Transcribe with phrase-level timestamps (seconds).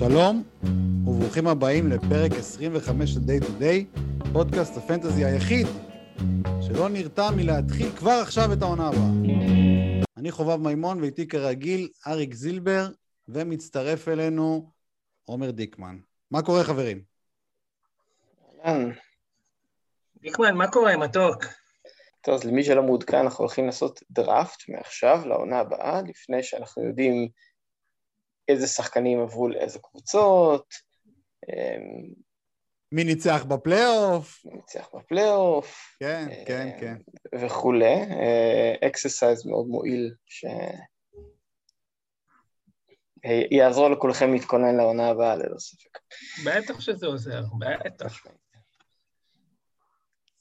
[0.00, 0.42] שלום,
[1.06, 4.00] וברוכים הבאים לפרק 25 של Day to Day,
[4.32, 5.66] פודקאסט הפנטזי היחיד
[6.60, 9.34] שלא נרתע מלהתחיל כבר עכשיו את העונה הבאה.
[10.16, 12.88] אני חובב מימון, ואיתי כרגיל אריק זילבר,
[13.28, 14.70] ומצטרף אלינו
[15.24, 15.98] עומר דיקמן.
[16.30, 17.02] מה קורה, חברים?
[18.64, 18.90] אהלן.
[20.20, 21.44] דיקמן, מה קורה, מתוק?
[22.20, 27.28] טוב, אז למי שלא מעודכן, אנחנו הולכים לעשות דראפט מעכשיו לעונה הבאה, לפני שאנחנו יודעים
[28.50, 30.74] איזה שחקנים עברו לאיזה קבוצות,
[31.48, 32.30] אמ,
[32.92, 34.44] מי ניצח בפלייאוף?
[34.44, 35.96] מי ניצח בפלייאוף.
[36.00, 36.96] כן, כן, כן.
[37.40, 37.94] וכולי.
[38.86, 40.44] exercise מאוד מועיל, ש...
[43.50, 45.98] יעזור לכולכם להתכונן לעונה הבאה, ללא ספק.
[46.46, 47.42] בטח שזה עוזר,
[47.84, 48.26] בטח.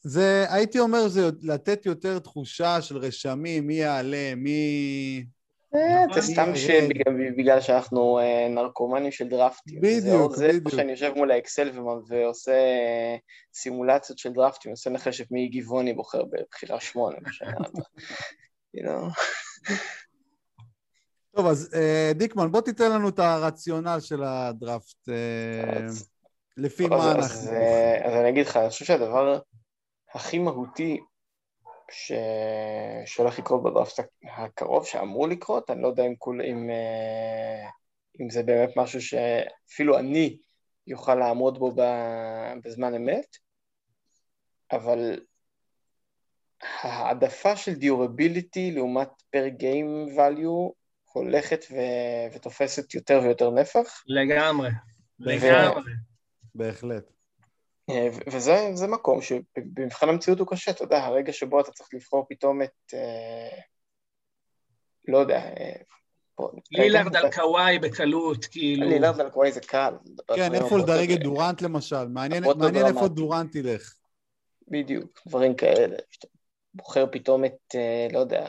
[0.01, 5.25] זה, הייתי אומר, זה לתת יותר תחושה של רשמים, מי יעלה, מי...
[6.13, 9.81] זה סתם שבגלל שאנחנו אה, נרקומנים של דרפטים.
[9.81, 10.69] בדיוק, זה בדיוק.
[10.69, 11.71] זה שאני יושב מול האקסל
[12.07, 13.15] ועושה אה,
[13.53, 19.09] סימולציות של דרפטים, עושה נחשת מי גבעוני בוחר בבחירה שמונה בשנה הבאה.
[21.35, 25.09] טוב, אז אה, דיקמן, בוא תיתן לנו את הרציונל של הדראפט.
[26.57, 27.51] לפי מה אנחנו...
[28.03, 29.39] אז אני אגיד לך, אני חושב שהדבר
[30.15, 30.99] הכי מהותי
[31.91, 32.11] ש...
[33.05, 33.99] שהולך לקרות בדראפט
[34.37, 37.69] הקרוב, שאמור לקרות, אני לא יודע אם, כול, אם, אה,
[38.21, 40.37] אם זה באמת משהו שאפילו אני
[40.87, 41.71] יוכל לעמוד בו
[42.63, 43.37] בזמן אמת,
[44.71, 45.19] אבל
[46.81, 50.73] ההעדפה של דיורביליטי לעומת פר גיים value
[51.13, 51.75] הולכת ו...
[52.35, 54.03] ותופסת יותר ויותר נפח.
[54.07, 54.73] לגמרי, ו-
[55.19, 55.91] לגמרי.
[56.55, 57.18] בהחלט.
[57.89, 62.25] אה, וזה זה מקום שבמבחן המציאות הוא קשה, אתה יודע, הרגע שבו אתה צריך לבחור
[62.29, 63.59] פתאום את, אה,
[65.07, 65.75] לא יודע, אה,
[66.71, 68.87] לילארד על קוואי בקלות, כאילו.
[68.89, 69.93] לילארד על קוואי זה קל.
[70.35, 72.07] כן, איפה לדרג את דורנט למשל?
[72.07, 73.07] מעניין איפה.
[73.07, 73.93] דורנט ילך.
[74.67, 75.97] בדיוק, דברים כאלה.
[76.11, 76.27] שאתה
[76.73, 77.75] בוחר פתאום את,
[78.11, 78.47] לא יודע,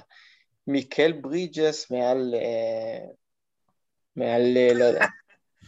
[0.67, 2.35] מיקל ברידג'ס מעל,
[4.17, 4.43] מעל,
[4.75, 5.07] לא יודע,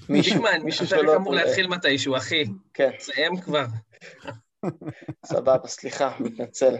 [0.08, 1.16] מישהו הפרק שלא...
[1.16, 2.44] אמור להתחיל מתישהו, אחי.
[2.74, 3.64] כן, תסיים כבר.
[5.26, 6.74] סבבה, סליחה, מתנצל.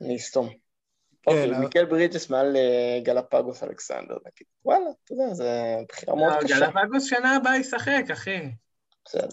[0.00, 0.48] אני אסתום.
[1.26, 4.46] אוקיי, אבל- מיקל ברידג'ס מעל אה, גלפגוס אלכסנדר, נגיד.
[4.64, 5.44] וואלה, אתה יודע, זו
[5.88, 6.58] בחירה מאוד קשה.
[6.60, 8.38] גלפגוס שנה הבאה ישחק, אחי.
[9.04, 9.28] בסדר.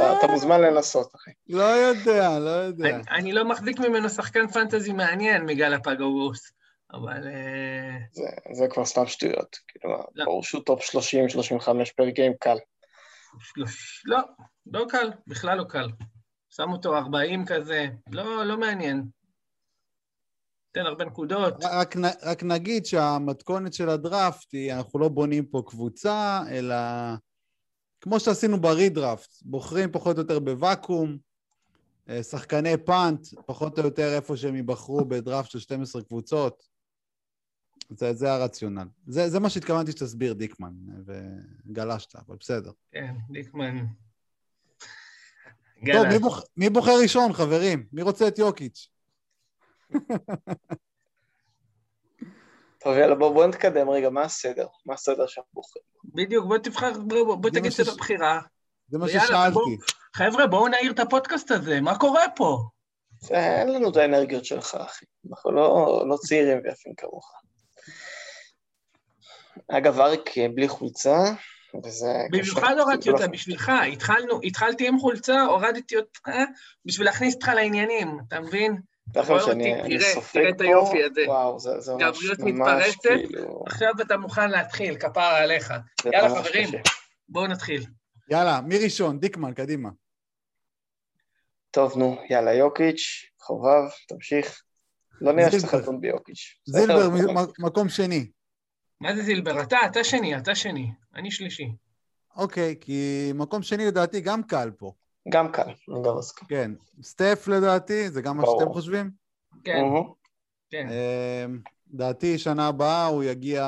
[0.00, 1.30] אה, אתה- מוזמן לנסות, אחי.
[1.48, 2.88] לא יודע, לא יודע.
[2.88, 6.52] אני- אני לא מחזיק ממנו שחקן פנטזי מעניין מגלפגוס,
[6.92, 7.26] אבל...
[7.28, 9.56] אה, זה- זה כבר סתם שטויות.
[9.68, 10.24] כאילו, לא.
[10.24, 12.56] ברור שהוא top 30-35 per game קל.
[13.40, 14.18] שלוש- לא,
[14.66, 15.86] לא קל, בכלל לא קל.
[16.50, 19.04] שם אותו 40 כזה, לא, לא מעניין.
[20.72, 21.54] תן הרבה נקודות.
[21.64, 26.74] רק, רק נגיד שהמתכונת של הדראפט היא, אנחנו לא בונים פה קבוצה, אלא
[28.00, 31.18] כמו שעשינו ב redraft, בוחרים פחות או יותר בוואקום,
[32.08, 36.73] אה, שחקני פאנט, פחות או יותר איפה שהם ייבחרו בדראפט של 12 קבוצות.
[37.90, 38.88] זה, זה הרציונל.
[39.06, 40.72] זה, זה מה שהתכוונתי שתסביר, דיקמן,
[41.06, 42.70] וגלשת, אבל בסדר.
[42.92, 43.84] כן, דיקמן.
[45.92, 47.86] טוב, מי, בוח, מי בוחר ראשון, חברים?
[47.92, 48.88] מי רוצה את יוקיץ'?
[52.78, 54.66] טוב, יאללה, בוא בוא נתקדם רגע, מה הסדר?
[54.86, 55.84] מה הסדר שאנחנו בוחרים?
[56.04, 58.40] בדיוק, בוא תבחר, בוא, בוא תגיד מה את שש- הבחירה.
[58.88, 59.54] זה מה ששאלתי.
[59.54, 59.62] בוא.
[60.14, 62.58] חבר'ה, בואו נעיר את הפודקאסט הזה, מה קורה פה?
[63.20, 65.04] זה- אין לנו את האנרגיות שלך, אחי.
[65.30, 67.32] אנחנו לא, לא צעירים ויפים כמוך.
[69.68, 71.18] אגב, אריק אה, בלי חולצה,
[71.84, 72.06] וזה...
[72.30, 72.78] במיוחד.
[72.78, 76.30] הורדתי זה אותה לא- בשבילך, התחלנו, התחלתי עם חולצה, הורדתי אותה
[76.84, 78.76] בשביל להכניס אותך לעניינים, אתה מבין?
[79.16, 79.82] רואה שאני אותי?
[79.82, 81.20] אני תראה, סופג תראה את פה, היופי הזה.
[81.26, 83.00] וואו, זה, זה ממש, גבריות ממש מתפרצת.
[83.02, 83.64] כאילו...
[83.66, 85.72] עכשיו אתה מוכן להתחיל, כפרה עליך.
[86.04, 86.68] יאללה, חברים.
[86.68, 86.78] קשה.
[87.28, 87.86] בואו נתחיל.
[88.30, 89.20] יאללה, מי ראשון?
[89.20, 89.88] דיקמן, קדימה.
[91.70, 94.62] טוב, נו, יאללה, יוקיץ', חובב, תמשיך.
[95.20, 95.74] לא נראה שצריך.
[95.74, 96.60] לדון ביוקיץ'.
[96.66, 97.08] זילבר,
[97.58, 98.26] מקום שני.
[99.00, 99.62] מה זה זילבר?
[99.62, 100.92] אתה, אתה שני, אתה שני.
[101.14, 101.72] אני שלישי.
[102.36, 104.92] אוקיי, כי מקום שני לדעתי גם קל פה.
[105.28, 106.48] גם קל, אני גם מסכים.
[106.48, 106.70] כן,
[107.02, 108.42] סטף לדעתי, זה גם מה.
[108.46, 109.10] שאתם חושבים?
[109.64, 109.84] כן.
[110.70, 110.88] כן.
[110.88, 111.58] אמ,
[111.92, 113.62] לדעתי, שנה הבאה הוא יגיע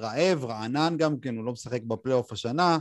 [0.00, 2.78] רעב, רענן גם כן, הוא לא משחק בפלייאוף השנה.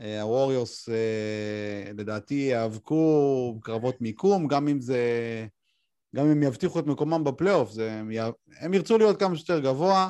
[0.00, 5.00] אה, הווריורס אה, לדעתי יאבקו קרבות מיקום, גם אם זה...
[6.16, 8.18] גם אם הם יבטיחו את מקומם בפלייאוף, זה, הם, י...
[8.60, 10.08] הם ירצו להיות כמה שיותר גבוה.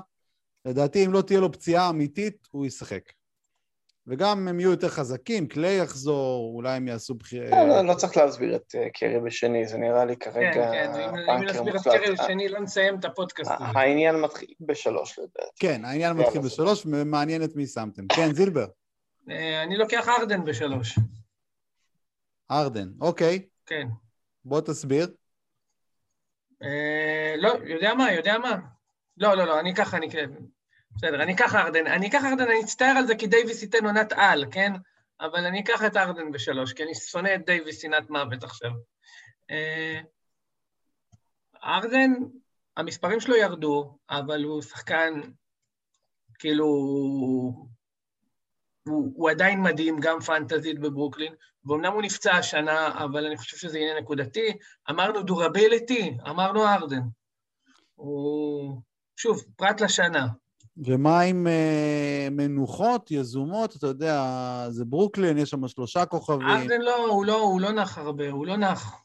[0.64, 3.02] לדעתי, אם לא תהיה לו פציעה אמיתית, הוא ישחק.
[4.06, 7.50] וגם הם יהיו יותר חזקים, קליי יחזור, אולי הם יעשו בחירה...
[7.50, 10.92] לא, לא, לא צריך להסביר את אה, קרי בשני, זה נראה לי כן, כרגע כן,
[10.94, 11.82] אם- אם נסביר את.
[11.84, 15.50] קרי לשני, לא נסיים את הפודקאסט העניין מתחיל בשלוש לדעתי.
[15.60, 18.02] כן, העניין מתחיל בשלוש, ומעניין את מי שמתם.
[18.08, 18.66] כן, זילבר.
[19.30, 20.98] אה, אני לוקח ארדן בשלוש.
[22.50, 23.48] ארדן, אוקיי.
[23.66, 23.88] כן.
[24.44, 25.08] בוא תסביר.
[26.62, 28.56] אה, לא, יודע מה, יודע מה.
[29.20, 30.06] לא, לא, לא, אני ככה, אני.
[30.96, 31.86] בסדר, אני אקח ארדן.
[31.86, 34.72] אני אקח ארדן, אני אצטער על זה כי דייוויס ייתן עונת על, כן?
[35.20, 38.70] אבל אני אקח את ארדן בשלוש, כי אני שונא את דייוויס שנאת מוות עכשיו.
[39.50, 40.00] אה,
[41.64, 42.12] ארדן,
[42.76, 45.20] המספרים שלו ירדו, אבל הוא שחקן,
[46.38, 47.66] כאילו, הוא,
[49.14, 51.34] הוא עדיין מדהים, גם פנטזית בברוקלין,
[51.64, 54.56] ואומנם הוא נפצע השנה, אבל אני חושב שזה עניין נקודתי.
[54.90, 57.02] אמרנו דורביליטי, אמרנו ארדן.
[57.94, 58.82] הוא,
[59.20, 60.26] שוב, פרט לשנה.
[60.86, 63.76] ומה עם uh, מנוחות יזומות?
[63.76, 64.24] אתה יודע,
[64.68, 66.48] זה ברוקלין, יש שם שלושה כוכבים.
[66.48, 69.02] ארדן לא, הוא לא, הוא לא נח הרבה, הוא לא נח.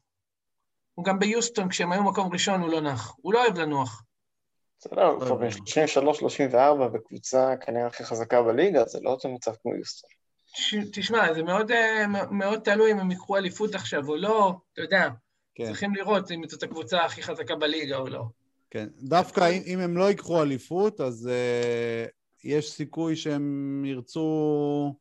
[0.94, 3.16] הוא גם ביוסטון, כשהם היו מקום ראשון, הוא לא נח.
[3.22, 4.04] הוא לא אוהב לנוח.
[4.80, 10.10] בסדר, הוא כבר ב-33-34 בקבוצה כנראה הכי חזקה בליגה, זה לא אותו מצב כמו יוסטון.
[10.94, 15.10] תשמע, זה מאוד, אה, מאוד תלוי אם הם ייקחו אליפות עכשיו או לא, אתה יודע.
[15.56, 15.66] כן.
[15.66, 18.24] צריכים לראות אם זאת הקבוצה הכי חזקה בליגה או לא.
[18.72, 22.10] כן, דווקא אם, אם הם לא ייקחו אליפות, אז uh,
[22.44, 24.96] יש סיכוי שהם ירצו...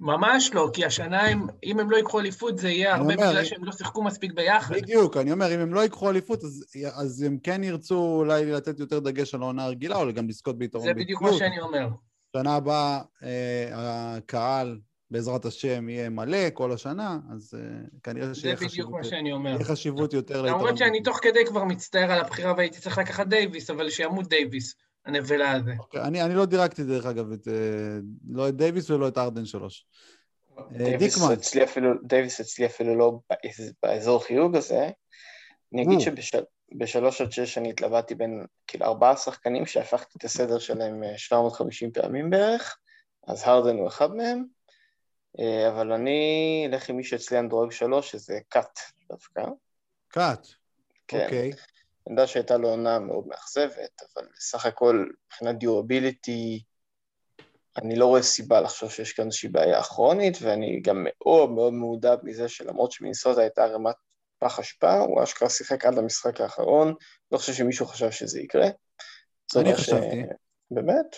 [0.00, 3.64] ממש לא, כי השנה, הם, אם הם לא ייקחו אליפות, זה יהיה הרבה בגלל שהם
[3.64, 4.74] לא שיחקו מספיק ביחד.
[4.74, 6.64] בדיוק, אני אומר, אם הם לא ייקחו אליפות, אז,
[6.94, 10.84] אז הם כן ירצו אולי לתת יותר דגש על העונה הרגילה, או גם לזכות ביתרון
[10.84, 11.88] זה בדיוק מה שאני אומר.
[12.36, 14.78] שנה הבאה אה, הקהל,
[15.10, 17.60] בעזרת השם, יהיה מלא כל השנה, אז אה,
[18.02, 18.70] כנראה שיהיה חשיבות...
[18.70, 19.50] זה בדיוק מה שאני אומר.
[19.50, 20.60] יהיה חשיבות יותר ליתרון.
[20.60, 24.74] למרות שאני תוך כדי כבר מצטער על הבחירה והייתי צריך לקחת דייוויס, אבל שימות דייוויס.
[25.06, 25.70] הנבלה הזה.
[25.70, 27.98] Okay, אוקיי, אני, אני לא דירגתי, דרך אגב, את, אה,
[28.30, 29.86] לא את דייוויס ולא את ארדן שלוש.
[30.58, 31.34] אה, דיקמן.
[32.02, 33.18] דייוויס אצלי אפילו לא
[33.82, 34.90] באזור חיוג הזה.
[35.74, 41.02] אני אגיד שבשלוש עד שש אני התלבטתי בין כאילו ארבעה שחקנים שהפכתי את הסדר שלהם
[41.16, 42.78] 750 אה, פעמים בערך,
[43.26, 44.44] אז הרדן הוא אחד מהם,
[45.68, 49.42] אבל אני אלך עם מי שאצלי מדורג שלוש, שזה קאט דווקא.
[50.08, 50.46] קאט,
[51.08, 51.24] כן.
[51.24, 51.50] אוקיי.
[51.52, 51.56] Okay.
[52.06, 56.62] אני יודע שהייתה לו עונה מאוד מאכזבת, אבל סך הכל מבחינת דיורביליטי,
[57.76, 62.16] אני לא רואה סיבה לחשוב שיש כאן איזושהי בעיה כרונית, ואני גם מאוד מאוד מעודד
[62.22, 63.94] מזה שלמרות שמינסוטה הייתה רמת
[64.38, 66.94] פח אשפה, הוא אשכרה שיחק עד למשחק האחרון,
[67.32, 68.68] לא חושב שמישהו חשב שזה יקרה.
[69.56, 70.22] אני חשבתי.
[70.22, 70.34] ש...
[70.70, 71.16] באמת?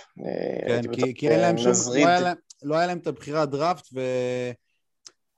[0.66, 1.72] כן, כי, כי אין להם שום...
[1.88, 4.00] לא היה להם, לא היה להם את הבחירת דראפט, ו...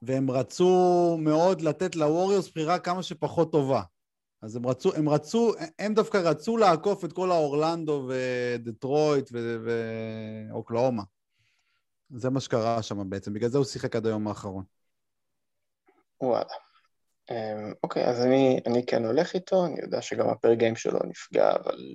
[0.02, 3.82] והם רצו מאוד לתת לווריוס בחירה כמה שפחות טובה.
[4.42, 9.30] אז הם רצו, הם רצו, הם דווקא רצו לעקוף את כל האורלנדו ודטרויט
[10.50, 11.02] ואוקלאומה.
[12.10, 14.64] זה מה שקרה שם בעצם, בגלל זה הוא שיחק עד היום האחרון.
[16.20, 16.54] וואלה.
[17.30, 21.50] אמ, אוקיי, אז אני, אני כן הולך איתו, אני יודע שגם הפר גיים שלו נפגע,
[21.50, 21.94] אבל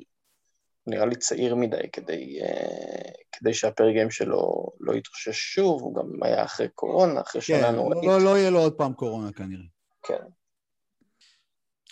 [0.87, 6.23] נראה לי צעיר מדי כדי, אה, כדי שהפר גיים שלו לא יתרושש שוב, הוא גם
[6.23, 8.01] היה אחרי קורונה, אחרי כן, שנה נוראית.
[8.01, 9.65] כן, לא, לא יהיה לו עוד פעם קורונה כנראה.
[10.03, 10.23] כן.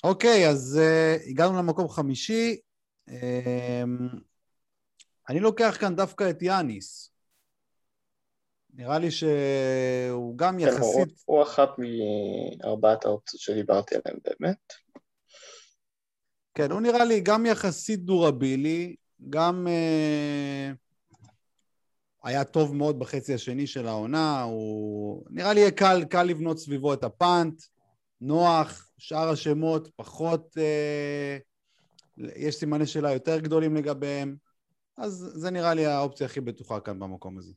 [0.03, 2.57] אוקיי, אז uh, הגענו למקום חמישי.
[3.09, 3.13] Um,
[5.29, 7.13] אני לוקח כאן דווקא את יאניס.
[8.73, 11.07] נראה לי שהוא גם כן, יחסית...
[11.25, 14.82] הוא, הוא אחת מארבעת האופציות שדיברתי עליהן באמת.
[16.55, 18.95] כן, הוא נראה לי גם יחסית דורבילי,
[19.29, 20.75] גם uh,
[22.23, 27.03] היה טוב מאוד בחצי השני של העונה, הוא נראה לי קל, קל לבנות סביבו את
[27.03, 27.61] הפאנט,
[28.21, 31.37] נוח, שאר השמות פחות, אה,
[32.17, 34.35] יש סימני שאלה יותר גדולים לגביהם,
[34.97, 37.53] אז זה נראה לי האופציה הכי בטוחה כאן במקום הזה.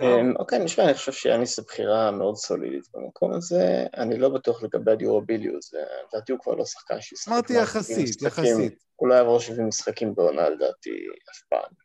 [0.00, 3.86] אמ, אוקיי, נשמע, אני חושב שיאניס זו בחירה מאוד סולידית במקום הזה.
[3.96, 7.32] אני לא בטוח לגבי הדיורביליוס, לדעתי הוא כבר לא שחקן שישחק.
[7.32, 8.84] אמרתי יחסית, יחסית.
[8.96, 10.90] הוא לא יעבור 70 משחקים בעונה לדעתי
[11.30, 11.84] אף פעם.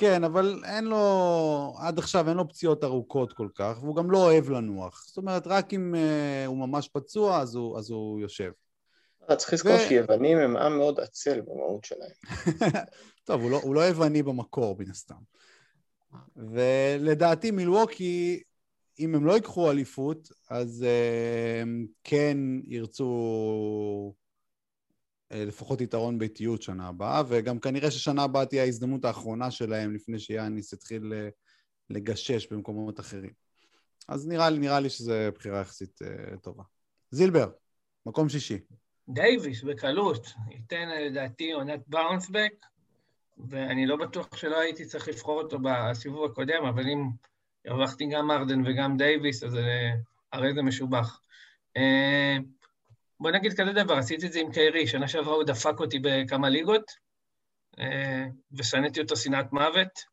[0.00, 4.18] כן, אבל אין לו, עד עכשיו אין לו פציעות ארוכות כל כך, והוא גם לא
[4.18, 5.04] אוהב לנוח.
[5.06, 7.54] זאת אומרת, רק אם uh, הוא ממש פצוע, אז
[7.90, 8.50] הוא, יושב.
[9.30, 9.78] אה, צריך לזכור.
[9.78, 12.10] שיוונים הם עם מאוד עצל במהות שלהם.
[13.24, 15.14] טוב, לא, הוא לא יווני במקור, מן הסתם.
[16.36, 18.42] ולדעתי מילווקי,
[18.98, 20.84] אם הם לא ייקחו אליפות, אז
[21.60, 24.14] הם כן ירצו
[25.32, 30.18] אה, לפחות יתרון ביתיות שנה הבאה, וגם כנראה ששנה הבאה תהיה ההזדמנות האחרונה שלהם לפני
[30.18, 31.28] שיאניס יתחיל אה,
[31.90, 33.32] לגשש במקומות אחרים.
[34.08, 35.98] אז נראה לי, נראה לי שזו בחירה יחסית
[36.42, 36.62] טובה.
[37.10, 37.50] זילבר,
[38.06, 38.58] מקום שישי.
[39.08, 42.52] דייוויס, בקלות, ייתן לדעתי עונת באונסבק,
[43.48, 47.08] ואני לא בטוח שלא הייתי צריך לבחור אותו בסיבוב הקודם, אבל אם
[47.66, 49.56] הרווחתי גם ארדן וגם דייוויס, אז
[50.32, 51.20] הרי זה משובח.
[51.78, 52.42] Uh,
[53.20, 56.48] בוא נגיד כזה דבר, עשיתי את זה עם קיירי, שנה שעברה הוא דפק אותי בכמה
[56.48, 56.90] ליגות,
[57.78, 60.04] אה, ושנאתי אותו שנאת מוות,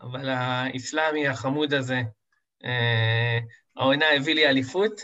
[0.00, 2.02] אבל האסלאמי החמוד הזה,
[2.64, 3.38] אה,
[3.76, 5.00] העונה הביא לי אליפות,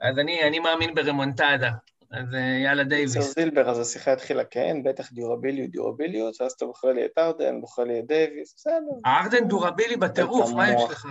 [0.00, 1.70] אז אני, אני מאמין ברמונטדה.
[2.12, 3.16] אז אה, יאללה דייוויס.
[3.16, 7.60] אצל זילבר, אז השיחה התחילה כן, בטח דיורביליות, דיורביליות, ואז אתה בוחר לי את ארדן,
[7.60, 8.74] בוחר לי את דייוויס, בסדר.
[9.06, 11.06] ארדן דורבילי בטירוף, מה יש לך?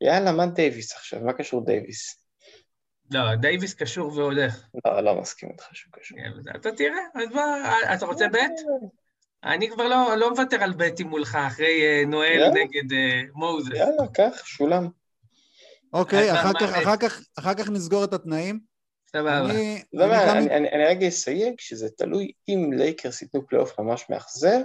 [0.00, 1.20] יאללה, מה דייוויס עכשיו?
[1.20, 2.24] מה קשור דייוויס?
[3.10, 4.62] לא, דייוויס קשור והולך.
[4.86, 6.18] לא, לא מסכים איתך שהוא קשור.
[6.18, 8.52] כן, אתה תראה, אז מה, אתה רוצה bet?
[9.44, 12.50] אני כבר לא, לא מוותר על בטים מולך אחרי אה, נואל יאללה.
[12.50, 13.70] נגד אה, מוזס.
[13.74, 14.88] יאללה, קח, שולם.
[15.92, 18.67] אוקיי, אחר כך- אחר כך- אחר כך נסגור את התנאים.
[19.12, 19.40] סבבה.
[19.50, 24.04] אני- אני גם- אני, אני, אני רגע אסייג שזה תלוי אם לייקרס ייתנו פלייאוף ממש
[24.10, 24.60] מאכזב,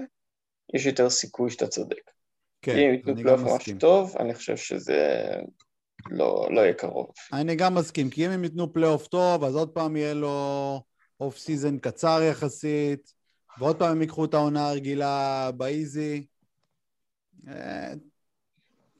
[0.74, 2.12] יש יותר סיכוי שאתה צודק.
[2.62, 3.78] כן, אם ייתנו אני פלייאוף גם ממש מסכים.
[3.78, 5.30] טוב, אני חושב שזה
[6.10, 7.08] לא, לא יהיה קרוב.
[7.34, 10.82] אני גם מסכים, כי אם הם ייתנו פלייאוף טוב, אז עוד פעם יהיה לו
[11.20, 13.14] off season קצר יחסית,
[13.60, 16.26] ועוד פעם הם ייקחו את העונה הרגילה ב easy.
[17.48, 17.94] אה,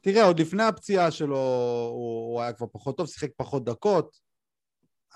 [0.00, 1.36] תראה, עוד לפני הפציעה שלו
[1.92, 4.23] הוא, הוא היה כבר פחות טוב, שיחק פחות דקות.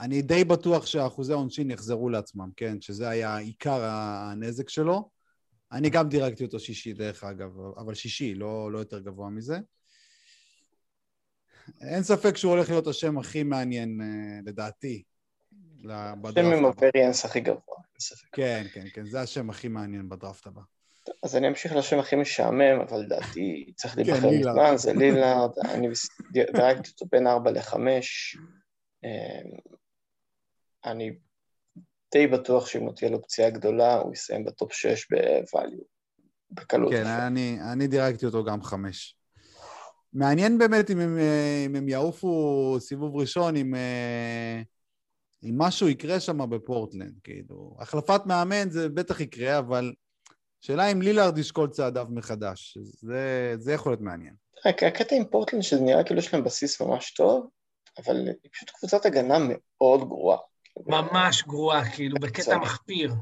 [0.01, 2.81] אני די בטוח שהאחוזי העונשין יחזרו לעצמם, כן?
[2.81, 5.11] שזה היה עיקר הנזק שלו.
[5.73, 9.59] אני גם דירקתי אותו שישי, דרך אגב, אבל שישי, לא, לא יותר גבוה מזה.
[11.81, 15.03] אין ספק שהוא הולך להיות השם הכי מעניין, אה, לדעתי,
[15.85, 16.87] ל- השם בדראפט עם הבא.
[16.87, 18.29] הווריאנס הכי גבוה, אין ספק.
[18.33, 20.61] כן, כן, כן, זה השם הכי מעניין בדראפט הבא.
[21.23, 24.31] אז אני אמשיך לשם הכי משעמם, אבל לדעתי צריך כן, להיבחר.
[24.31, 25.89] מזמן, זה לילארד, אני
[26.33, 27.77] דירקתי אותו בין 4 ל-5.
[30.85, 31.13] אני
[32.15, 35.85] די בטוח שאם לא תהיה לו פציעה גדולה, הוא יסיים בטופ 6 ב-value,
[36.51, 36.93] בקלות.
[36.93, 39.19] כן, אני, אני דירקתי אותו גם חמש.
[40.13, 41.19] מעניין באמת אם הם,
[41.67, 44.63] אם הם יעופו סיבוב ראשון, אם, אה,
[45.45, 47.77] אם משהו יקרה שם בפורטלנד, כאילו.
[47.79, 49.93] החלפת מאמן זה בטח יקרה, אבל
[50.61, 52.79] שאלה אם לילארד ישקול צעדיו מחדש.
[52.83, 54.35] זה, זה יכול להיות מעניין.
[54.65, 57.49] הקטע עם פורטלנד שזה נראה כאילו יש להם בסיס ממש טוב,
[57.99, 60.39] אבל היא פשוט קבוצת הגנה מאוד גרועה.
[60.87, 62.59] ממש גרועה, כאילו, בקטע.
[62.59, 63.15] מחפיר.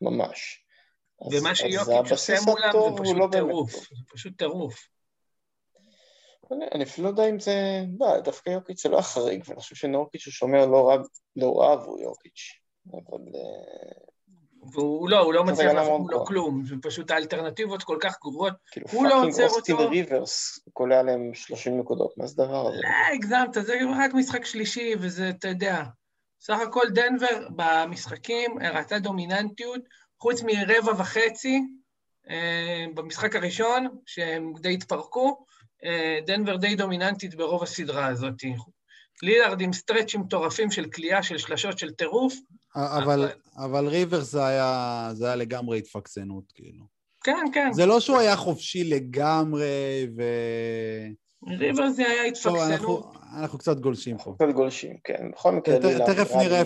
[0.00, 0.64] ממש.
[1.30, 3.72] ומה שיוקיץ' עושה מולם הטוב זה לא פשוט טירוף.
[3.72, 4.88] זה פשוט טירוף.
[6.52, 7.84] אני- אני אפילו לא יודע אם זה...
[8.00, 10.96] לא, דווקא יוקיץ' זה לא החריג, ואני חושב שנורקיץ' הוא שומר לא רע,
[11.36, 12.52] לא רע עבור יוקיץ'.
[12.92, 13.18] אבל...
[13.34, 14.02] אה,
[14.72, 16.26] והוא לא, הוא לא מצליח לעשות גרועה.
[16.26, 16.64] כלום.
[16.64, 18.52] זה פשוט האלטרנטיבות כל כך גרועות.
[18.70, 19.88] כאילו הוא לא fucking עוצר אוסטין אותו.
[19.90, 22.76] ריברס, הוא קולע עליהם 30 נקודות, מה זה הדבר הזה?
[22.82, 25.82] לא, הגזמת, זה רק משחק שלישי, וזה, אתה יודע.
[26.42, 29.80] סך הכל דנבר במשחקים הראתה דומיננטיות,
[30.18, 31.62] חוץ מרבע וחצי
[32.30, 35.44] אה, במשחק הראשון, שהם די התפרקו,
[35.84, 38.34] אה, דנבר די דומיננטית ברוב הסדרה הזאת.
[39.22, 42.34] לילארד עם סטרצ'ים מטורפים של כליאה, של שלשות של טירוף.
[42.76, 46.84] אבל, אבל ריברס זה היה, זה היה לגמרי התפקסנות, כאילו.
[47.24, 50.22] כן, כן, זה לא שהוא היה חופשי לגמרי, ו...
[51.48, 52.70] ריבר זה היה טוב, התפקסנות.
[52.70, 54.34] אנחנו, אנחנו קצת גולשים פה.
[54.34, 55.30] קצת גולשים, כן.
[55.32, 56.60] בכל מקרה, לילארד תכף נראה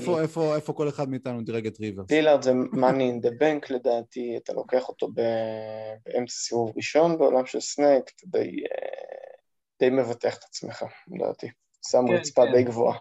[0.54, 2.10] איפה, כל אחד מאיתנו דירג את ריברס.
[2.10, 7.46] לילארד זה money in the bank לדעתי, אתה לוקח אותו ב- באמצע סיבוב ראשון בעולם
[7.46, 9.38] של snake, אתה די, אה,
[9.80, 11.46] די מבטח את עצמך, לדעתי.
[11.90, 12.52] שם כן, רצפה כן.
[12.52, 12.98] די גבוהה.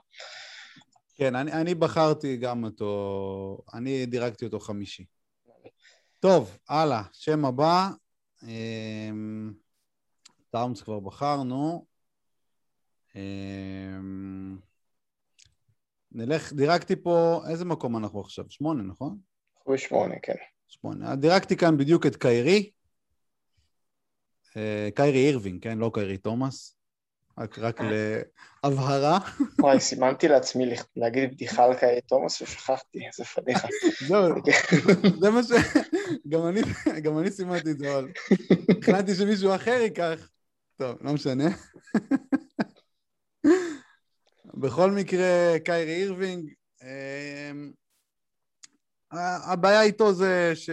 [1.16, 5.06] כן, אני, אני בחרתי גם אותו, אני דירגתי אותו חמישי.
[6.20, 7.90] טוב, הלאה, שם הבא.
[10.56, 11.86] טאונס כבר בחרנו.
[13.16, 14.58] אמ,
[16.12, 18.46] נלך, דירגתי פה, איזה מקום אנחנו עכשיו?
[18.50, 19.18] שמונה, נכון?
[19.64, 20.34] הוא בשמונה, כן.
[20.68, 21.16] שמונה.
[21.16, 22.72] דירגתי כאן בדיוק את קיירי.
[24.58, 25.78] אה, קיירי אירווינג, כן?
[25.78, 26.76] לא קיירי תומאס.
[27.38, 27.80] רק, רק
[28.64, 29.20] להבהרה.
[29.60, 33.68] וואי, סימנתי לעצמי להגיד בדיחה על קאי תומאס ושכחתי, איזה פדיחה.
[34.08, 34.36] זהו,
[35.20, 35.48] זה מה ש...
[36.30, 36.62] גם אני,
[37.02, 38.12] גם אני סימנתי את זה, אבל
[38.82, 40.30] החלטתי שמישהו אחר ייקח.
[40.78, 41.44] טוב, לא משנה.
[44.54, 46.54] בכל מקרה, קיירי אירווינג,
[46.84, 47.72] אמ,
[49.52, 50.70] הבעיה איתו זה ש...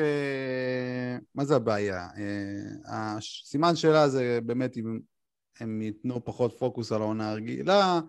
[1.34, 2.08] מה זה הבעיה?
[2.16, 5.00] אה, הסימן שאלה זה באמת אם
[5.60, 8.00] הם ייתנו פחות פוקוס על העונה הרגילה,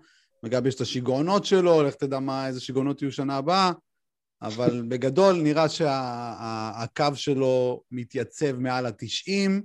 [0.43, 3.71] וגם יש את השיגעונות שלו, לך תדע מה, איזה שיגעונות יהיו שנה הבאה,
[4.41, 9.61] אבל בגדול נראה שהקו שלו מתייצב מעל ה-90,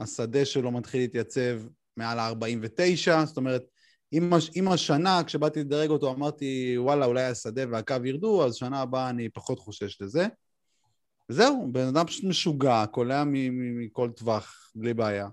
[0.00, 1.60] השדה שלו מתחיל להתייצב
[1.96, 3.62] מעל ה-49, זאת אומרת,
[4.12, 8.80] אם, הש- אם השנה, כשבאתי לדרג אותו, אמרתי, וואלה, אולי השדה והקו ירדו, אז שנה
[8.80, 10.26] הבאה אני פחות חושש לזה.
[11.30, 15.28] וזהו, בן אדם פשוט משוגע, קולע מכל טווח, בלי בעיה.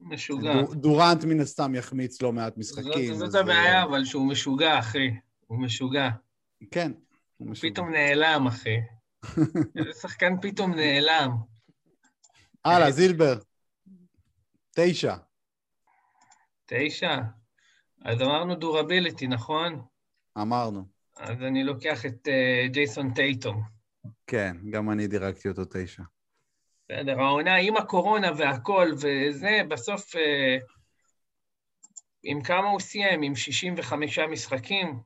[0.00, 0.52] משוגע.
[0.62, 3.14] דור- דורנט מן הסתם יחמיץ לא מעט משחקים.
[3.14, 5.10] זאת, זאת הבעיה, אה, אבל שהוא משוגע, אחי.
[5.46, 6.08] הוא משוגע.
[6.70, 6.92] כן.
[7.36, 7.70] הוא משוגע.
[7.72, 8.76] פתאום נעלם, אחי.
[9.78, 11.30] איזה שחקן פתאום נעלם.
[12.64, 13.38] הלאה, זילבר.
[14.76, 15.14] תשע.
[16.66, 17.16] תשע.
[18.04, 19.82] אז אמרנו דורביליטי, נכון?
[20.38, 20.84] אמרנו.
[21.16, 23.62] אז אני לוקח את uh, ג'ייסון טייטום.
[24.26, 26.02] כן, גם אני דירקתי אותו תשע.
[26.88, 30.18] בסדר, העונה עם הקורונה והכל וזה, בסוף, uh,
[32.22, 33.22] עם כמה הוא סיים?
[33.22, 35.00] עם 65 משחקים,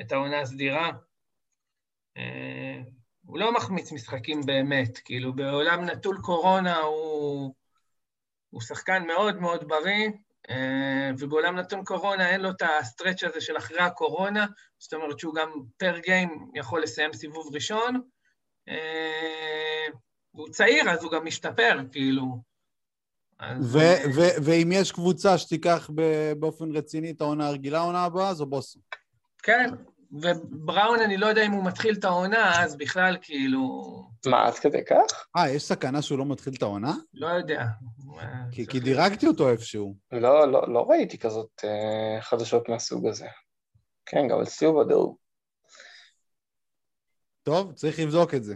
[0.00, 0.90] את העונה הסדירה.
[2.18, 2.20] Uh,
[3.24, 7.54] הוא לא מחמיץ משחקים באמת, כאילו בעולם נטול קורונה הוא,
[8.50, 10.08] הוא שחקן מאוד מאוד בריא,
[10.50, 14.46] אה, ובעולם נתון קורונה אין לו את הסטרץ' הזה של אחרי הקורונה,
[14.78, 18.00] זאת אומרת שהוא גם פר גיים יכול לסיים סיבוב ראשון.
[18.68, 19.86] אה,
[20.30, 22.48] הוא צעיר, אז הוא גם משתפר, כאילו.
[23.42, 25.90] ו- ו- ואם יש קבוצה שתיקח
[26.38, 28.82] באופן רציני את העונה הרגילה, העונה הבאה, זו בוסון.
[29.42, 29.70] כן,
[30.12, 33.82] ובראון, אני לא יודע אם הוא מתחיל את העונה, אז בכלל, כאילו...
[34.26, 35.26] מה, עד כדי כך?
[35.36, 36.94] אה, יש סכנה שהוא לא מתחיל את העונה?
[37.14, 37.64] לא יודע.
[38.52, 39.96] כי, כי דירגתי אותו איפשהו.
[40.12, 43.26] לא, לא, לא ראיתי כזאת אה, חדשות מהסוג הזה.
[44.06, 45.16] כן, גם אצלי הוא בדירוג.
[47.42, 48.54] טוב, צריך לבדוק את זה.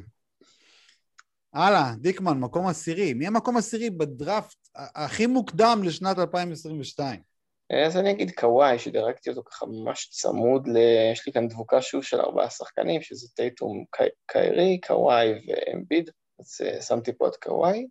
[1.53, 3.15] הלאה, דיקמן, מקום עשירי.
[3.15, 7.32] מי המקום עשירי בדראפט הכי מוקדם לשנת 2022?
[7.73, 10.77] אז אני אגיד קוואי, שדירקתי אותו ככה ממש צמוד, ל...
[11.13, 13.85] יש לי כאן דבוקה שוב של ארבעה שחקנים, שזה טייטום
[14.27, 16.11] קיירי, קוואי ואמביד,
[16.41, 17.87] אז אה, שמתי פה את קוואי.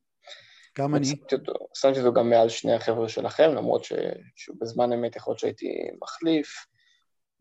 [0.77, 1.05] גם אני.
[1.05, 3.93] שמתי אותו, שמתי אותו גם מעל שני החבר'ה שלכם, למרות ש...
[4.35, 5.67] שהוא בזמן אמת יכול להיות שהייתי
[6.01, 6.65] מחליף.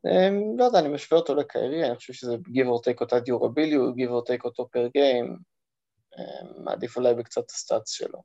[0.06, 3.94] אמ, לא יודע, אני משווה אותו לקיירי, אני חושב שזה give or take אותה דיורביליות,
[3.94, 5.37] give or take אותו פר גיים,
[6.64, 8.22] מעדיף אולי בקצת הסטאצ שלו.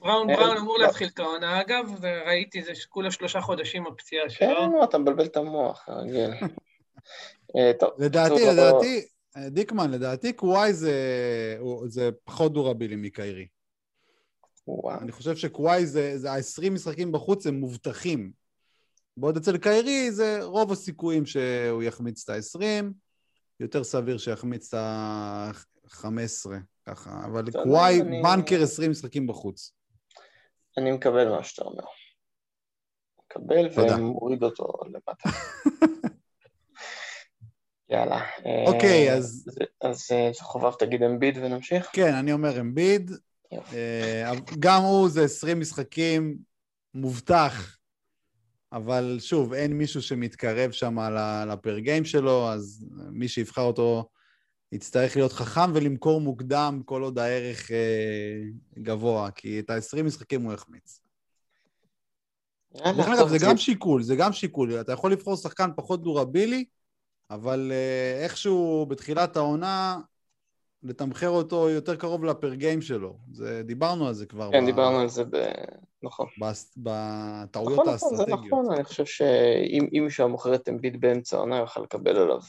[0.00, 4.48] בראון בראון אמור להתחיל את העונה, אגב, וראיתי, זה כולה שלושה חודשים הפציעה שלו.
[4.48, 6.30] כן, אתה מבלבל את המוח, רגיל.
[7.56, 9.06] אה, לדעתי, לדעתי,
[9.46, 13.46] דיקמן, לדעתי קוואי זה פחות דורבילי מקיירי.
[15.00, 18.32] אני חושב שקוואי זה, ה-20 משחקים בחוץ הם מובטחים.
[19.16, 22.84] בעוד אצל קיירי זה רוב הסיכויים שהוא יחמיץ את ה-20,
[23.60, 26.50] יותר סביר שיחמיץ את ה-15.
[26.88, 28.22] ככה, אבל קוואי אני...
[28.22, 29.72] בנקר 20 משחקים בחוץ.
[30.78, 31.84] אני מקבל מה שאתה אומר.
[33.24, 35.28] מקבל ומוריד אותו למטה.
[37.90, 38.20] יאללה.
[38.66, 39.44] אוקיי, אז...
[39.80, 41.90] אז אה, חובב תגיד אמביד ונמשיך?
[41.92, 43.10] כן, אני אומר אמביד.
[43.52, 46.38] אה, גם הוא זה 20 משחקים
[46.94, 47.78] מובטח,
[48.72, 50.98] אבל שוב, אין מישהו שמתקרב שם
[51.52, 54.08] לפר גיים שלו, אז מי שיבחר אותו
[54.72, 58.42] יצטרך להיות חכם ולמכור מוקדם כל עוד הערך אה,
[58.78, 61.00] גבוה, כי את ה-20 משחקים הוא יחמיץ.
[62.74, 64.80] דרך אגב, זה גם שיקול, זה גם שיקול.
[64.80, 66.64] אתה יכול לבחור שחקן פחות דורבילי,
[67.30, 69.98] אבל אה, איכשהו בתחילת העונה,
[70.82, 73.18] לתמחר אותו יותר קרוב לפר גיים שלו.
[73.32, 74.50] זה, דיברנו על זה כבר.
[74.52, 74.66] כן, ב...
[74.66, 75.36] דיברנו על זה ב...
[76.02, 76.26] נכון.
[76.76, 78.28] בטעויות נכון, האסטרטגיות.
[78.28, 82.16] נכון, זה נכון, אני חושב שאם מישהו היה מוכר את אמביט באמצע העונה, יוכל לקבל
[82.16, 82.40] עליו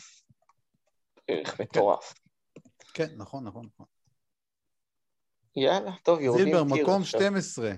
[1.30, 2.14] ערך מטורף.
[2.94, 3.86] כן, נכון, נכון, נכון.
[5.56, 7.74] יאללה, טוב, יורדים זילבר, מקום 12.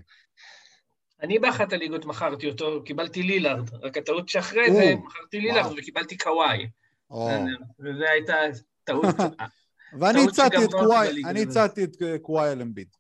[1.22, 6.70] אני באחת הליגות מכרתי אותו, קיבלתי לילארד, רק הטעות שאחרי זה מכרתי לילארד וקיבלתי קוואי.
[7.80, 8.36] וזו הייתה
[8.84, 9.06] טעות...
[10.00, 12.96] ואני הצעתי את קוואי, אני הצעתי את קוואי על אמביד,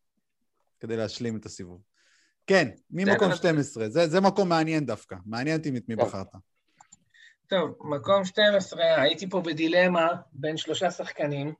[0.79, 1.81] כדי להשלים את הסיבוב.
[2.47, 5.95] כן, ממקום 12, זה מקום מעניין דווקא, מעניין אותי את מי.
[5.95, 6.27] בחרת.
[7.51, 11.53] טוב, מקום 12, הייתי פה בדילמה בין שלושה שחקנים.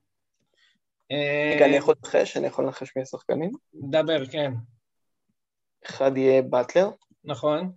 [1.56, 2.38] רגע, אני יכול לנחש?
[2.38, 3.52] אני יכול לנחש מי השחקנים?
[3.74, 4.54] דבר, כן.
[5.86, 6.90] אחד יהיה באטלר.
[7.24, 7.72] נכון.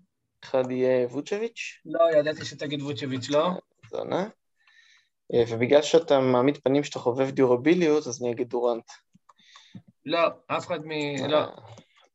[0.45, 1.81] אחד יהיה ווצ'ביץ'.
[1.87, 3.51] לא, ידעתי שתגיד ווצ'ביץ', לא.
[3.91, 4.29] זונה.
[5.35, 8.85] אה, ובגלל שאתה מעמיד פנים שאתה חובב דיורביליות, אז אני אגיד דורנט.
[10.07, 10.91] לא, אף אחד מ...
[11.29, 11.45] לא.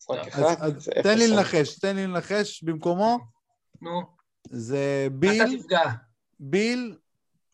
[0.10, 3.18] אז תן לי לנחש, תן לי לנחש במקומו.
[3.82, 4.19] נו.
[4.44, 5.44] זה ביל...
[5.44, 5.90] אתה תפגע.
[6.40, 6.98] ביל...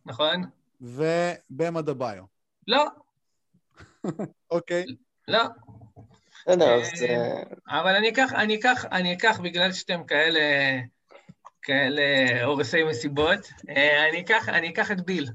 [0.06, 0.44] נכון.
[0.82, 2.24] ובמה דביו.
[2.68, 2.86] לא.
[4.52, 4.86] אוקיי.
[5.28, 5.44] לא.
[6.48, 7.04] אז...
[7.04, 10.40] אה, אבל אני אקח, אני אקח, אני אקח, בגלל שאתם כאלה,
[11.62, 12.04] כאלה
[12.44, 15.30] הורסי מסיבות, אה, אני אקח, אני אקח את ביל.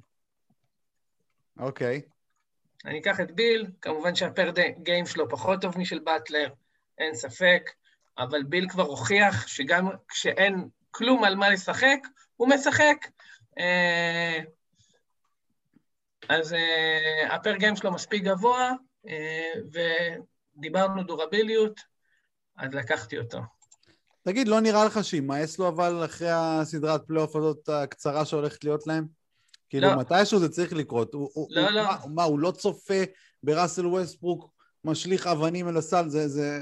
[1.59, 2.03] אוקיי.
[2.85, 4.51] אני אקח את ביל, כמובן שהפר
[4.83, 6.49] גיים שלו פחות טוב משל באטלר,
[6.99, 7.71] אין ספק,
[8.19, 11.99] אבל ביל כבר הוכיח שגם כשאין כלום על מה לשחק,
[12.37, 13.07] הוא משחק.
[13.59, 14.39] אה,
[16.29, 18.73] אז אה, ה per game שלו מספיק גבוה,
[19.09, 19.53] אה,
[20.57, 21.81] ודיברנו דורביליות,
[22.57, 23.39] אז לקחתי אותו.
[24.23, 29.07] תגיד, לא נראה לך שימאס לו אבל אחרי הסדרת פלייאוף הזאת הקצרה שהולכת להיות להם?
[29.69, 29.97] כאילו, לא.
[29.97, 31.15] מתישהו זה צריך לקרות.
[31.15, 31.83] הוא, לא, הוא, לא.
[31.83, 33.03] מה, מה, הוא לא צופה
[33.43, 34.51] בראסל ווסטברוק
[34.85, 36.09] משליך אבנים אל הסל?
[36.09, 36.29] זה...
[36.29, 36.61] זה...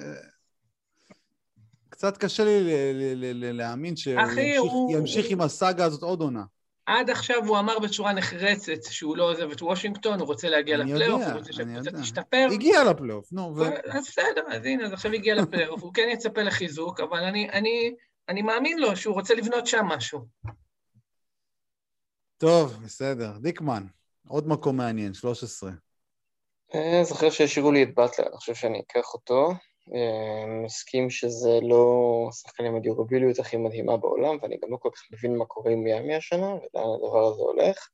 [1.99, 6.45] קצת קשה לי ל- ל- ל- ל- להאמין שהוא ימשיך- עם הסאגה הזאת עוד עונה.
[6.87, 10.93] עד עכשיו הוא אמר בצורה נחרצת שהוא לא עוזב את וושינגטון, הוא רוצה להגיע אני
[10.93, 12.03] לפלייאוף, הוא רוצה אני שהקבוצה.
[12.03, 12.49] תשתפר.
[12.53, 13.63] הגיע לפלייאוף, נו, ו...
[13.93, 17.95] אז בסדר, אז הנה, אז עכשיו הגיע לפלייאוף, הוא כן יצפה לחיזוק, אבל אני, אני,
[18.29, 20.21] אני מאמין לו שהוא רוצה לבנות שם משהו.
[22.37, 23.33] טוב, בסדר.
[23.39, 23.87] דיקמן,
[24.29, 25.71] עוד מקום מעניין, 13.
[26.75, 29.53] אה, זוכר שהשאירו לי את באטלר, אני חושב שאני אקח אותו.
[29.94, 35.03] אה, מסכים שזה לא שחקן עם הדיורביליות הכי מדהימה בעולם, ואני גם לא כל כך
[35.12, 37.88] מבין מה קורה עם מיאמי השנה, ולאן הדבר הזה הולך.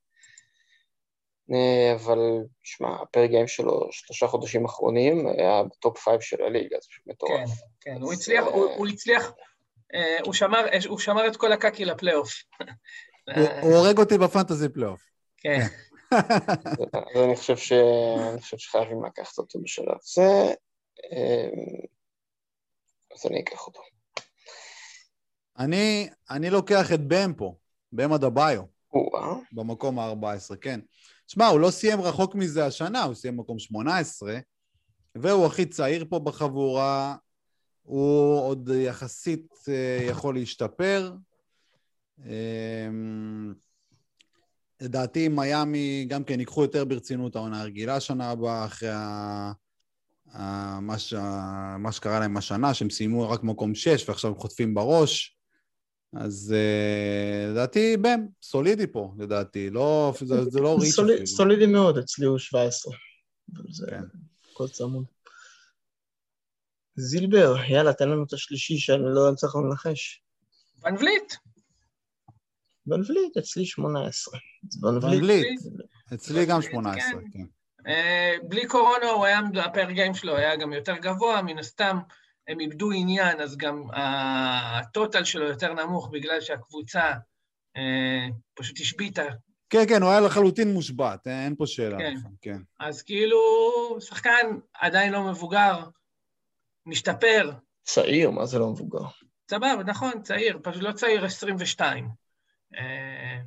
[1.53, 2.19] אה, אבל,
[2.63, 6.87] שמע, ה per game שלו שלושה חודשים אחרונים היה ב top five של הליגה, זה
[6.89, 7.49] פשוט מטורף.
[7.81, 9.33] כן, אז, הוא הצליח, אה, הוא, הוא הצליח,
[10.25, 12.31] הוא שמר, הוא שמר את כל הקקי לפלייאוף.
[13.61, 15.01] הוא הורג אותי ב fantasy פלייאוף.
[15.37, 15.59] כן,
[17.15, 17.71] אז אני חושב, ש...
[18.31, 20.53] אני חושב שחייבים לקחת אותו בשלב זה,
[23.13, 23.81] אז אני אקח אותו.
[25.59, 27.55] אני, אני לוקח את בם פה,
[27.91, 29.35] בם אדבאיו, או-אה.
[29.51, 30.79] במקום ה-14, כן.
[31.27, 34.37] שמע, הוא לא סיים רחוק מזה השנה, הוא סיים מקום 18,
[35.15, 37.15] והוא הכי צעיר פה בחבורה,
[37.83, 41.13] הוא עוד יחסית אה, יכול להשתפר.
[42.25, 43.53] אמ,
[44.81, 49.51] לדעתי מיאמי גם כן ייקחו יותר ברצינות העונה הרגילה שנה הבאה, אחרי ה...
[50.81, 51.13] מה, ש...
[51.79, 55.37] מה שקרה להם השנה, שהם סיימו רק מקום 6 ועכשיו הם חוטפים בראש.
[56.13, 61.27] אז אה, לדעתי בם, סולידי פה, לדעתי, לא, זה, זה לא ריץ' סולי- אפילו.
[61.27, 62.93] סולידי מאוד, אצלי הוא 17.
[63.55, 64.03] אבל זה כן.
[64.51, 65.05] הכל צמוד.
[66.95, 70.21] זילבר, יאללה, תן לנו את השלישי שאני לא צריך לנחש.
[70.85, 71.33] ון וליט,
[72.87, 74.39] ון וליט, אצלי 18.
[74.73, 75.47] אז ון ון וליט,
[76.13, 76.71] אצלי גם כן.
[76.71, 77.45] 18, כן.
[77.87, 81.99] אה, בלי קורונה, הוא היה, הפר גיים שלו היה גם יותר גבוה, מן הסתם
[82.47, 87.13] הם איבדו עניין, אז גם הטוטל שלו יותר נמוך, בגלל שהקבוצה
[87.77, 89.25] אה, פשוט השביתה.
[89.69, 91.97] כן, כן, הוא היה לחלוטין מושבת, אה, אין פה שאלה.
[91.97, 92.15] כן.
[92.41, 92.57] כן.
[92.79, 93.37] אז כאילו,
[93.99, 95.89] שחקן עדיין לא מבוגר,
[96.85, 97.51] משתפר,
[97.83, 99.05] צעיר, מה זה לא מבוגר?
[99.51, 102.09] סבבה, נכון, צעיר, פשוט לא צעיר 22.
[102.75, 103.37] אה,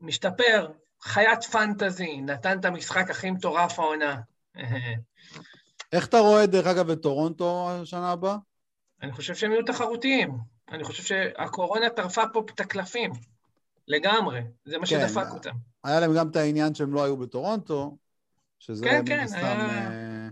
[0.00, 0.68] משתפר,
[1.02, 4.20] חיית פנטזי, נתן את המשחק הכי מטורף העונה.
[5.92, 8.36] איך אתה רואה, דרך אגב, את טורונטו השנה הבאה?
[9.02, 10.38] אני חושב שהם יהיו תחרותיים.
[10.72, 13.10] אני חושב שהקורונה טרפה פה את הקלפים.
[13.88, 14.40] לגמרי.
[14.64, 15.08] זה מה כן.
[15.08, 15.50] שדפק אותם.
[15.84, 17.96] היה להם גם את העניין שהם לא היו בטורונטו,
[18.58, 19.38] שזה כן, כן, הסתם...
[19.38, 20.28] היה- אה,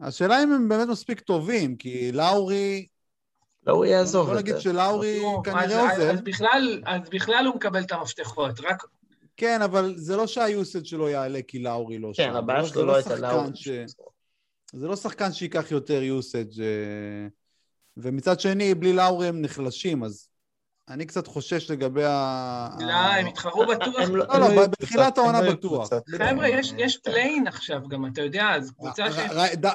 [0.00, 2.86] השאלה אם הם באמת מספיק טובים, כי לאורי,
[3.66, 4.26] לא, הוא יעזוב.
[4.26, 4.58] בוא נגיד.
[4.58, 6.10] שלאורי כנראה אז, עוזב.
[6.10, 8.60] אז, בכלל, אז בכלל הוא מקבל את המפתחות.
[8.60, 8.82] רק...
[9.36, 12.22] כן, אבל זה לא שהיוסד שלו יעלה כי לאורי לא שם.
[12.22, 13.50] כן, הבעיה זה שלו זה לא הייתה לאורי.
[13.54, 13.68] ש...
[14.72, 16.62] זה לא שחקן שייקח יותר usage
[17.96, 20.28] ומצד שני, בלי לאורי הם נחלשים, אז
[20.88, 22.68] אני קצת חושש לגבי ה...
[22.80, 24.08] לא, הם יתחרו בטוח.
[24.08, 25.88] לא, לא, היו בתחילת העונה בטוח.
[26.18, 26.78] חבר'ה, יש, כן.
[26.78, 29.16] יש play-in עכשיו גם, אתה יודע, אז קבוצה ש...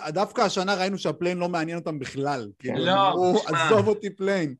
[0.10, 2.50] דווקא השנה ראינו שה play-in לא מעניין אותם בכלל.
[2.60, 3.65] כאילו, לא, אמרו, תשמע.
[3.65, 4.56] עזוב אותי play-in.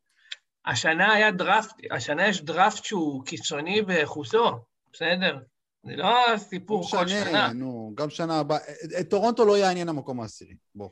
[0.66, 4.58] השנה היה דראפט, השנה יש דראפט שהוא קיצוני באחוזו,
[4.92, 5.38] בסדר?
[5.86, 7.52] זה לא סיפור כל משנה, שנה.
[7.52, 8.58] נו, גם שנה הבאה.
[8.58, 10.54] את- את טורונטו לא יעניין המקום העשירי.
[10.74, 10.90] בוא,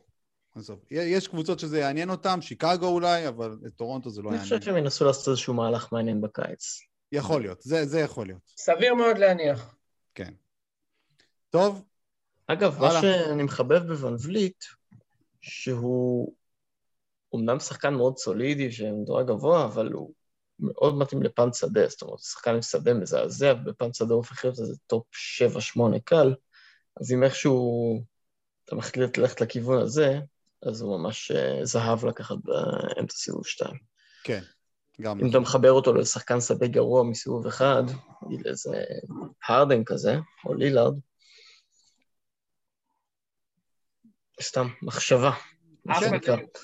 [0.55, 0.79] עזוב.
[0.91, 4.59] יש קבוצות שזה יעניין אותם, שיקגו אולי, אבל את טורונטו זה לא אני יעניין.
[4.59, 6.81] חושב שהם ינסו לעשות איזשהו מהלך מעניין בקיץ.
[7.13, 8.41] יכול להיות, זה זה יכול להיות.
[8.57, 9.75] סביר מאוד להניח.
[10.15, 10.33] כן.
[11.51, 11.85] טוב,
[12.47, 13.01] אגב, מה הלאה.
[13.03, 14.65] שאני מחבב ואן וליט,
[15.41, 16.33] שהוא
[17.33, 20.13] אומנם שחקן מאוד סולידי, שמדורג גבוה, אבל הוא
[20.61, 24.17] מאוד מתאים ל punt שדה, זאת אומרת, שחקן עם שדה מזעזע, וב punt שדה הוא
[24.17, 25.07] הופך להיות איזה top
[25.77, 26.35] 7-8 קל,
[27.01, 28.03] אז אם איכשהו
[28.65, 30.19] אתה מחליט ללכת לכיוון הזה,
[30.63, 33.75] אז הוא ממש אה, זהב לקחת באמצע סיבוב 2.
[34.25, 34.41] כן,
[35.01, 35.21] גם.
[35.21, 37.83] אם אתה מחבר אותו לשחקן שדה גרוע מסיבוב אחד,
[38.27, 38.85] נגיד איזה
[39.49, 40.95] הרדן כזה, או לילארד,
[44.43, 45.31] סתם, מחשבה.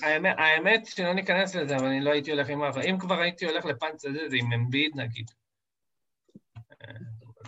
[0.03, 2.77] האמת- האמת שלא ניכנס לזה, אבל אני לא הייתי הולך עם אף...
[2.77, 5.31] אם כבר הייתי הולך ל punt הזה, זה עם אמביד נגיד.
[6.81, 6.93] אה.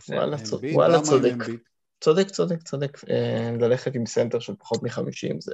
[0.10, 1.32] וואלה, צודק, אמביד, צודק.
[1.32, 1.60] אמביד?
[2.02, 2.28] צודק,
[2.64, 2.98] צודק.
[3.10, 5.54] אה, ללכת עם סנטר של פחות מחמישים זה...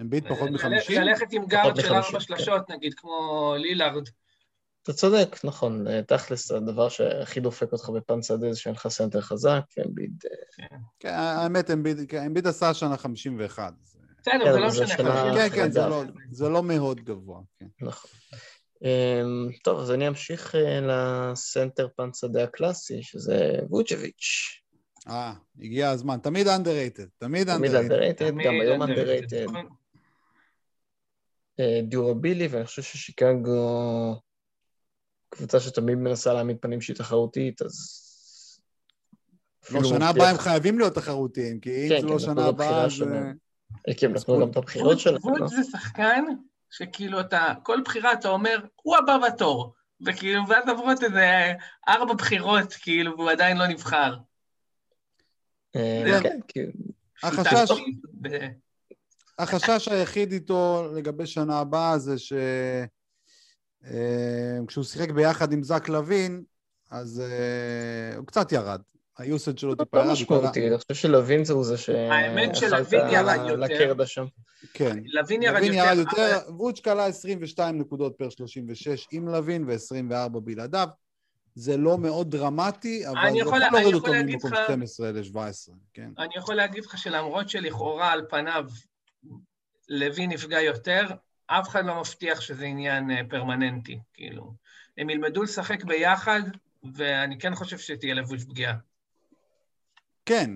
[0.00, 1.02] אמביד פחות ל- מחמישים?
[1.02, 2.20] ללכת עם גארד של מ-50, ארבע כן.
[2.20, 4.08] שלשות, נגיד, כמו לילארד.
[4.82, 5.86] אתה צודק, נכון.
[5.88, 10.24] אה, תכלס, הדבר שהכי דופק אותך ב punt שדה זה שאין לך סנטר חזק, ואמביד...
[10.60, 10.66] אה,
[11.00, 13.72] כן, האמת, אמביד כן, אמביד עשה השנה 51.
[14.28, 15.34] בסדר, כן, זה לא משנה.
[15.34, 15.80] כן, כן, זה.
[15.80, 17.40] לא- זה לא מאוד גבוה.
[17.58, 17.66] כן.
[17.80, 18.10] נכון.
[18.84, 24.60] אמ, טוב, אז אני אמשיך אה, לסנטר punt שדה הקלאסי, שזה ווצ'ביץ'.
[25.08, 26.18] אה, הגיע הזמן.
[26.22, 27.74] תמיד underrated, תמיד תמיד underrated.
[27.74, 29.44] underrated, תמיד גם היום underrated.
[29.44, 29.68] נכון?
[31.60, 34.20] אה, דיורבילי, ואני חושב ששיקגו
[35.28, 38.02] קבוצה שתמיד מנסה להעמיד פנים שהיא תחרותית, אז...
[39.70, 43.04] לא, שנה הבאה הם חייבים להיות תחרותיים, כי אם כן, זה לא שנה הבאה, זה...
[43.88, 45.46] אה, כי הם נתנו גם את הבחירות שלהם, ווד לא?
[45.46, 46.24] זה שחקן
[46.70, 49.74] שכאילו אתה, כל בחירה אתה אומר, הוא הבא בתור.
[50.06, 51.52] וכאילו, ואז עברו את איזה
[51.88, 54.16] ארבע בחירות, כאילו, והוא עדיין לא נבחר.
[55.76, 56.70] אה, כן.
[57.22, 57.72] החשש-
[59.38, 62.32] החשש היחיד איתו לגבי שנה הבאה זה ש...
[63.84, 66.42] אה, כשהוא שיחק ביחד עם זק לוין,
[66.90, 67.22] אז
[68.16, 68.80] הוא קצת ירד.
[69.18, 70.08] היוסד שלו טיפה לא ירד.
[70.18, 71.74] הוא קרא- משמעותי, אני חושב שלווין זה הוא זה
[72.10, 73.56] האמת שאכל שלווין ירד יותר.
[73.56, 74.24] לקרדה שם.
[74.74, 74.98] כן.
[75.06, 75.74] לוין ירד יותר.
[75.74, 80.88] ירד יותר, ווצ' קלה 22 נקודות פר 36 עם לוין ו-24 בלעדיו.
[81.54, 85.38] זה לא מאוד דרמטי, אבל זה יכול- להוריד אותו ממקום לך- 12 ל-17,
[85.94, 86.10] כן.
[86.18, 88.64] אני יכול להגיד לך שלמרות שלכאורה על פניו
[89.88, 91.06] לוין נפגע יותר,
[91.46, 94.52] אף אחד לא מבטיח שזה עניין אה, פרמננטי, כאילו.
[94.98, 96.40] הם ילמדו לשחק ביחד,
[96.94, 98.74] ואני כן חושב שתהיה לווצ' פגיעה.
[100.26, 100.50] כן,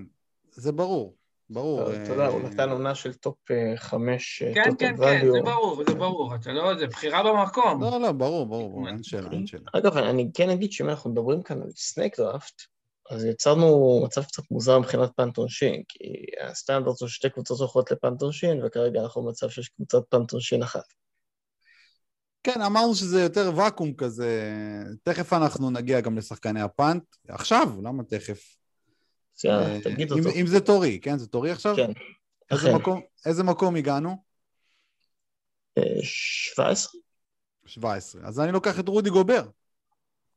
[0.52, 1.16] זה ברור,
[1.50, 1.82] ברור.
[1.82, 5.32] אתה יודע, הוא אה, נתן עונה של top אה, חמש כן, total כן, כן, ואליו.
[5.32, 7.82] זה ברור, זה ברור, אתה לא, זה בחירה במקום.
[7.82, 9.62] לא, לא, ברור, ברור, אין שאלה, אין שאלה.
[9.72, 12.62] אגב, אני כן אגיד שאם אנחנו מדברים כאן על snake draft,
[13.10, 18.22] אז יצרנו מצב קצת מוזר מבחינת פאנט עונשין, כי הסטנדרט הוא שתי קבוצות הולכות לפאנט
[18.22, 20.84] עונשין, וכרגע אנחנו במצב שיש קבוצת פאנט עונשין אחת.
[22.42, 24.52] כן, אמרנו שזה יותר ואקום כזה.
[25.02, 27.02] תכף אנחנו נגיע גם לשחקני הפאנט.
[27.28, 28.59] עכשיו, למה תכף?
[29.48, 30.30] אה, תגיד אותו.
[30.40, 31.18] אם זה תורי, כן?
[31.18, 31.76] זה תורי עכשיו?
[31.76, 31.92] כן,
[32.50, 32.74] איזה אכן.
[32.76, 34.16] מקום- איזה מקום הגענו?
[35.78, 37.00] אה, 17?
[37.66, 38.22] 17.
[38.24, 39.48] אז אני לוקח את רודי גובר.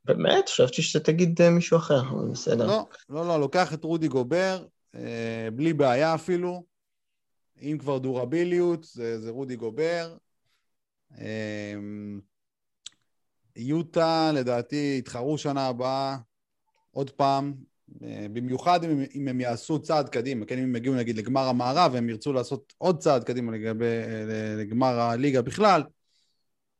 [0.05, 0.49] באמת?
[0.49, 2.67] חשבתי שתגיד אה, מישהו אחר, אבל בסדר.
[2.67, 4.65] לא, לא, לא, לוקח את רודי גובר,
[5.53, 6.63] בלי בעיה אפילו.
[7.61, 10.17] אם כבר דורביליות, זה, זה רודי גובר.
[13.55, 16.17] יוטה, לדעתי, יתחרו שנה הבאה
[16.91, 17.53] עוד פעם,
[18.33, 22.09] במיוחד אם, אם הם יעשו צעד קדימה, כן, אם הם יגיעו נגיד לגמר המערב והם
[22.09, 25.83] ירצו לעשות עוד צעד קדימה לגבי, אה, לגמר הליגה בכלל,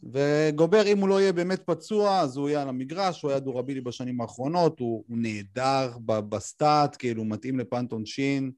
[0.04, 3.76] וגובר, אם הוא לא יהיה באמת פצוע, אז הוא יהיה על המגרש, הוא היה durable
[3.76, 8.52] י בשנים האחרונות, הוא, הוא נהדר ב stat, כאילו, מתאים ל punt עונשין,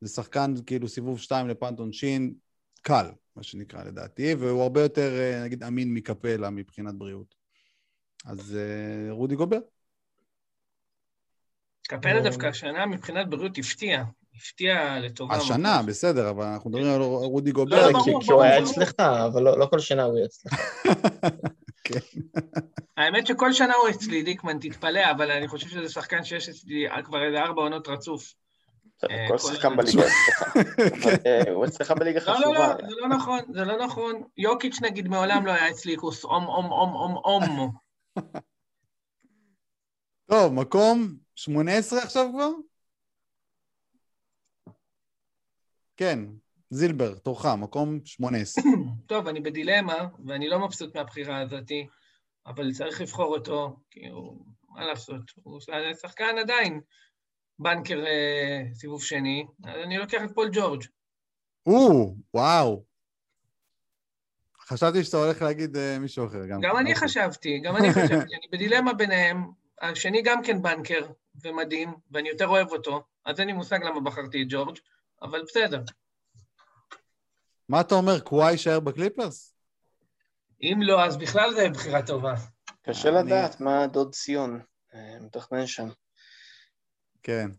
[0.00, 2.34] זה שחקן כאילו סיבוב שתיים ל punt עונשין,
[2.82, 7.34] קל, מה שנקרא לדעתי, והוא הרבה יותר, אה, נגיד, אמין מקפלה מבחינת בריאות.
[8.26, 9.58] אז אה, רודי גובר.
[11.90, 14.02] קפלה דווקא השנה מבחינת בריאות הפתיע,
[14.36, 15.34] הפתיע לטובה.
[15.34, 15.82] השנה.
[15.86, 17.90] בסדר, אבל אנחנו מדברים על רודי לא, גובר.
[17.90, 18.62] לא, כי- ברור, כי הוא היה.
[18.62, 20.52] אצלך, אבל לא לא כל שנה הוא יהיה אצלך.
[22.96, 27.24] האמת שכל שנה הוא אצלי, דיקמן, תתפלא, אבל אני חושב שזה שחקן שיש אצלי כבר
[27.24, 28.34] איזה ארבע עונות רצוף.
[29.10, 29.76] אה, כל שחקן.
[29.76, 30.02] בליגה.
[30.02, 32.68] אבל, אה, הוא אצלך בליגה לא, לא, חשובה.
[32.68, 34.22] לא, זה לא נכון, זה לא נכון.
[34.36, 37.70] יוקיץ' נגיד מעולם לא היה אצלי כוס אום אום אום אום אום.
[40.30, 41.08] טוב, מקום
[41.40, 42.50] 18 עכשיו כבר?
[45.96, 46.18] כן,
[46.70, 48.64] זילבר, תורך, מקום 18.
[49.06, 51.86] טוב, אני בדילמה, ואני לא מבסוט מהבחירה הזאתי,
[52.46, 55.60] אבל צריך לבחור אותו, כי הוא, מה לעשות, הוא
[56.00, 56.80] שחקן עדיין
[57.58, 60.84] בנקר אה, סיבוב שני, אז אני לוקח את פול ג'ורג'.
[61.66, 62.84] או, וואו.
[64.60, 66.46] חשבתי שאתה הולך להגיד אה, מישהו אחר.
[66.46, 67.08] גם, גם אני אוקיי.
[67.08, 71.06] חשבתי, גם אני חשבתי, אני בדילמה ביניהם, השני גם כן בנקר
[71.42, 74.78] ומדהים, ואני יותר אוהב אותו, אז אין לי מושג למה בחרתי את ג'ורג',
[75.22, 75.82] אבל בסדר.
[77.68, 79.54] מה אתה אומר, קוואי יישאר בקליפרס?
[80.62, 82.34] אם לא, אז בכלל זה בחירה טובה.
[82.82, 84.60] קשה אני- לדעת מה דוד ציון
[84.94, 85.88] אה, מתכנן שם.
[87.22, 87.50] כן.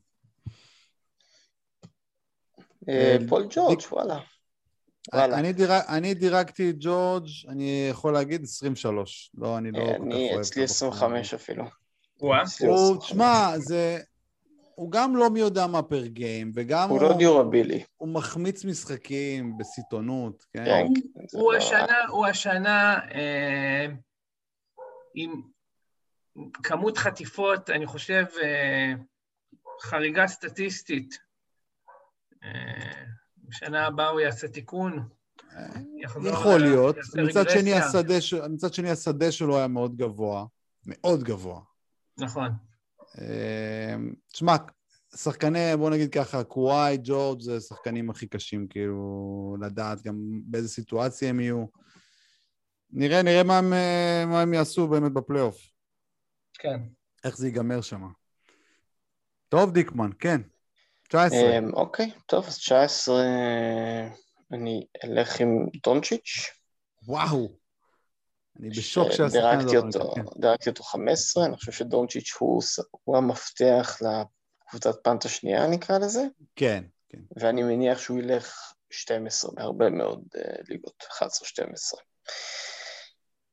[2.89, 4.19] אה, אה, פול ג'ורג', וואלה.
[5.13, 5.39] וואלה.
[5.39, 9.31] אני, דירג, אני דירגתי את ג'ורג', אני יכול להגיד 23.
[9.33, 10.75] לא, אני לא כל כך אוהב אני, אצלי הבחור.
[10.75, 11.63] 25 אפילו.
[12.21, 12.97] הוא, 25.
[13.03, 13.99] תשמע, זה...
[14.75, 17.83] הוא גם לא מי יודע מה פר גיים, וגם הוא הוא, לא דיורבילי.
[17.97, 20.65] הוא מחמיץ משחקים בסיטונות, כן?
[20.65, 20.95] כן, הוא-
[21.31, 23.85] כן, לא- השנה, הוא השנה אה,
[25.15, 25.41] עם
[26.63, 28.93] כמות חטיפות, אני חושב, אה,
[29.81, 31.17] חריגה סטטיסטית.
[32.43, 33.03] אה,
[33.37, 35.07] בשנה הבאה הוא יעשה תיקון.
[36.25, 36.95] יכול להיות.
[38.49, 40.45] מצד שני, השדה שלו היה מאוד גבוה.
[40.85, 41.61] מאוד גבוה.
[42.21, 42.51] נכון.
[43.21, 43.95] אה,
[44.33, 44.55] תשמע,
[45.15, 51.29] שחקני, בוא נגיד ככה, קוואי, ג'ורג' זה השחקנים הכי קשים, כאילו, לדעת גם באיזה סיטואציה
[51.29, 51.65] הם יהיו.
[52.91, 53.69] נראה, נראה מה הם,
[54.29, 55.57] מה הם יעשו באמת בפלייאוף,
[56.53, 56.79] כן.
[57.23, 58.07] איך זה ייגמר שם.
[59.49, 60.41] טוב, דיקמן, כן.
[61.09, 61.57] 19.
[61.57, 63.15] אמ, אוקיי, טוב, אז 19
[64.51, 66.49] אני אלך עם דונצ'יץ'.
[67.07, 67.60] וואו.
[68.59, 69.99] אני בשוק אה, שהשחקן הזה...
[70.15, 70.21] כן.
[70.37, 72.61] דירקתי אותו 15, אני חושב שדונצ'יץ' הוא,
[73.03, 76.23] הוא המפתח לקבוצת פאנט השנייה נקרא לזה,
[76.55, 77.19] כן, כן.
[77.35, 81.23] ואני מניח שהוא ילך 12 בהרבה מאוד uh, ליגות, 11-12.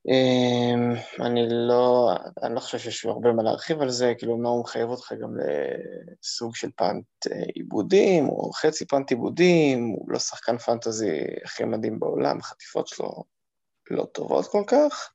[0.08, 4.60] Um, אני לא, אני לא חושב שיש הרבה מה להרחיב על זה, כאילו אומנם הוא
[4.60, 10.58] מחייב אותך גם לסוג של פאנט אה, עיבודים, או חצי פאנט עיבודים, הוא לא שחקן
[10.58, 13.24] פנטזי הכי מדהים בעולם, החטיפות שלו
[13.90, 15.10] לא טובות כל כך,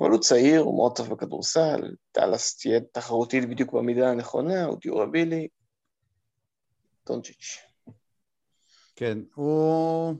[0.00, 5.48] אבל הוא צעיר, הוא מאוד טוב בכדורסל, דאלאס תהיה תחרותית בדיוק במידה הנכונה, הוא דיורבילי,
[7.06, 7.58] דונצ'יץ'.
[8.96, 10.14] כן, הוא...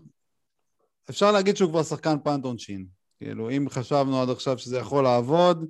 [1.11, 2.87] אפשר להגיד שהוא כבר שחקן פאנט עונשין.
[3.19, 5.65] כאילו, אם חשבנו עד עכשיו שזה יכול לעבוד,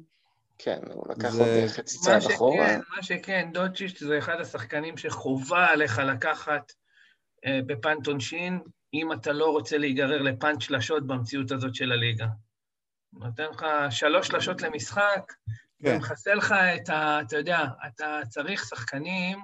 [0.59, 2.69] כן, הוא לקח זה- עוד חצי מה צעד אחורה.
[2.69, 6.73] שכן, מה שכן, דוצ'יץ' זה אחד השחקנים שחובה עליך לקחת
[7.47, 8.61] אה, בפאנט עונשין,
[8.95, 12.27] אם אתה לא רוצה להיגרר לפאנט שלשות במציאות הזאת של הליגה.
[13.13, 15.33] נותן לך שלוש שלשות למשחק,
[15.83, 15.97] כן.
[15.97, 17.21] ומחסל לך את ה...
[17.21, 19.39] אתה יודע, אתה צריך שחקנים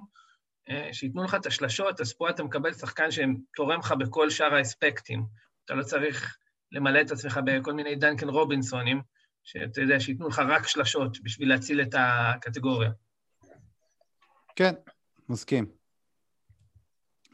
[0.68, 5.26] אה, שייתנו לך את השלשות, אז פה אתה מקבל שחקן שתורם לך בכל שאר האספקטים.
[5.64, 6.36] אתה לא צריך
[6.72, 9.02] למלא את עצמך בכל מיני דנקן רובינסונים,
[9.44, 12.90] שאתה יודע, שייתנו לך רק שלשות בשביל להציל את הקטגוריה.
[14.56, 14.74] כן,
[15.28, 15.75] מסכים.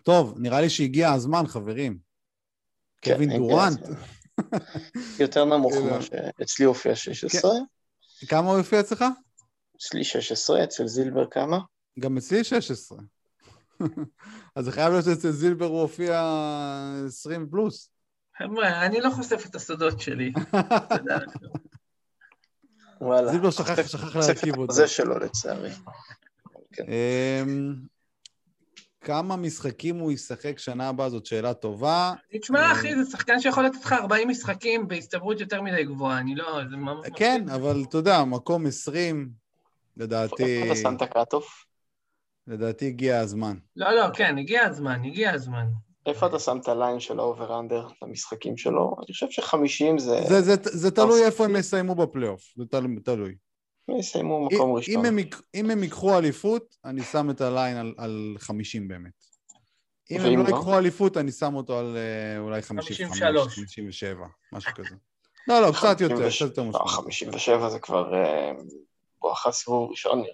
[0.03, 1.99] טוב, נראה לי שהגיע הזמן, חברים.
[3.03, 3.81] כן, קווין דורנט.
[5.19, 7.51] יותר נמוך כאילו- ממה שאצלי הופיע 16,
[8.29, 9.05] כמה הוא יופיע אצלך?
[9.77, 11.59] אצלי 16, אצל זילבר כמה?
[11.99, 12.99] גם אצלי 16.
[14.57, 16.23] אז זה חייב להיות שאצל זילבר הוא הופיע
[17.07, 17.91] 20 פלוס.
[18.39, 20.33] חבר'ה, אני לא חושף את הסודות שלי.
[23.01, 23.31] וואלה.
[23.33, 24.65] זילבר שכח- להרכיב אותו.
[24.73, 25.71] החוזה שלו לצערי.
[29.03, 32.13] כמה משחקים הוא ישחק שנה הבאה זאת שאלה טובה.
[32.41, 36.61] תשמע, אחי, זה שחקן שיכול לתת לך 40 משחקים בהסתברות יותר מדי גבוהה, אני לא...
[36.71, 37.07] זה ממש...
[37.17, 39.31] כן, אבל אתה יודע, מקום 20,
[39.97, 41.65] לדעתי, איפה אתה שם את ה cut-off?
[42.47, 43.57] לדעתי הגיע הזמן.
[43.77, 45.67] לא, לא, כן, הגיע הזמן, הגיע הזמן.
[46.07, 48.97] איפה אתה שם את ה line של ה over-under למשחקים שלו?
[48.99, 50.21] אני חושב ש-50 זה...
[50.29, 53.35] זה, זה, זה תלוי אז- איפה הם יסיימו בפלייאוף, זה תל- תלוי.
[53.89, 54.95] יסיימו מקום אם- ראשון.
[54.95, 58.89] אם הם, יק- אם הם ייקחו אליפות, אני שם את ה line על, על 50
[58.89, 59.13] באמת.
[60.11, 60.49] אם הם לא לא?
[60.49, 63.55] ייקחו אליפות, אני שם אותו על אה, אולי 55, 53.
[63.55, 64.95] 57, משהו כזה.
[65.49, 66.93] לא, לא, קצת יותר, 56 קצת יותר משמעותי.
[66.93, 68.53] 57 זה כבר אה,
[69.21, 70.29] בואכה סיבוב ראשון נראה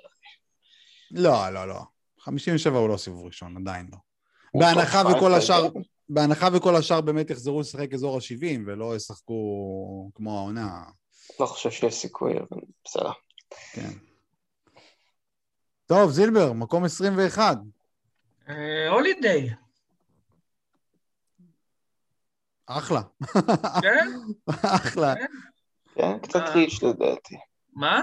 [1.13, 1.23] לי.
[1.23, 1.81] לא, לא, לא.
[2.21, 3.99] 57 הוא לא סיבוב ראשון, עדיין לא.
[4.61, 5.69] בהנחה וכל השאר.
[6.09, 10.83] בהנחה וכל השאר באמת יחזרו לשחק אזור ה-70 ולא ישחקו כמו העונה,
[11.41, 13.11] לא חושב שיש סיכוי, אבל בסדר.
[13.73, 13.91] כן.
[15.87, 17.57] טוב, זילבר, מקום 21.
[18.49, 19.51] אה, הולידיי,
[22.69, 23.01] אחלה.
[23.83, 24.09] כן?
[24.63, 25.15] אחלה.
[25.95, 26.55] כן, קצת אה.
[26.55, 27.37] reach לדעתי.
[27.73, 28.03] מה?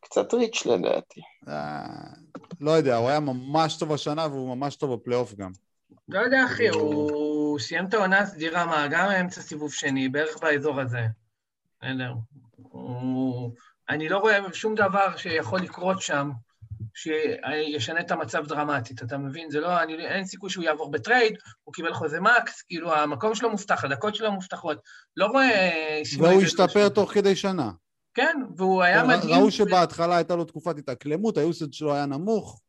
[0.00, 1.20] קצת reach לדעתי.
[1.48, 1.84] אה,
[2.60, 5.50] לא יודע, הוא היה ממש טוב השנה והוא ממש טוב בפלייאוף גם.
[6.08, 10.80] לא יודע, אחי, הוא סיים את העונה הסדירה, מה, גם אמצע סיבוב שני, בערך באזור
[10.80, 11.06] הזה.
[11.82, 12.12] בסדר.
[12.56, 13.52] הוא...
[13.90, 16.30] אני לא רואה שום דבר שיכול לקרות שם
[16.94, 19.50] שישנה את המצב דרמטית, אתה מבין?
[19.50, 23.50] זה לא, אני, אין סיכוי שהוא יעבור בטרייד, הוא קיבל חוזה מקס, כאילו המקום שלו
[23.50, 24.78] מובטח, הדקות שלו מובטחות.
[25.16, 25.70] לא רואה
[26.18, 26.88] והוא השתפר.
[26.88, 27.70] תוך כדי שנה.
[28.14, 29.34] כן, והוא היה ר- מדהים.
[29.34, 32.60] ראו שבהתחלה הייתה לו תקופת התאקלמות, היוסד שלו היה נמוך.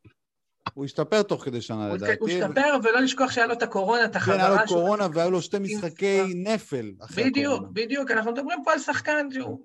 [0.73, 2.13] הוא השתפר תוך כדי שנה לדעתי.
[2.19, 4.77] הוא השתפר, ולא לשכוח שהיה לו את הקורונה, את כן, החזרה היה לו שלו.
[4.77, 6.21] קורונה והיו לו שתי משחקי.
[6.36, 7.71] נפל אחרי בדיוק, הקורונה.
[7.73, 9.60] בדיוק, אנחנו מדברים פה על שחקן שהוא...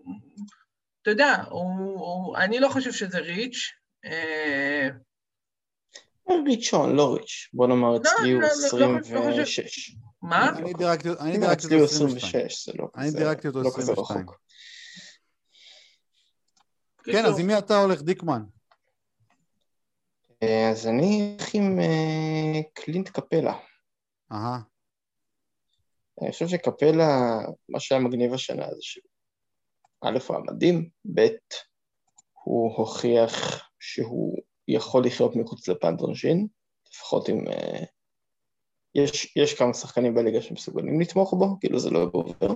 [1.05, 3.73] אתה יודע, הוא, הוא, אני לא חושב שזה ריץ'.
[4.05, 4.89] אה,
[6.49, 7.49] ראשון, לא ריץ'.
[7.53, 9.97] בוא נאמר, אצלי הוא לא, לא, לא, לא 26.
[10.23, 10.49] מה?
[10.59, 12.47] אני דירקתי לא, אותו 22.
[12.47, 14.21] 26, זה לא אני דירקתי אותו לא כזה 22.
[14.21, 14.41] רחוק.
[17.05, 18.43] כן, אז עם מי אתה הולך, דיקמן?
[20.43, 23.59] אה, אז אני אלך עם אה, קלינט קפלה.
[24.33, 24.61] אהה.
[26.23, 29.14] אני חושב שקפלה, מה שהיה מגניב השנה זה שהוא,
[30.05, 31.27] א', הוא היה מדהים, ב',
[32.45, 34.39] הוא הוכיח שהוא
[34.69, 36.47] יכול לחיות מחוץ ל punt עונשין,
[36.93, 37.49] לפחות אם...
[37.49, 37.85] אה,
[38.95, 42.55] יש, יש כמה שחקנים בליגה שמסוגלים לתמוך בו, כאילו זה לא גובר.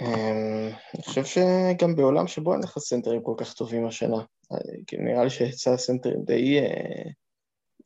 [0.00, 4.16] אה, אני חושב שגם בעולם שבו אין לך סנטרים כל כך טובים השנה,
[4.52, 6.60] אה, כאילו נראה לי שהיצע הסנטרים די,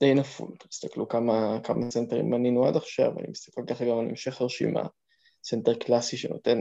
[0.00, 0.50] די נפול.
[0.68, 4.82] תסתכלו כמה, כמה סנטרים מנינו עד עכשיו, אני מסתכל ככה גם על המשך הרשימה.
[5.44, 6.58] סנטר קלאסי שנותן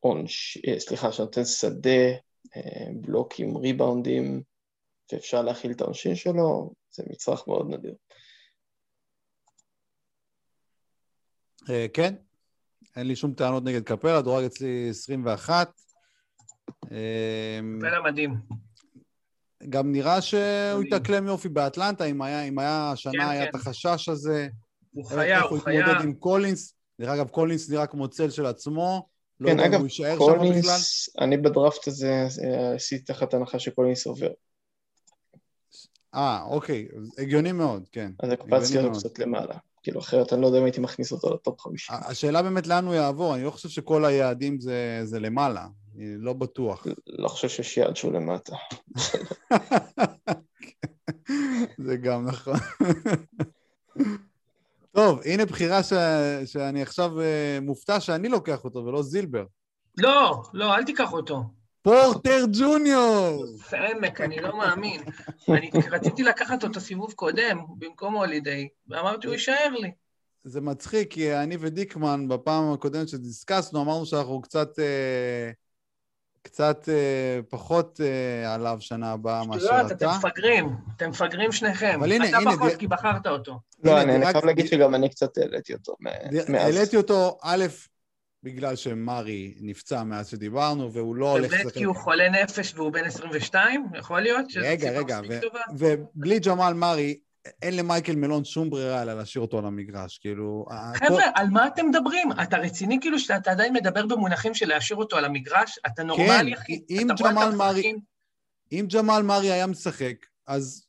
[0.00, 2.10] עונש, אה, סליחה, שנותן שדה,
[2.56, 4.42] אה, בלוקים, ריבאונדים,
[5.12, 7.94] ואפשר להכיל את העונשין שלו, זה מצרך מאוד נדיר.
[11.70, 12.14] אה, כן,
[12.96, 15.72] אין לי שום טענות נגד קפלה, דורג אצלי 21.
[16.90, 18.34] אמ, קפלה מדהים.
[19.68, 23.48] גם נראה שהוא התאקלם יופי באטלנטה, אם היה, אם היה כן, השנה, היה כן.
[23.48, 24.48] את החשש הזה.
[24.90, 25.80] הוא איך חיה, הוא הוא חיה.
[25.80, 26.74] התמודד עם קולינס.
[27.00, 29.08] דרך אגב, קולינס נראה כמו צל של עצמו.
[29.40, 30.38] לא כן, יודע אגב, הוא יישאר שם בכלל.
[30.38, 32.26] קולינס, אני בדראפט הזה
[32.74, 34.30] עשיתי תחת הנחה שקולינס עובר.
[36.14, 36.88] אה, אוקיי,
[37.18, 38.12] הגיוני מאוד, כן.
[38.22, 38.98] אז הקפצתי אותו.
[38.98, 39.54] קצת למעלה.
[39.82, 41.96] כאילו, אחרת אני לא יודע אם הייתי מכניס אותו ל top 50.
[42.08, 45.66] השאלה באמת לאן הוא יעבור, אני לא חושב שכל היעדים זה, זה למעלה,
[45.96, 46.86] אני לא בטוח.
[47.06, 48.56] לא חושב שיש יעד שהוא למטה.
[51.86, 52.56] זה גם נכון.
[54.92, 55.92] טוב, הנה בחירה ש...
[56.44, 59.44] שאני עכשיו אה, מופתע שאני לוקח אותו ולא זילבר.
[59.98, 61.42] לא, לא, אל תיקח אותו.
[61.82, 63.44] פורטר ג'וניור!
[63.72, 65.00] עמק, אני לא מאמין.
[65.48, 69.90] אני רציתי לקחת אותו סיבוב קודם, במקום הולידיי, ואמרתי, הוא יישאר לי.
[70.44, 74.78] זה מצחיק, כי אני ודיקמן, בפעם הקודמת שדיסקסנו, אמרנו שאנחנו קצת...
[74.78, 75.50] אה,
[76.42, 79.94] קצת אה, פחות אה, עליו שנה הבאה מאשר שטויות, אתה.
[79.94, 81.94] אתם מפגרים, אתם מפגרים שניכם.
[81.98, 83.60] אבל הנה, אתה הנה, פחות, די- כי בחרת אותו.
[83.84, 86.62] לא, הנה, אני אני חייב להגיד שגם אני קצת העליתי אותו מ- ד- מאז.
[86.76, 87.64] העליתי אותו, א',
[88.42, 91.72] בגלל שמרי נפצע מאז שדיברנו, והוא לא הולך לשחק.
[91.72, 94.44] כי הוא חולה נפש והוא בן 22, יכול להיות?
[94.56, 95.40] רגע, רגע, ו-?
[95.78, 97.18] ובלי ג'מאל מרי,
[97.62, 100.66] אין למייקל מלון שום ברירה אלא להשאיר אותו על המגרש, כאילו...
[100.94, 102.32] חבר'ה, על מה אתם מדברים?
[102.42, 105.78] אתה רציני כאילו שאתה עדיין מדבר במונחים של להשאיר אותו על המגרש?
[105.86, 106.80] אתה נורמלי, אחי?
[106.88, 107.92] כן, אם רואה את ג'מאל מרי-?
[108.72, 110.14] אם ג'מאל מרי היה משחק,
[110.46, 110.86] אז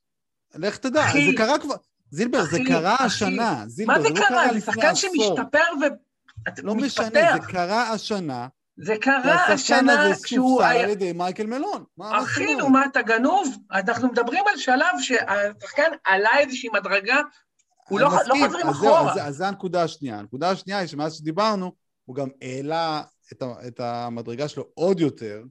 [0.56, 1.76] לך תדע, אחי, זה קרה כבר...
[2.12, 4.54] זילבר, זה אחי, קרה אחי, השנה, זילבר, מה זה זה לא קרה?
[4.54, 4.96] זה שחקן.
[4.96, 5.84] שמשתפר ו...
[6.64, 7.10] לא משנה.
[7.10, 8.48] זה קרה השנה,
[8.78, 10.84] זה קרה והשחקן השנה הזה כשהוא היה...
[10.84, 11.84] על ידי מייקל מלון.
[11.98, 12.56] מה אחי?
[12.56, 13.58] נו, מה, אתה גנוב?
[13.72, 17.22] אנחנו מדברים על שלב שהשחקן עלה איזושהי מדרגה,
[17.90, 19.12] הוא לא לא חוזרים אז אחורה.
[19.12, 20.20] אז- אז זו הנקודה השנייה.
[20.20, 21.72] הנקודה השנייה היא שמאז שדיברנו,
[22.06, 23.02] הוא גם העלה
[23.34, 25.44] את ה- את המדרגה שלו עוד יותר.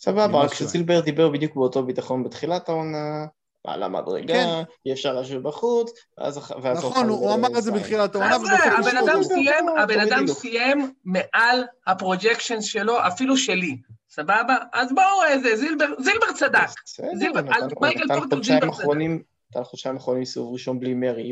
[0.00, 3.26] סבבה, ממה רק שזילבר דיבר בדיוק באותו ביטחון בתחילת העונה,
[3.64, 4.48] על המדרגה, כן.
[4.86, 6.38] אי אפשר להשאיר בחוץ, ואז
[6.78, 8.34] נכון, הוא הוא אמר את זה בתחילת העונה,
[8.78, 9.22] הבן אדם.
[9.22, 10.26] סיים, הבן אדם.
[10.26, 13.76] סיים מעל הפרוג'קשנס שלו, אפילו שלי,
[14.10, 14.56] סבבה?
[14.72, 16.68] אז בואו, איזה, זילבר, זילבר צדק.
[16.84, 17.40] בסדר, זילבר,
[17.80, 21.22] מייקל פורטר חודשיים זילבר אחרונים, נתן חודשיים אחרונים סיבוב ראשון בלי מרי,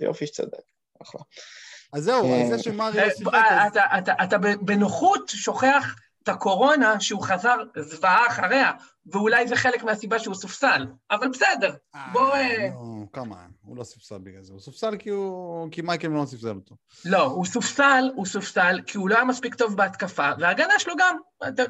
[0.00, 0.58] יופי שצדק,
[1.02, 1.20] אחלה.
[1.92, 3.72] אז זהו, אה, אז זה שמרי לא אה, אז...
[3.72, 8.70] אתה- אתה- אתה בנוחות שוכח את הקורונה שהוא חזר זוועה אחריה,
[9.06, 11.74] ואולי זה חלק מהסיבה שהוא סופסל, אבל בסדר,
[12.12, 12.34] בוא...
[12.34, 14.52] אה, לא, כמה, הוא לא ספסל בגלל זה.
[14.52, 15.68] הוא ספסל כי הוא...
[15.70, 16.74] כי מייקל מלון ספסל אותו.
[17.04, 21.16] לא, הוא סופסל, הוא סופסל, כי הוא לא היה מספיק טוב בהתקפה, וההגנה שלו גם,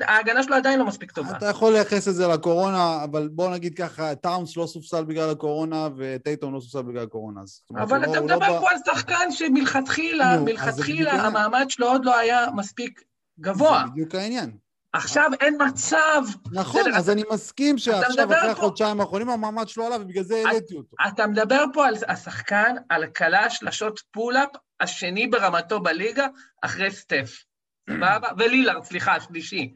[0.00, 1.36] ההגנה שלו עדיין לא מספיק טובה.
[1.36, 5.88] אתה יכול לייחס את זה לקורונה, אבל בוא נגיד ככה, טאונס לא סופסל בגלל הקורונה,
[5.96, 7.40] וטייטון לא סופסל בגלל הקורונה.
[7.42, 12.04] אז אבל לא- אתה לא מדבר בא- פה על שחקן שמלכתחילה, מלכתחילה המעמד שלו עוד
[12.04, 13.00] לא היה מספיק
[13.40, 13.82] גבוה.
[13.86, 14.56] זה בדיוק העניין.
[14.92, 16.22] עכשיו אין מצב,
[16.52, 20.96] נכון, אז אני מסכים שעכשיו, אחרי החודשיים האחרונים, המעמד שלו עלה, ובגלל זה העליתי אותו.
[21.08, 24.48] אתה מדבר פה על השחקן, על קלע שלשות pull-up
[24.80, 26.26] השני ברמתו בליגה,
[26.62, 27.44] אחרי סטף.
[27.90, 28.28] סבבה?
[28.38, 29.74] ולילארד, סליחה, השלישי.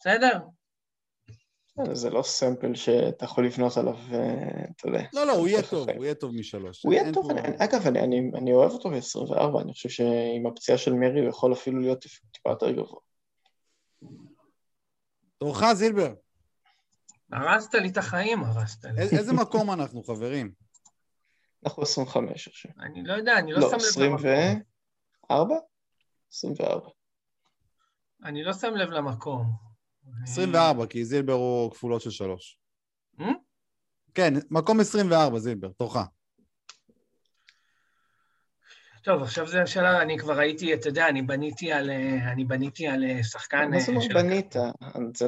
[0.00, 0.38] בסדר?
[1.92, 5.02] זה לא sample שאתה יכול לבנות עליו, אה, אתה יודע.
[5.12, 5.90] לא, לא, הוא יהיה טוב.
[5.90, 6.84] הוא יהיה טוב משלוש.
[6.84, 10.92] הוא יהיה טוב, אגב, אני- אני אני אוהב אותו ב-24, אני חושב שעם הפציעה של
[10.92, 11.98] מרי הוא יכול אפילו להיות
[12.32, 13.00] טיפה יותר גבוה.
[15.38, 16.14] תורך, זילבר.
[17.32, 19.00] הרסת לי את החיים, הרסת לי.
[19.18, 20.52] איזה מקום אנחנו, חברים?
[21.64, 22.70] אנחנו 25 עכשיו.
[22.80, 24.54] אני לא יודע, אני לא לא, שם לב 24?
[25.30, 25.58] למקום.
[26.32, 26.88] 24.
[28.24, 29.63] אני לא שם לב למקום.
[30.22, 32.58] 24, כי זילבר הוא כפולות של שלוש.
[33.20, 33.26] אה?
[34.14, 35.96] כן, מקום 24, זילבר, תורך.
[39.02, 42.86] טוב, עכשיו זה השאלה, אני כבר הייתי, אתה יודע, אני בניתי על, אה, אני בניתי
[42.86, 43.70] על אה, שחקן...
[43.70, 44.56] מה זה אה, אומר של- בנית?
[44.56, 44.70] אתה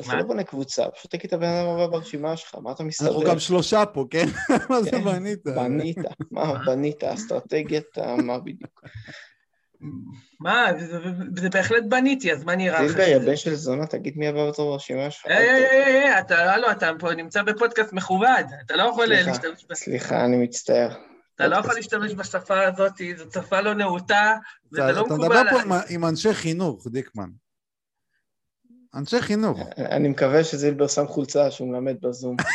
[0.07, 0.15] מה?
[0.17, 3.11] לא בונה קבוצה, פשוט תגיד את הבן אדם הבא ברשימה שלך, מה אתה מסתובב?
[3.11, 4.25] אנחנו גם שלושה פה, כן?
[4.71, 5.45] מה זה כן, בנית?
[5.45, 5.99] בנית,
[6.31, 7.05] מה בנית?
[7.05, 8.81] אסטרטגיית, מה בדיוק?
[10.41, 10.67] מה,
[11.37, 12.93] זה, בהחלט בניתי, אז מה נראה לך?
[12.93, 15.27] זילבר, בן של זונה, תגיד מי הבא בתור ברשימה שלך.
[15.27, 19.31] היי, היי, היי, היי, אתה, הלו, אתה פה נמצא בפודקאסט מכובד, אתה לא יכול סליחה,
[19.31, 20.89] להשתמש, ב- סליחה, אני מצטער.
[21.35, 24.35] אתה לא יכול להשתמש בשפה הזאת, זו שפה לא נאותה,
[24.73, 27.29] וזה אתה לא אתה מקובל מדבר פה עם אנשי חינוך, דיקמן.
[28.95, 29.59] אנשי חינוך.
[29.79, 32.37] אני מקווה שזילבר שם חולצה שהוא מלמד בזום.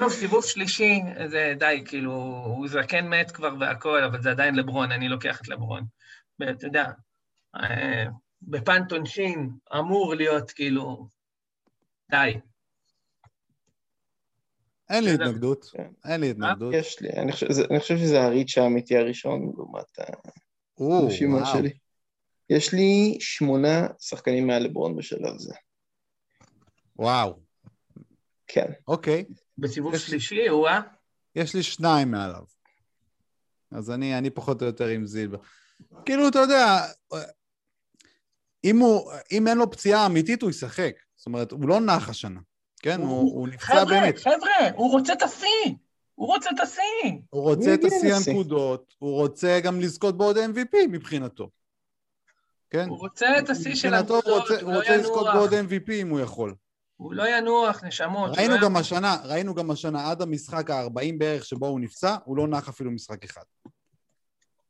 [0.00, 2.12] טוב, סיבוב שלישי, זה די, כאילו,
[2.46, 5.84] הוא זקן מת כבר והכל, אבל זה עדיין לברון, אני לוקח את לברון.
[6.40, 6.90] ואתה יודע,
[7.56, 8.04] אה,
[8.42, 11.08] בפן עונשין אמור להיות, כאילו,
[12.10, 12.34] די.
[14.90, 15.10] אין לי.
[15.14, 15.88] התנגדות, כן.
[16.04, 16.74] אין לי התנגדות.
[16.74, 19.98] יש לי, אני חושב, זה- אני חושב שזה הריץ' האמיתי הראשון לעומת
[20.78, 21.46] הרשימה.
[21.46, 21.72] שלי.
[22.50, 25.54] יש לי שמונה שחקנים מעל לברון בשלב זה.
[26.96, 27.38] וואו,
[28.46, 28.72] כן.
[28.88, 29.24] אוקיי.
[29.58, 30.80] בסיבוב יש- שלישי, או-אה.
[31.36, 32.42] יש לי שניים מעליו.
[33.70, 35.38] אז אני, אני פחות או יותר עם זילבר.
[36.04, 36.86] כאילו, אתה יודע,
[38.64, 40.92] אם, הוא, אם אין לו פציעה אמיתית, הוא ישחק.
[41.16, 42.40] זאת אומרת, הוא לא נח השנה,
[42.82, 43.00] כן?
[43.00, 44.18] הוא, הוא נפצע חבר'ה, באמת.
[44.18, 45.74] חבר'ה, הוא רוצה את השיא!
[46.14, 46.82] הוא רוצה את השיא!
[47.30, 48.14] הוא רוצה הוא את השיא.
[48.30, 51.50] הנקודות, הוא רוצה גם לזכות בעוד MVP מבחינתו.
[52.70, 52.88] כן?
[52.88, 55.26] הוא רוצה את השיא של הוא הנקודות, רוצה, הוא הוא לא רוצה לזכות.
[55.34, 56.54] בעוד MVP אם הוא יכול.
[57.04, 58.38] הוא לא ינוח, נשמות.
[58.38, 58.76] ראינו לא גם.
[58.76, 62.90] השנה, ראינו גם השנה, עד המשחק ה-40 בערך שבו הוא נפצע, הוא לא נח אפילו
[62.90, 63.42] משחק אחד.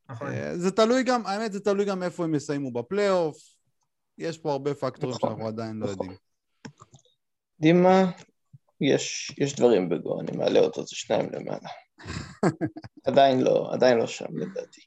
[0.08, 0.26] נכון.
[0.26, 3.36] אה, זה תלוי גם, האמת זה תלוי גם איפה הם יסיימו בפלייאוף.
[4.18, 6.06] יש פה הרבה פקטורים נכון, שאנחנו עדיין לא נכון.
[6.06, 6.18] יודעים.
[7.58, 8.10] יודעים מה?
[8.80, 11.68] יש, יש דברים בגו, אני מעלה אותו, זה שניים למעלה.
[13.06, 14.80] עדיין לא, עדיין לא שם לדעתי.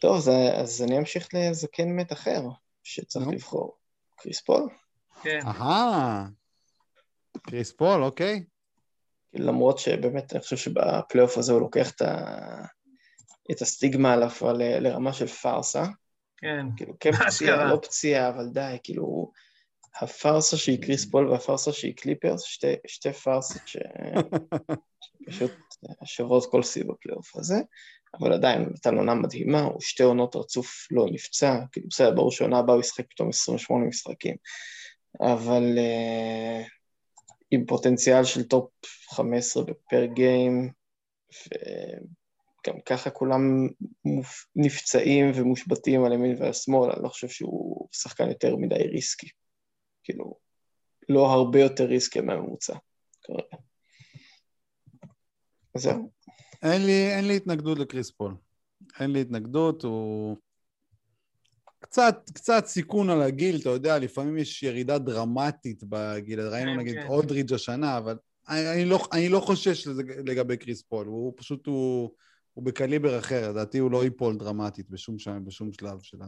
[0.00, 0.30] טוב, אז,
[0.62, 2.42] אז אני אמשיך לזקן מת אחר,
[2.82, 3.32] שצריך נו.
[3.32, 3.76] לבחור.
[4.16, 4.68] קריס פול?
[5.22, 5.40] כן.
[5.46, 6.26] אהה,
[7.42, 8.44] קריס פול, אוקיי.
[9.34, 12.64] למרות שבאמת אני חושב שבפלייאוף הזה הוא לוקח את, ה...
[13.50, 15.84] את הסטיגמה עליו ל- לרמה של פארסה.
[16.36, 16.66] כן.
[16.76, 17.64] כאילו, כן פציעה?
[17.64, 19.32] לא פציעה, אבל די, כאילו,
[20.00, 23.76] הפארסה שהיא קריס פול והפארסה שהיא קליפרס, שתי, שתי פארסות ש...
[25.02, 25.52] שפשוט
[26.04, 27.56] שוות כל שיא בפלייאוף הזה,
[28.20, 32.58] אבל עדיין נתן עונה מדהימה, הוא שתי עונות רצוף לא נפצע, כאילו בסדר, ברור שעונה
[32.58, 34.36] הבאה הוא ישחק פתאום 28 משחקים,
[35.20, 36.77] אבל אה,
[37.50, 38.70] עם פוטנציאל של top
[39.10, 40.72] 15 ב per game,
[41.46, 43.68] וגם ככה כולם
[44.04, 44.46] מופ...
[44.56, 49.28] נפצעים ומושבתים על ימין ועל שמאל, אני לא חושב שהוא שחקן יותר מדי risky,
[50.04, 50.38] כאילו,
[51.08, 52.74] לא הרבה יותר risky מהממוצע
[55.78, 56.10] זהו.
[56.62, 58.36] אין לי, אין לי התנגדות לקריס פול.
[59.00, 60.36] אין לי התנגדות, הוא...
[61.90, 66.94] קצת, קצת סיכון על הגיל, אתה יודע, לפעמים יש ירידה דרמטית בגיל, ראינו כן, נגיד
[66.94, 67.06] כן.
[67.06, 68.16] אודריג' השנה, אבל
[68.48, 72.10] אני, אני, לא, אני לא חושש לזה לגבי קריס פול, הוא פשוט, הוא,
[72.54, 75.28] הוא בקליבר אחר, לדעתי הוא לא ייפול דרמטית בשום, ש...
[75.44, 76.26] בשום שלב של ה...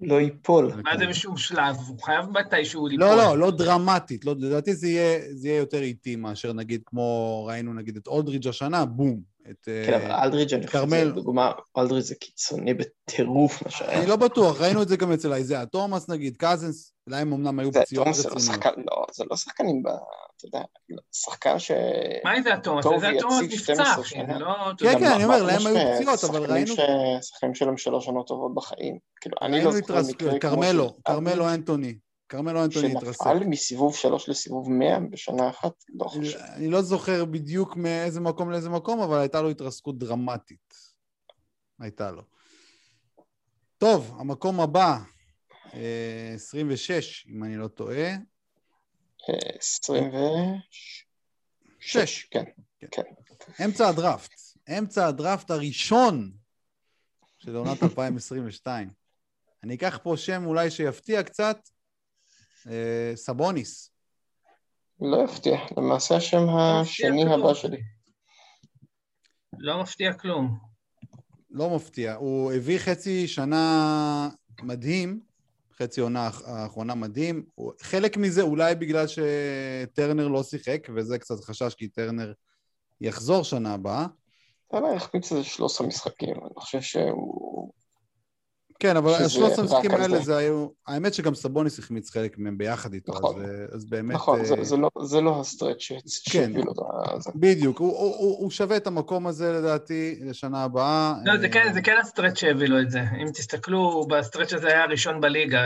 [0.00, 0.72] לא ייפול.
[0.84, 1.76] מה זה בשום שלב?
[1.88, 3.06] הוא חייב מתישהו ליפול.
[3.06, 7.44] לא, לא, לא דרמטית, לא, לדעתי זה יהיה, זה יהיה יותר איטי מאשר נגיד כמו
[7.48, 9.37] ראינו נגיד את אולדריץ' השנה, בום.
[9.50, 10.78] את, כן, אה, אבל אלדריץ', אני חושב.
[10.86, 13.98] שזה דוגמה, אלדריץ' זה קיצוני בטירוף מה שהיה.
[13.98, 17.72] אני לא בטוח, ראינו את זה גם אצל איזאה תומאס נגיד, קזנס, להם אמנם היו
[17.72, 18.62] פציעות תומאס זה לא רציניות.
[18.62, 20.60] שחקן, לא, זה לא שחקנים, ב- אתה יודע,
[21.12, 21.70] שחקן ש...
[22.24, 22.30] מה?
[22.82, 24.08] טוב, זה התומאס יציב נפצע, 12 אחי.
[24.10, 24.34] שנה.
[24.34, 24.54] זה לא...
[24.78, 26.74] כן, כן, אני אומר, להם היו פציעות, אבל ראינו-
[27.22, 28.98] שחקנים שלהם שלוש עונות טובות בחיים.
[29.20, 31.94] כאילו, אני לא זוכר מקרה כמו כרמלו, כרמלו אלדריץ', אנטוני,
[32.28, 33.24] כרמלו אנטוני התרסק.
[33.24, 36.38] שנפל מסיבוב שלוש לסיבוב מאה בשנה אחת, לא חושב.
[36.38, 40.74] אני לא זוכר בדיוק מאיזה מקום לאיזה מקום, אבל הייתה לו התרסקות דרמטית.
[41.80, 42.22] הייתה לו.
[43.78, 44.98] טוב, המקום הבא,
[45.74, 48.08] אה, 26, אם אני לא טועה.
[49.28, 51.04] אה, עשרים ושש,
[51.80, 52.24] שש.
[52.24, 52.44] כן.
[53.64, 54.32] אמצע הדראפט.
[54.78, 56.32] אמצע הדראפט הראשון
[57.38, 58.90] של עונת 2022.
[59.64, 61.77] אני אקח פה שם אולי שיפתיע קצת, אה,
[63.14, 63.90] סבוניס.
[65.00, 67.40] לא יפתיע, למעשה השם השני כלום.
[67.42, 67.80] הבא שלי.
[69.58, 70.58] לא מפתיע כלום.
[71.50, 72.14] לא מפתיע.
[72.14, 74.28] הוא הביא חצי שנה
[74.62, 75.20] מדהים,
[75.78, 77.44] חצי עונה האח- האחרונה מדהים.
[77.80, 82.32] חלק מזה אולי בגלל שטרנר לא שיחק, וזה קצת חשש כי טרנר
[83.00, 84.06] יחזור שנה הבאה.
[84.68, 87.72] אתה יודע, החמיץ איזה 13 משחקים, אני חושב שהוא...
[88.80, 90.36] כן, אבל השלוש המשחקים על האלה זה.
[90.36, 90.68] היו...
[90.86, 93.44] האמת שגם סבוניס החמיץ חלק מהם ביחד איתו, נכון.
[93.44, 94.14] אז, אז באמת...
[94.14, 95.78] נכון, זה- אה, זה לא- זה לא ה stretch
[96.32, 96.52] כן.
[97.18, 97.30] זה.
[97.34, 101.14] בדיוק, הוא, הוא, הוא, הוא שווה את המקום הזה לדעתי לשנה הבאה.
[101.24, 103.00] לא, זה אה, כן, זה כן ה stretch שהביא לו את זה.
[103.22, 105.62] אם תסתכלו, ב stretch הזה היה הראשון בליגה,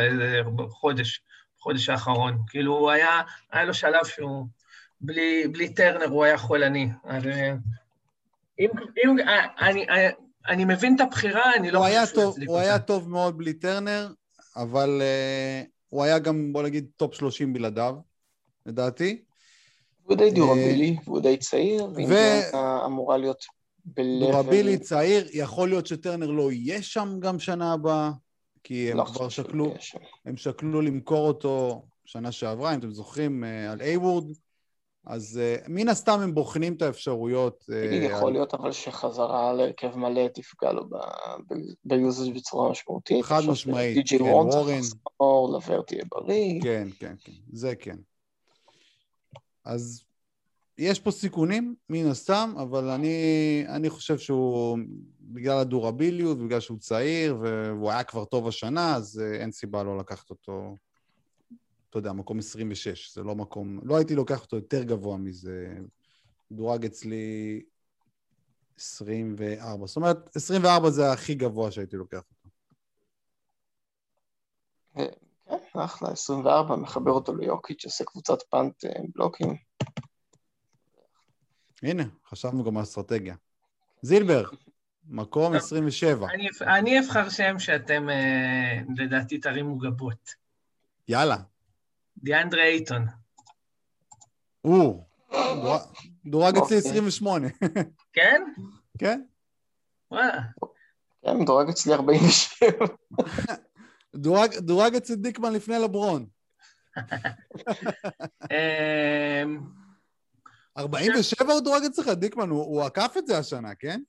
[0.70, 1.22] חודש,
[1.58, 2.38] חודש האחרון.
[2.48, 3.20] כאילו, הוא היה,
[3.52, 4.46] היה לו שלב שהוא,
[5.00, 6.88] בלי, בלי טרנר הוא היה חולני.
[7.04, 7.52] אז אה,
[8.58, 8.68] אם,
[9.04, 10.10] אם, אה, אני, אה,
[10.49, 12.84] אני מבין את הבחירה, אני לא הוא חושב שהוא טוב, יצדיק הוא היה אותה.
[12.84, 14.09] טוב מאוד בלי טרנר,
[14.57, 17.95] אבל אה, הוא היה גם, בוא נגיד, top 30 בלעדיו,
[18.66, 19.22] לדעתי.
[20.03, 23.45] הוא די דורבילי, והוא די צעיר, ו- ואינדיאנה אמורה להיות
[23.84, 24.32] ב-level...
[24.32, 28.11] דורבילי צעיר, יכול להיות שטרנר לא יהיה שם גם שנה הבאה,
[28.64, 29.74] כי הם לא כבר שקלו.
[30.24, 34.24] הם שקלו למכור אותו שנה שעברה, אם אתם זוכרים, אה, על איי-וורד,
[35.07, 37.64] אז אה, מן הסתם הם בוחנים את האפשרויות.
[37.72, 40.96] אה, תגיד, יכול על- להיות אבל שחזרה להרכב מלא תפגע לו ב-
[41.50, 43.24] ב- ביוזג' בצורה משמעותית.
[43.24, 44.94] חד משמעית, די.ג'יי כן, וורן צריך.
[45.07, 46.61] לחזור, לברט יהיה בריא.
[46.62, 47.96] כן, כן, כן, זה כן.
[49.64, 50.05] אז
[50.78, 53.16] יש פה סיכונים, מן הסתם, אבל אני,
[53.68, 54.78] אני חושב שהוא,
[55.20, 59.98] בגלל הדורביליות, בגלל שהוא צעיר, והוא היה כבר טוב השנה, אז אה, אין סיבה לא
[59.98, 60.76] לקחת אותו,
[61.93, 63.14] אתה יודע, מקום 26.
[63.14, 63.80] זה לא מקום...
[63.82, 65.74] לא הייתי לוקח אותו יותר גבוה מזה.
[66.53, 67.62] דורג אצלי
[68.76, 69.86] 24.
[69.86, 72.49] זאת אומרת, 24 זה הכי גבוה שהייתי לוקח אותו.
[74.95, 75.09] כן,
[75.80, 79.57] אחלה, 24, מחבר אותו ליוקיץ', עושה קבוצת פאנט עם בלוקים.
[81.82, 83.34] הנה, חשבנו גם על אסטרטגיה.
[84.03, 84.45] זילבר,
[85.09, 86.28] מקום 27.
[86.30, 90.34] אני, אני אבחר שם שאתם אה, לדעתי תרימו גבות.
[91.09, 91.51] יאללה.
[92.23, 93.07] דיאנדרה אייטון.
[94.64, 96.91] או, דורג- דורג אצלי אוקיי.
[96.91, 97.49] 28.
[98.12, 98.43] כן?
[98.99, 99.23] כן?
[100.11, 100.41] וואלה.
[101.25, 102.87] כן, מדורג אצלי 47.
[104.16, 106.27] דורג, דורג אצל דיקמן לפני לברון.
[108.53, 109.61] אמ,
[110.79, 114.01] 47 הוא דורג אצלך, דיקמן, הוא, עקף את זה השנה, כן?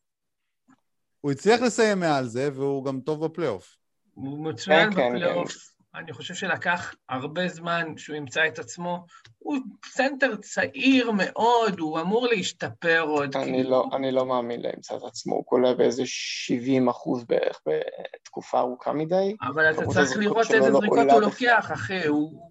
[1.22, 3.78] הוא הצליח לסיים מעל זה, והוא גם טוב בפלייאוף.
[4.14, 5.73] הוא מצוין כן, כן, בפלייאוף.
[5.96, 9.06] אני חושב שלקח הרבה זמן שהוא ימצא את עצמו.
[9.40, 13.36] הוא סנטר צעיר מאוד, הוא אמור להשתפר עוד.
[13.36, 13.70] אני כאילו.
[13.70, 18.94] לא, אני לא מאמין לאמצע את עצמו, הוא קולע באיזה 70 אחוז בערך בתקופה ארוכה
[18.94, 19.36] מדי.
[19.42, 21.22] אבל אתה צריך הזריקות לראות איזה לא זריקות עולה הוא.
[21.22, 22.08] לוקח, אחי.
[22.08, 22.50] הוא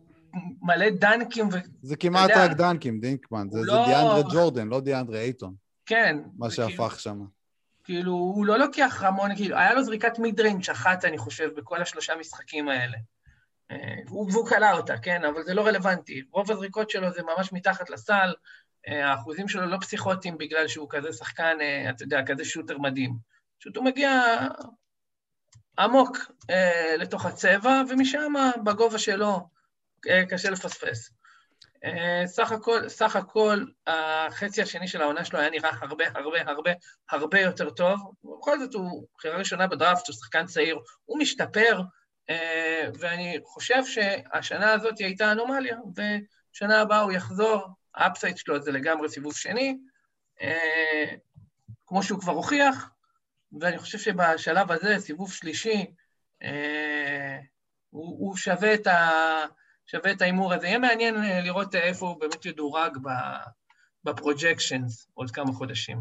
[0.62, 1.48] מלא דנקים,
[1.82, 3.46] זה כמעט יודע, רק דנקים, דיקמן.
[3.50, 6.16] זה, הוא זה לא- דיאנדרה ג'ורדן, לא דיאנדרה אייטון, וכן.
[6.38, 7.20] מה זה כאילו- שהפך שם.
[7.84, 11.82] כאילו, הוא לא לוקח המון, כאילו, היה לו זריקת mid range אחת, אני חושב, בכל
[11.82, 12.98] השלושה משחקים האלה.
[13.72, 15.24] אה, והוא קלע אותה, כן?
[15.24, 16.22] אבל זה לא רלוונטי.
[16.30, 18.34] רוב הזריקות שלו זה ממש מתחת לסל,
[18.88, 23.16] אה, האחוזים שלו לא פסיכוטיים בגלל שהוא כזה שחקן, אה, אתה יודע, כזה shooter מדהים.
[23.58, 24.10] פשוט הוא מגיע
[25.78, 26.18] עמוק
[26.50, 28.32] אה, לתוך הצבע, ומשם,
[28.64, 29.40] בגובה שלו,
[30.08, 31.10] אה, קשה לפספס.
[31.84, 36.70] אה, סך הכל, סך הכל, החצי השני של העונה שלו היה נראה הרבה, הרבה, הרבה,
[37.10, 38.00] הרבה יותר טוב.
[38.24, 41.80] בכל זאת, הוא בחירה ראשונה בדראפט, הוא שחקן צעיר, הוא משתפר,
[42.98, 45.76] ואני חושב שהשנה הזאת היא הייתה אנומליה,
[46.52, 49.78] ושנה הבאה הוא יחזור, ה upside שלו זה לגמרי סיבוב שני,
[50.42, 51.10] אה,
[51.86, 52.90] כמו שהוא כבר הוכיח,
[53.60, 55.86] ואני חושב שבשלב הזה, סיבוב שלישי,
[56.42, 57.38] אה,
[57.90, 59.10] הוא, הוא שווה את ה...
[59.86, 60.66] שווה את ההימור הזה.
[60.66, 62.98] יהיה מעניין אה, לראות אה, איפה הוא באמת ידורג
[64.04, 65.98] בפרוג'קשנס עוד כמה חודשים.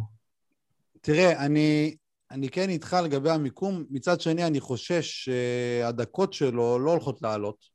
[1.01, 1.95] תראה, אני,
[2.31, 3.83] אני כן איתך לגבי המיקום.
[3.89, 7.65] מצד שני, אני חושש שהדקות שלו לא הולכות לעלות.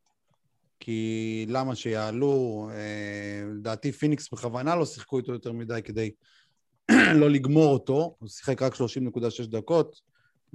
[0.80, 2.68] כי למה שיעלו?
[2.72, 6.10] אה, לדעתי פיניקס בכוונה לא שיחקו איתו יותר מדי כדי
[7.20, 8.16] לא לגמור אותו.
[8.18, 10.00] הוא שיחק רק 30.6 דקות,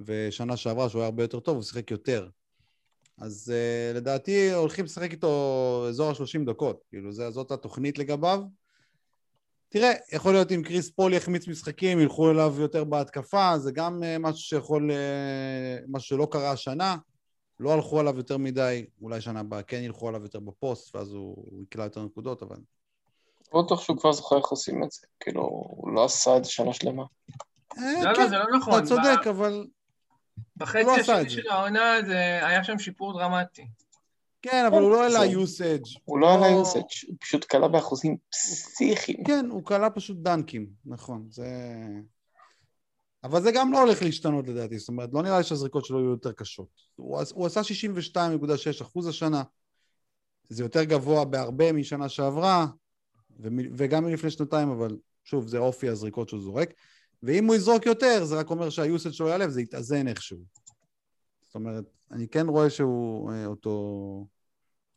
[0.06, 2.28] ושנה שעברה, שהוא היה הרבה יותר טוב, הוא שיחק יותר.
[3.18, 6.84] אז uh, לדעתי הולכים לשחק איתו אזור ה-30 דקות.
[6.90, 8.42] כאילו, זאת התוכנית לגביו.
[9.72, 14.20] תראה, יכול להיות אם קריס פול יחמיץ משחקים, ילכו אליו יותר בהתקפה, זה גם uh,
[14.20, 16.96] משהו שיכול, uh, משהו שלא קרה השנה.
[17.60, 21.36] לא הלכו עליו יותר מדי, אולי שנה הבאה כן ילכו עליו יותר בפוסט, ואז הוא,
[21.52, 22.56] הוא יקלע יותר נקודות, אבל...
[23.54, 26.52] לא בטוח שהוא כבר זוכר איך עושים את זה, כאילו, הוא לא עשה את זה
[26.52, 27.04] שנה שלמה.
[27.78, 28.74] אה, לא, כן, לא, זה לא נכון.
[28.80, 29.68] אתה צודק, אבל...
[30.58, 31.30] בחצי לא השני.
[31.30, 33.68] של העונה זה היה שם שיפור דרמטי.
[34.42, 36.00] כן, אבל הוא לא העלה זה- usage.
[36.06, 39.24] הוא לא עלה יוסאג', הוא פשוט קלע באחוזים פסיכיים.
[39.24, 41.48] כן, הוא קלע פשוט דנקים, נכון, זה...
[43.24, 46.10] אבל זה גם לא הולך להשתנות לדעתי, זאת אומרת, לא נראה לי שהזריקות שלו יהיו
[46.12, 46.68] יותר קשות.
[46.96, 49.44] הוא, עש- הוא עשה 62.6 אחוז השנה,
[50.50, 52.68] זה יותר גבוה בהרבה משנה שעברה,
[53.78, 56.74] וגם מלפני שנתיים, אבל שוב, זה אופי הזריקות שהוא זורק.
[57.24, 60.38] ואם הוא יזרוק יותר, זה רק אומר שהיוסד שלו יעלה וזה יתאזן איכשהו.
[61.52, 64.26] זאת אומרת, אני כן רואה שהוא אה, אותו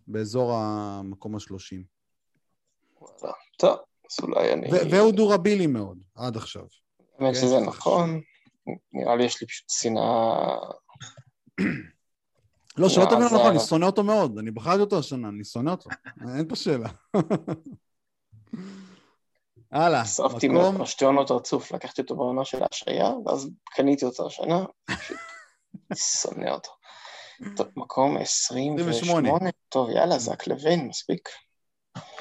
[0.07, 1.84] באזור המקום השלושים.
[3.57, 3.78] טוב,
[4.11, 4.68] אז אולי אני...
[4.90, 6.64] והוא דורבילי מאוד, עד עכשיו.
[7.18, 8.20] האמת כן, שזה זה נכון,
[8.92, 10.57] נראה לי יש לי פשוט שנאה...
[12.78, 14.38] לא, שלא תבין נכון, אני שונא אותו מאוד.
[14.38, 15.90] אני בחרתי אותו השנה, אני שונא אותו.
[16.36, 16.88] אין פה שאלה.
[19.72, 20.74] הלאה, אספתי מקום...
[20.74, 25.16] ממנו שתי עונות רצוף, לקחתי אותו בעונה של ההשעיה, ואז קניתי אותו השנה, פשוט
[25.95, 26.70] שונא אותו.
[27.57, 28.91] טוב, מקום 28.
[28.91, 29.51] 28.
[29.68, 31.28] טוב, יאללה, זק לוין, מספיק.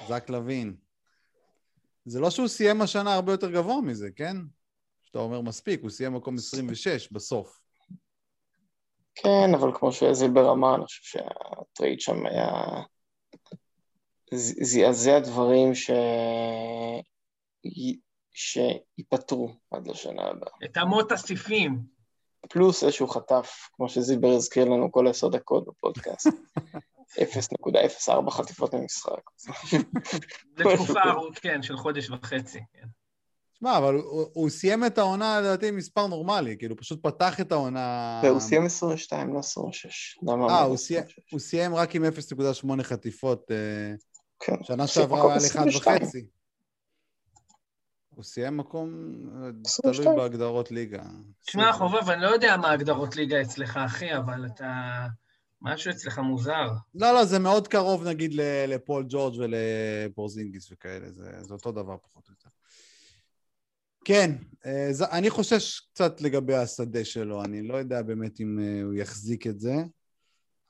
[0.08, 0.76] זק לוין.
[2.06, 4.38] זה לא שהוא סיים השנה הרבה יותר גבוה מזה, כן?
[5.04, 7.60] שאתה אומר מספיק, הוא סיים מקום 26 בסוף.
[9.16, 12.48] כן, אבל כמו שזילבר אמר, אני חושב שה trade שם היה...
[14.62, 15.92] זעזע דברים ש...
[18.34, 20.54] שייפתרו עד לשנה הבאה.
[20.66, 21.93] את אמות הסיפים.
[22.50, 26.28] פלוס זה שהוא חטף, כמו שזילבר הזכיר לנו כל עשר דקות בפודקאסט.
[27.20, 29.22] 0.04 חטיפות למשחק.
[30.58, 32.60] לתקופה ארוכה, כן, של חודש וחצי.
[32.74, 32.88] כן.
[33.54, 37.52] שמע, אבל הוא, הוא סיים את העונה לדעתי עם מספר נורמלי, כאילו פשוט פתח את
[37.52, 38.22] העונה...
[38.24, 40.18] והוא סיים 22, לא 26.
[40.24, 41.32] למה אה, הוא סיים, 26?
[41.32, 43.52] הוא סיים רק עם 0.8 חטיפות.
[43.52, 43.96] אה,
[44.40, 44.64] כן.
[44.64, 45.98] שנה שעברה היה 22.
[45.98, 46.04] 1.5.
[48.16, 48.90] הוא סיים מקום,
[49.36, 50.04] אה, 22.
[50.04, 51.04] תלוי בהגדרות ליגה.
[51.46, 55.08] תשמע, חובב, אני לא יודע מה הגדרות ליגה אצלך, אחי, אבל אתה...
[55.64, 56.68] משהו אצלך מוזר.
[56.96, 61.98] לא, לא, זה מאוד קרוב נגיד ל- לפול ג'ורג' ולפורזינגיס וכאלה, זה, זה אותו דבר
[61.98, 62.50] פחות או יותר.
[64.06, 64.32] כן,
[64.66, 68.94] אה, זה, אני חושש קצת לגבי השדה שלו, אני לא יודע באמת אם אה, הוא
[68.94, 69.76] יחזיק את זה,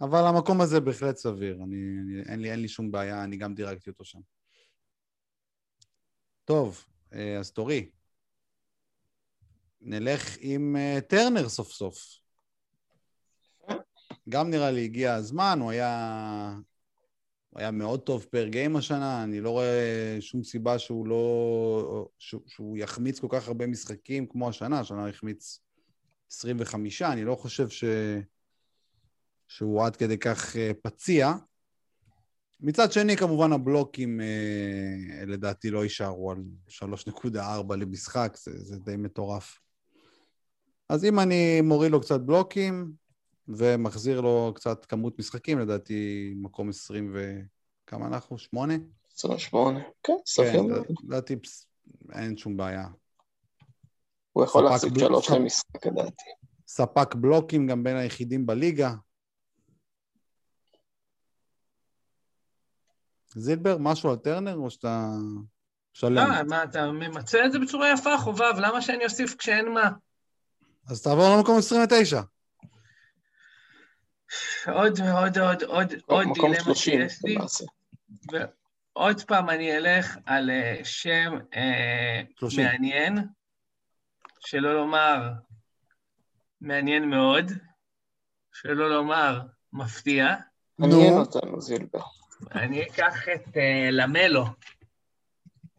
[0.02, 3.54] אבל המקום הזה בהחלט סביר, אני, אני, אין, לי, אין לי שום בעיה, אני גם
[3.54, 4.20] דירקתי אותו שם.
[6.46, 6.86] טוב,
[7.40, 7.90] אז תורי.
[9.82, 12.24] נלך עם אה, טרנר סוף סוף.
[14.30, 16.56] גם נראה לי הגיע הזמן, הוא היה,
[17.50, 22.10] הוא היה מאוד טוב פר גיים השנה, אני לא רואה שום סיבה שהוא לא...
[22.18, 25.60] שהוא, שהוא יחמיץ כל כך הרבה משחקים כמו השנה, השנה הוא החמיץ
[26.32, 27.84] 25, אני לא חושב ש...
[29.48, 31.34] שהוא עד כדי כך אה, פציע.
[32.64, 39.60] מצד שני, כמובן הבלוקים אה, לדעתי לא יישארו על 3.4 למשחק, זה, זה די מטורף.
[40.90, 42.92] אז אם אני מוריד לו קצת בלוקים
[43.48, 47.40] ומחזיר לו קצת כמות משחקים, לדעתי מקום 20 ו...
[47.88, 48.38] כמה אנחנו?
[48.38, 48.74] שמונה?
[49.16, 49.80] 28.
[50.04, 50.94] כן, סביר כן.
[51.04, 51.36] לדעתי
[52.12, 52.88] אין שום בעיה.
[54.34, 55.36] הוא יכול להחזיק שלוש ספק.
[55.36, 56.30] למשחק, לדעתי.
[56.68, 58.94] ספק בלוקים גם בין היחידים בליגה.
[63.36, 65.10] זילבר, משהו על טרנר או שאתה
[65.94, 66.16] שלם?
[66.16, 69.90] לא, מה, אתה ממצה את זה בצורה יפה, חובב, למה שאני אוסיף כשאין מה?
[70.90, 72.22] אז תעבור למקום 29.
[74.68, 77.38] עוד, עוד, עוד, עוד, עוד דילמה 30, שיש לי.
[78.32, 82.66] ועוד פעם אני אלך על אה, שם אה, 30.
[82.66, 83.18] מעניין,
[84.40, 85.32] שלא לומר
[86.62, 87.52] מעניין מאוד,
[88.54, 89.42] שלא לומר
[89.74, 90.36] מפתיע.
[90.80, 91.20] מעניין נו.
[91.20, 92.00] אותנו, זילבר.
[92.52, 94.44] אני אקח את אה, למלו.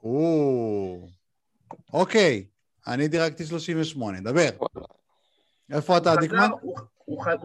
[0.03, 1.09] או,
[1.93, 2.47] אוקיי,
[2.87, 4.49] אני דירגתי 38, דבר.
[5.73, 6.11] איפה אתה?
[6.11, 6.79] חזר- הוא-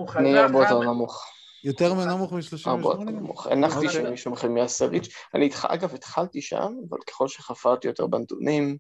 [0.09, 1.25] חזר הרבה יותר נמוך.
[1.63, 2.43] יותר מנמוך הרבה
[2.89, 3.11] יותר מ-38?
[3.11, 3.47] נמוך.
[3.47, 3.89] הנחתי אוקיי.
[4.03, 5.07] שמישהו מכם יעשה reach.
[5.33, 8.77] אני איתך, אגב, התחלתי שם, אבל ככל שחפרתי יותר בנתונים,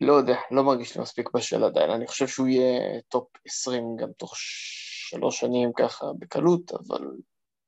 [0.00, 1.90] לא יודע, לא מרגיש לי מספיק בשל עדיין.
[1.90, 7.00] אני חושב שהוא יהיה top 20 גם תוך שלוש שנים ככה בקלות, אבל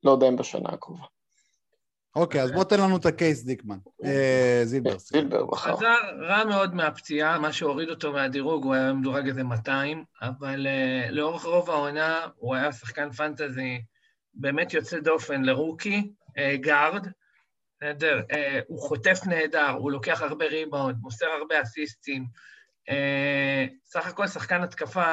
[0.05, 1.05] לא יודע אם בשנה הקרובה.
[2.17, 3.79] אוקיי, אז בוא תן לנו את ה case, דיקמן.
[4.05, 4.99] אה, זילבר.
[4.99, 5.77] זילבר בחר.
[5.77, 11.11] חזר רע מאוד מהפציעה, מה שהוריד אותו מהדירוג, הוא היה מדורג איזה 200, אבל אה,
[11.11, 13.83] לאורך רוב העונה הוא היה שחקן fantasy
[14.35, 17.07] באמת יוצא דופן ל rookie, אה, גארד,
[17.83, 18.35] נהדר, אה,
[18.67, 22.25] הוא חוטף נהדר, הוא לוקח הרבה ריבאונד, מוסר הרבה אסיסטים,
[22.89, 25.05] אה, סך הכל שחקן התקפה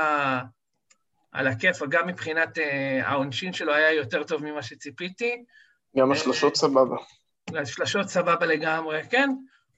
[1.31, 2.61] על הכיפה, גם מבחינת uh,
[3.03, 5.43] העונשין שלו היה יותר טוב ממה שציפיתי.
[5.97, 6.95] גם השלושות סבבה.
[7.55, 9.29] השלשות סבבה לגמרי, כן.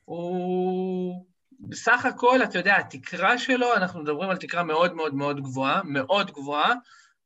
[0.05, 1.25] הוא
[1.59, 6.31] בסך הכל, אתה יודע, התקרה שלו, אנחנו מדברים על תקרה מאוד מאוד מאוד גבוהה, מאוד
[6.31, 6.73] גבוהה,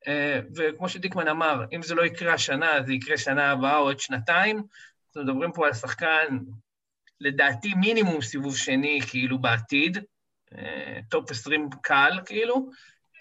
[0.08, 4.00] אה, וכמו שדיקמן אמר, אם זה לא יקרה השנה, זה יקרה שנה הבאה או עוד
[4.00, 4.56] שנתיים.
[4.58, 6.38] אנחנו מדברים פה על שחקן,
[7.22, 9.98] לדעתי מינימום סיבוב שני, כאילו בעתיד,
[10.58, 12.70] אה, top 20 קל, כאילו.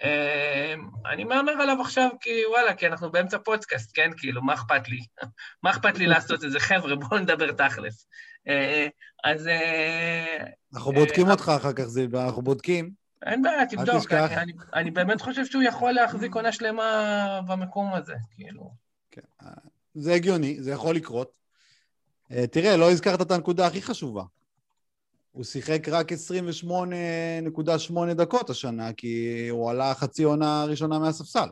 [0.02, 0.74] אה,
[1.12, 4.10] אני מהמר עליו עכשיו כי וואלה, כי אנחנו באמצע פודקאסט, כן?
[4.16, 4.98] כאילו, מה אכפת לי?
[5.62, 6.60] מה אכפת לי לעשות את זה?
[6.60, 8.06] חבר'ה, בואו נדבר תכלס.
[8.48, 8.86] אה,
[9.24, 12.90] אז אה, אנחנו בודקים אותך אחר כך, זילבר, אנחנו בודקים.
[13.26, 14.12] אין בעיה, תבדוק.
[14.74, 18.70] אני- באמת חושב שהוא יכול להחזיק עונה שלמה במקום הזה, כאילו.
[19.10, 19.48] כן, אה,
[19.94, 21.30] זה הגיוני, זה יכול לקרות.
[22.32, 24.22] אה, תראה, לא הזכרת את הנקודה הכי חשובה.
[25.34, 31.48] הוא שיחק רק 28.8 דקות השנה, כי הוא עלה חצי עונה ראשונה מהספסל.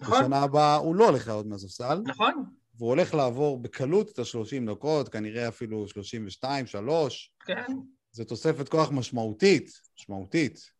[0.00, 2.44] נכון, בשנה הבאה הוא לא הולך לעוד מהספסל, נכון,
[2.78, 7.32] והוא הולך לעבור בקלות את ה-30 דקות, כנראה אפילו 32, 3.
[7.46, 7.66] כן,
[8.12, 10.70] זו תוספת כוח משמעותית, משמעותית.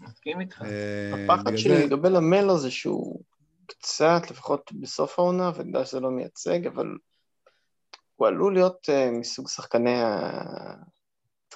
[0.00, 0.62] מסכים איתך.
[0.62, 3.22] אה, הפחד שלי לגבי למלו זה שהוא
[3.66, 6.86] קצת, לפחות בסוף העונה, ואני יודע שזה לא מייצג, אבל
[8.16, 10.00] הוא עלול להיות אה, מסוג שחקני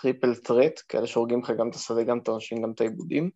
[0.00, 3.30] הטריפל טרט, כאלה שהורגים לך גם את השדה, גם את העונשין, גם את העיבודים.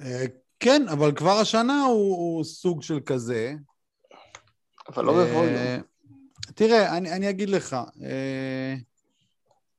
[0.00, 0.24] אה,
[0.60, 3.54] כן, אבל כבר השנה הוא, הוא סוג של כזה.
[4.88, 5.82] אבל לא אה, בווליום.
[6.54, 8.74] תראה, אני, אני אגיד לך, אה,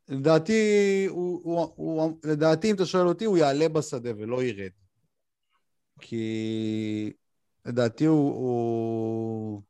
[0.07, 4.71] לדעתי, הוא, הוא, הוא, לדעתי, אם אתה שואל אותי, הוא יעלה בשדה ולא ירד.
[6.01, 7.13] כי
[7.65, 9.61] לדעתי הוא, הוא...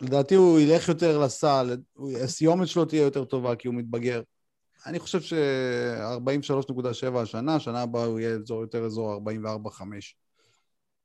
[0.00, 1.76] לדעתי הוא ילך יותר לסל,
[2.22, 4.22] הסיומת שלו תהיה יותר טובה כי הוא מתבגר.
[4.86, 9.20] אני חושב ש-43.7 השנה, שנה הבאה הוא יהיה אזור, יותר אזור
[9.66, 9.82] 44-5.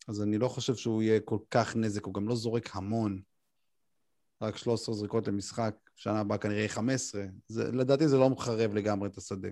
[0.07, 3.21] אז אני לא חושב שהוא יהיה כל כך נזק, הוא גם לא זורק המון.
[4.41, 7.23] רק 13 זריקות למשחק, שנה הבאה כנראה יהיה 15.
[7.47, 9.49] זה, לדעתי זה לא מחרב לגמרי את השדה.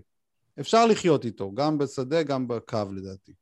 [0.60, 3.34] אפשר לחיות איתו, גם בשדה, גם בקו לדעתי.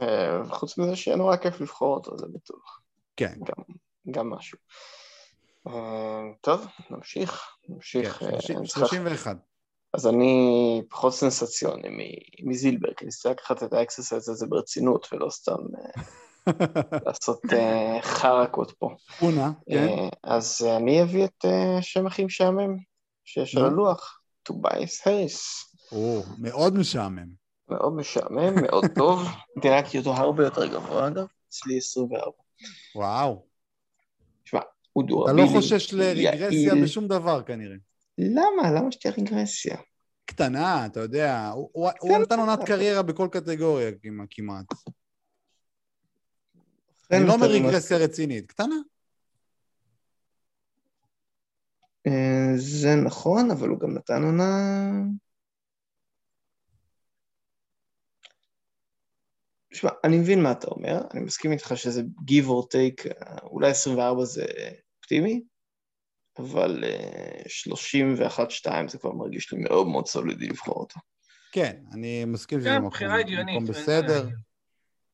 [0.00, 2.83] אה, חוץ מזה שיהיה נורא כיף לבחור אותו, זה בטוח.
[3.16, 3.34] כן,
[4.10, 4.58] גם משהו.
[5.66, 5.72] אה,
[6.40, 7.42] טוב, נמשיך.
[7.66, 8.22] כן, נמשיך.
[8.22, 8.78] אה, 30, משחק.
[8.80, 9.36] 31.
[9.94, 15.30] אז אני פחות סנסציוני מ- מזילבר, כי ניסיתי לקחת את ה exercise הזה ברצינות, ולא
[15.30, 16.02] סתם אה,
[17.06, 18.90] לעשות אה, הברקות פה.
[19.22, 19.88] אונה, כן.
[19.88, 22.76] אה, אז אני אביא את אה, השם הכי משעמם
[23.24, 23.64] שיש על.
[23.64, 25.44] הלוח, טובייס הריס.
[25.92, 27.28] או, מאוד משעמם.
[27.68, 29.22] מאוד משעמם, מאוד טוב.
[29.62, 32.32] דירקתי אותו הרבה יותר גבוה, אגב, אצלי 24.
[32.94, 33.44] וואו.
[34.44, 34.60] תשמע,
[34.92, 35.42] הוא אתה דורבילי.
[35.42, 36.84] לא חושש לרגרסיה יעיל.
[36.84, 37.76] בשום דבר כנראה.
[38.18, 38.70] למה?
[38.76, 39.76] למה שתהיה רגרסיה?
[40.24, 43.90] קטנה, אתה יודע, הוא- הוא נתן עונת קריירה בכל קטגוריה
[44.30, 44.66] כמעט-
[47.10, 48.74] אני לא אומר אתה רגרסיה רצינית, קטנה.
[52.06, 52.12] אה,
[52.56, 54.90] זה נכון, אבל הוא גם נתן עונה...
[59.74, 63.70] תשמע, אני מבין מה אתה אומר, אני מסכים איתך שזה give or take, אה, אולי
[63.70, 64.44] 24 זה
[64.98, 65.42] אופטימי,
[66.38, 67.42] אבל אה,
[68.64, 71.00] 31-2 זה כבר מרגיש לי מאוד מאוד סולידי לבחור אותו.
[71.52, 74.28] כן, אני מסכים שזה כן, מקום בסדר.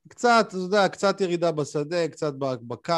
[0.09, 2.93] קצת, אתה יודע, קצת ירידה בשדה, קצת בקו.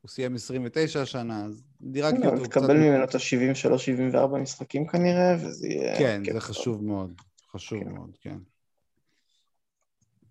[0.00, 2.60] הוא סיים 29 השנה, אז דירקתי לא, אותו קצת...
[2.60, 5.98] תקבל ממנו את ה-73-74 משחקים כנראה, וזה יהיה...
[5.98, 6.40] כן, זה.
[6.40, 7.12] חשוב מאוד.
[7.52, 7.92] חשוב כן.
[7.92, 8.38] מאוד, כן.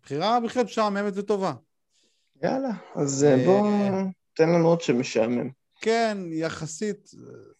[0.03, 1.53] בחירה בהחלט משעממת וטובה.
[2.43, 3.69] יאללה, אז אה, אה, בוא,
[4.33, 5.49] תן לנו עוד שמשעמם.
[5.81, 7.11] כן, יחסית,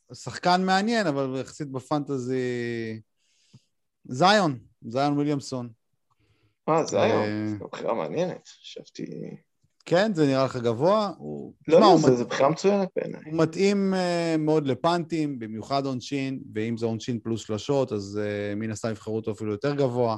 [0.10, 2.42] אה, שחקן מעניין, אבל יחסית בפנטזי...
[4.06, 5.70] זיון, זיון וויליאמסון.
[6.70, 9.06] אה, אה, זו בחירה מעניינת, חשבתי...
[9.86, 11.12] כן, זה נראה לך גבוה?
[11.18, 11.54] הוא...
[11.68, 13.22] לא, לא, זה- מת- זו בחירה מצוינת בעיניי.
[13.26, 18.72] הוא מתאים uh, מאוד לפאנטים, במיוחד עונשין, ואם זה עונשין פלוס שלשות, אז uh, מן
[18.72, 20.18] הסתם יבחרו אותו אפילו יותר גבוה.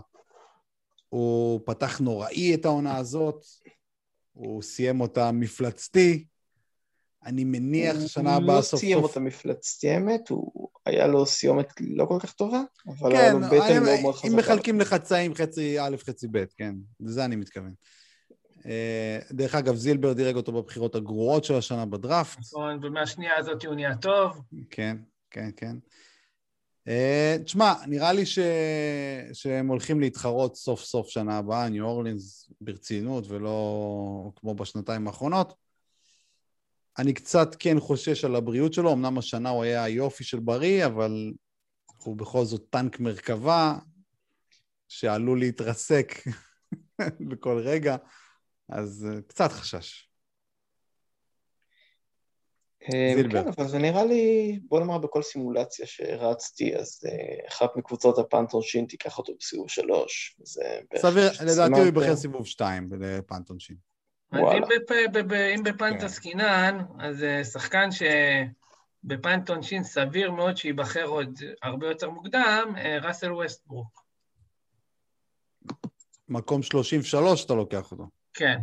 [1.13, 3.45] הוא פתח נוראי את העונה הזאת,
[4.33, 6.25] הוא סיים אותה מפלצתי.
[7.25, 9.09] אני מניח ששנה הבאה סוף הוא לא סיים סוף...
[9.09, 13.47] אותה מפלצתי האמת, הוא היה לו סיומת לא כל כך טובה, אבל היה כן, לו
[13.47, 14.37] בטן מאוד מאוד אם חזקה.
[14.37, 17.73] מחלקים לחצאים, חצי א', חצי ב', כן, לזה אני מתכוון.
[18.65, 22.39] אה, דרך אגב, זילבר דירג אותו בבחירות הגרועות של השנה בדראפט.
[22.39, 24.41] נכון, ומהשנייה הזאת הוא נהיה טוב.
[24.69, 24.97] כן,
[25.31, 25.75] כן, כן.
[26.87, 28.39] Uh, תשמע, נראה לי ש...
[29.33, 35.53] שהם הולכים להתחרות סוף סוף שנה הבאה, ניו אורלינס, ברצינות, ולא כמו בשנתיים האחרונות.
[36.97, 41.33] אני קצת כן חושש על הבריאות שלו, אמנם השנה הוא היה היופי של בריא, אבל
[41.97, 43.77] הוא בכל זאת טנק מרכבה,
[44.87, 46.13] שעלול להתרסק
[47.29, 47.95] בכל רגע,
[48.69, 50.12] אז uh, קצת חשש.
[52.93, 53.43] אה, זילבר.
[53.43, 58.61] כן, אבל זה נראה לי, בוא נאמר בכל סימולציה שרצתי, אז אה, אחת מקבוצות הפנטון
[58.61, 60.37] שין תיקח אותו בסיבוב שלוש.
[60.95, 62.15] סביר, לדעתי הוא ייבחר טוב.
[62.15, 63.75] סיבוב שתיים לפנטון שין.
[64.35, 64.65] אם, וואלה.
[64.65, 66.05] בפ, בפ, אם בפנט כן.
[66.05, 74.03] עסקינן, אז אה, שחקן שבפנט עונשין סביר מאוד שייבחר עוד הרבה יותר מוקדם, ראסל ווסטברוק.
[76.29, 78.07] מקום 33 אתה לוקח אותו.
[78.33, 78.57] כן.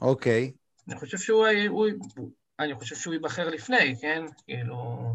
[0.00, 0.52] אוקיי.
[0.88, 1.86] אני חושב שהוא, הוא,
[2.16, 2.30] הוא,
[2.60, 4.24] אני חושב שהוא ייבחר לפני, כן?
[4.46, 5.12] כאילו...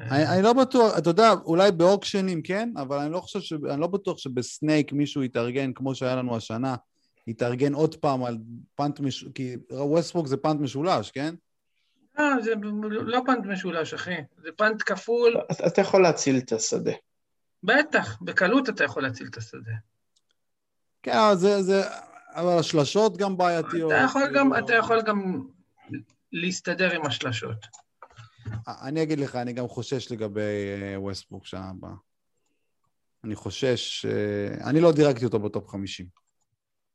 [0.00, 3.52] אה, אני, אני לא בטוח, אתה יודע, אולי באוקשנים כן, אבל אני לא חושב ש...
[3.70, 6.76] אני לא בטוח שב snake מישהו יתארגן כמו שהיה לנו השנה,
[7.26, 8.38] יתארגן עוד פעם על
[8.74, 9.24] punt מש...
[9.34, 11.34] כי ווסטברוק זה punt משולש, כן?
[12.18, 12.52] לא, זה
[12.90, 14.14] לא punt משולש, אחי.
[14.42, 15.40] זה punt כפול.
[15.52, 16.92] אתה- אתה יכול להציל את השדה.
[17.62, 19.72] בטח, בקלות אתה יכול להציל את השדה.
[21.02, 21.62] כן, אבל זה...
[21.62, 21.82] זה...
[22.34, 23.92] אבל השלשות גם בעייתיות.
[23.92, 25.42] אתה יכול גם, אתה יכול גם
[26.32, 27.66] להסתדר עם השלשות.
[28.68, 31.94] אני אגיד לך, אני גם חושש לגבי אה, ווסטברוק שנה הבאה.
[33.24, 34.06] אני חושש...
[34.06, 36.06] אה, אני לא דירגתי אותו ב top 50.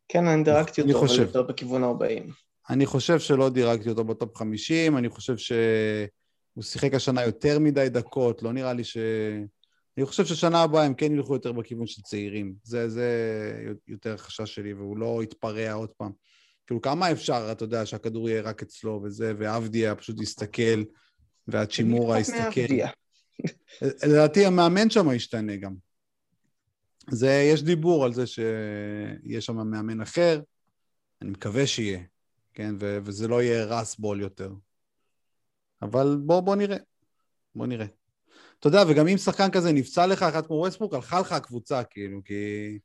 [0.07, 1.21] כן, אני דירגתי אני אותו, אבל חושב.
[1.21, 2.31] יותר בכיוון 40.
[2.69, 8.43] אני חושב שלא דירקתי אותו בטופ 50, אני חושב שהוא שיחק השנה יותר מדי דקות,
[8.43, 8.97] לא נראה לי ש...
[9.97, 12.53] אני חושב ששנה הבאה הם כן ילכו יותר בכיוון של צעירים.
[12.63, 13.09] זה, זה
[13.88, 16.11] יותר חשש שלי, והוא לא יתפרע עוד פעם.
[16.68, 20.84] כאילו, כמה אפשר, אתה יודע, שהכדור יהיה רק אצלו וזה, ועבדיה פשוט יסתכל,
[21.47, 22.61] והצ'ימורה יסתכל.
[22.61, 22.89] מאבדיה.
[23.82, 25.74] לדעתי המאמן שם ישתנה גם.
[27.09, 30.41] זה, יש דיבור על זה שיהיה שם מאמן אחר,
[31.22, 31.99] אני מקווה שיהיה,
[32.53, 32.76] כן?
[32.80, 34.51] ו- וזה לא יהיה רס בול יותר.
[35.82, 36.78] אבל בוא, בוא נראה.
[37.55, 37.86] בוא נראה.
[38.59, 42.24] אתה יודע, וגם אם שחקן כזה נפצע לך, אחד כמו ווסטבורק, הלכה לך הקבוצה, כאילו,
[42.24, 42.80] כי...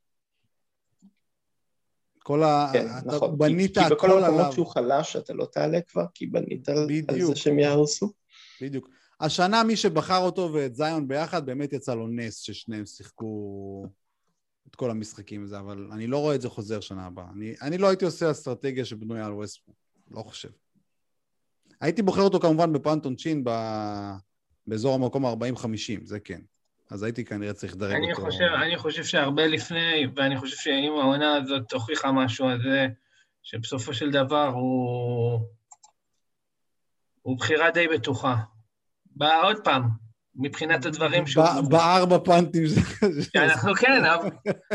[2.23, 2.69] כל ה...
[2.73, 3.37] כן, אתה נכון.
[3.37, 4.53] בנית כי, כי בכל הכל המקומות עליו.
[4.53, 7.29] שהוא חלש, אתה לא תעלה כבר, כי בנית על, על בדיוק.
[7.29, 8.11] זה שהם יהרסו.
[8.61, 8.89] בדיוק.
[9.19, 13.87] השנה מי שבחר אותו ואת זיון ביחד, באמת יצא לו נס ששניהם שיחקו
[14.67, 17.25] את כל המשחקים וזה, אבל אני לא רואה את זה חוזר שנה הבאה.
[17.35, 19.77] אני, אני לא הייתי עושה אסטרטגיה שבנויה על ווסטבורק,
[20.11, 20.49] לא חושב.
[21.81, 23.49] הייתי בוחר אותו כמובן בפנטון צ'ין ב...
[24.67, 26.41] באזור המקום ה-40-50, זה כן.
[26.93, 28.21] אז הייתי כנראה צריך לדרג אותו.
[28.21, 32.87] חושב, אני חושב שהרבה לפני, ואני חושב שאם העונה הזאת הוכיחה משהו, אז זה
[33.43, 35.39] שבסופו של דבר הוא,
[37.21, 38.35] הוא בחירה די בטוחה.
[39.05, 39.89] בא עוד פעם,
[40.35, 41.45] מבחינת הדברים שהוא...
[41.69, 42.81] בארבע פאנטים זה...
[43.35, 44.29] אנחנו כן, אבל...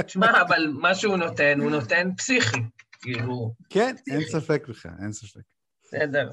[0.06, 2.60] שמע, אבל מה שהוא נותן, הוא נותן פסיכי.
[3.02, 5.40] כאילו, כן, אין ספק בכלל, אין ספק.
[5.84, 6.30] בסדר.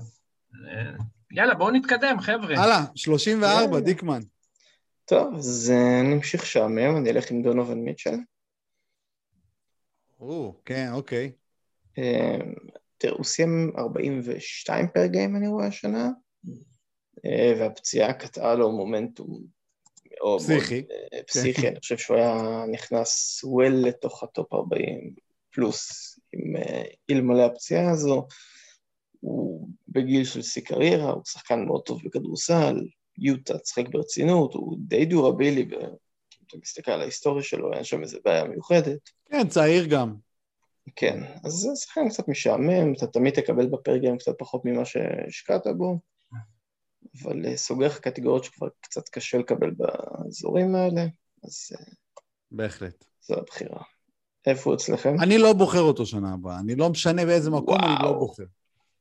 [1.32, 2.64] יאללה, בואו נתקדם, חבר'ה.
[2.64, 3.80] הלאה, 34, יאללה.
[3.80, 4.20] דיקמן.
[5.06, 8.16] טוב, אז אה, נמשיך שעמם, אני אלך עם דונובל מיטשל.
[10.20, 11.32] או, כן, אוקיי.
[11.98, 12.38] אה,
[12.98, 16.10] תראה, הוא סיים 42 פר גיים, אני רואה השנה,
[17.26, 19.42] אה, והפציעה קטעה לו מומנטום
[20.12, 20.84] מאוד פסיכי.
[21.14, 25.14] אה, פסיכי, אני חושב שהוא היה נכנס well לתוך ה top 40
[25.52, 28.28] פלוס, עם אה, אלמלא הפציעה הזו.
[29.20, 32.88] הוא בגיל של שיא קריירה, הוא שחקן מאוד טוב בכדורסל,
[33.18, 35.90] יוטה צחק ברצינות, הוא די דיורבילי, ואם
[36.48, 39.10] אתה מסתכל על ההיסטוריה שלו, אין שם איזה בעיה מיוחדת.
[39.26, 40.16] כן, צעיר גם.
[40.96, 44.86] כן, אז זה שחקן קצת משעמם, אתה תמיד תקבל ב per game קצת פחות ממה
[44.86, 46.00] שהשקעת בו,
[47.24, 51.02] אבל אה, סוגר לך קטגוריות שכבר קצת קשה לקבל באזורים האלה,
[51.44, 51.86] אז אה,
[52.52, 53.06] בהחלט.
[53.22, 53.82] זו הבחירה.
[54.48, 55.16] איפה הוא אצלכם?
[55.22, 56.60] אני לא בוחר אותו שנה הבאה.
[56.60, 58.20] אני לא משנה באיזה מקום, אני לא וואו.
[58.20, 58.44] בוחר.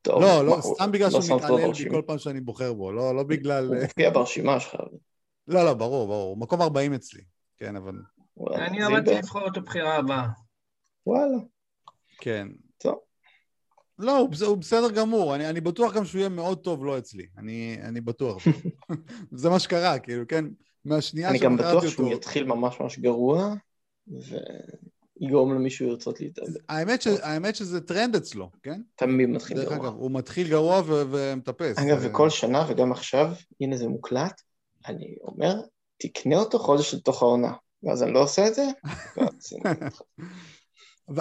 [0.04, 1.90] טוב, לא, לא, הוא- סתם בגלל לא שהוא אותו מתעלל בי.
[1.90, 2.92] כל פעם שאני בוחר בו.
[2.92, 3.66] לא, לא בגלל...
[3.66, 4.74] הוא מופיע ברשימה שלך.
[5.48, 6.36] לא, לא, ברור, ברור.
[6.36, 7.20] מקום 40 אצלי.
[7.56, 7.94] כן, אבל...
[8.54, 8.84] אני?
[8.84, 10.26] עמדתי לבחור את הבחירה הבאה.
[11.06, 11.38] וואלה.
[12.18, 12.48] כן.
[12.78, 12.98] טוב.
[13.98, 15.34] לא, הוא, הוא בסדר גמור.
[15.34, 17.26] אני, אני בטוח גם שהוא יהיה מאוד טוב לא אצלי.
[17.38, 18.42] אני, אני בטוח.
[19.32, 20.44] זה מה שקרה, כאילו, כן?
[20.84, 22.16] מהשנייה אני גם שבחרתי בטוח שהוא אותו...
[22.16, 23.54] יתחיל ממש ממש גרוע,
[25.20, 26.48] ויגרום למישהו לרצות להתאבד.
[26.68, 28.80] האמת, ש, האמת שזה טרנד אצלו, כן?
[28.96, 29.76] תמיד מתחיל דרך גרוע.
[29.88, 31.78] אגב, הוא מתחיל גרוע ו- ומטפס.
[31.78, 34.40] אגב, זה- וכל שנה, וגם עכשיו, הנה זה מוקלט,
[34.86, 35.54] אני אומר,
[35.98, 37.52] תקנה אותו חודש לתוך העונה.
[37.82, 38.62] ואז אני לא עושה את זה,
[39.16, 39.52] ואז...
[41.16, 41.20] ו-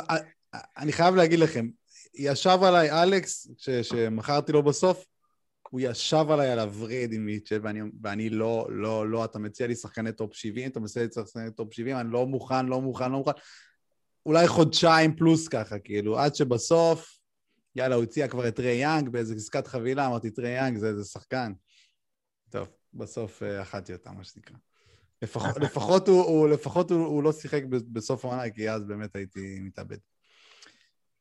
[0.77, 1.67] אני חייב להגיד לכם,
[2.15, 5.05] ישב עליי אלכס, ש- שמכרתי לו בסוף,
[5.69, 9.75] הוא ישב עליי על הווריד עם מיטשל, ואני, ואני לא, לא, לא, אתה מציע לי
[9.75, 13.17] שחקני top 70, אתה מציע לי שחקני top 70, אני לא מוכן, לא מוכן, לא
[13.17, 13.31] מוכן.
[14.25, 17.19] אולי חודשיים פלוס ככה, כאילו, עד שבסוף,
[17.75, 20.87] יאללה, הוא הציע כבר את טריי יאנג באיזה עסקת חבילה, אמרתי, את טריי יאנג זה
[20.87, 21.53] איזה שחקן.
[22.49, 24.55] טוב, בסוף אה, אכלתי אותה, מה שנקרא.
[25.21, 29.59] לפחות, לפחות, הוא, הוא, לפחות הוא, הוא לא שיחק בסוף העונה, כי אז באמת הייתי
[29.61, 29.97] מתאבד.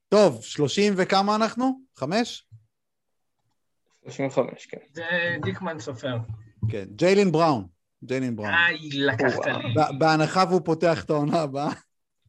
[0.08, 1.80] טוב, 30 וכמה אנחנו?
[1.96, 2.48] חמש?
[4.04, 4.78] 35, כן.
[4.92, 5.04] זה
[5.44, 6.16] דיקמן סופר.
[6.70, 7.66] כן, ג'יילין בראון.
[8.04, 8.50] ג'יילין בראון.
[8.54, 9.46] איי, לקחת.
[9.46, 11.72] לי, בהנחה והוא פותח את העונה הבאה.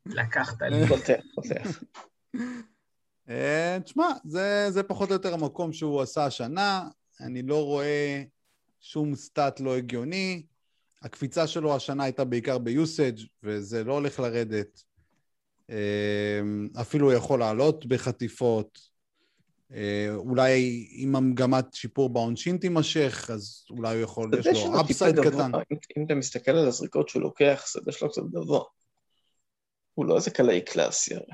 [0.05, 0.87] לקחת לי.
[0.95, 1.83] פותח, פותח.
[3.29, 6.87] אה, תשמע, זה, זה פחות או יותר המקום שהוא עשה השנה.
[7.21, 8.23] אני לא רואה
[8.79, 10.43] שום stat לא הגיוני.
[11.01, 14.83] הקפיצה שלו השנה הייתה בעיקר ב usage וזה לא הולך לרדת.
[15.69, 16.39] אה,
[16.81, 18.93] אפילו הוא יכול לעלות בחטיפות.
[19.73, 25.19] אה, אולי אם המגמת שיפור בעונשין תימשך, אז אולי הוא יכול, יש לו upside.
[25.19, 25.51] קטן.
[25.71, 28.63] אם- אם אתה מסתכל על הזריקות שהוא לוקח, השדה שלו קצת גבוה.
[29.93, 31.25] הוא לא איזה קלעי קלאסי הרי.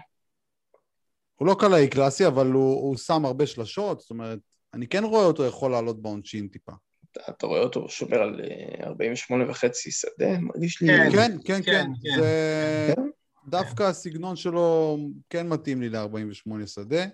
[1.35, 4.39] הוא לא קלעי קלאסי, אבל הוא, הוא שם הרבה שלשות, זאת אומרת,
[4.73, 6.71] אני כן רואה אותו יכול לעלות בעונשין טיפה.
[7.11, 10.87] אתה- אתה רואה אותו שומר על אה, 48 וחצי שדה, מרגיש לי...
[10.87, 11.09] כן.
[11.11, 11.61] כן, כן, כן.
[11.63, 12.19] כן, כן.
[12.21, 12.93] זה...
[12.95, 13.01] כן?
[13.47, 14.97] דווקא הסגנון שלו
[15.29, 17.05] כן מתאים לי ל-48 שדה.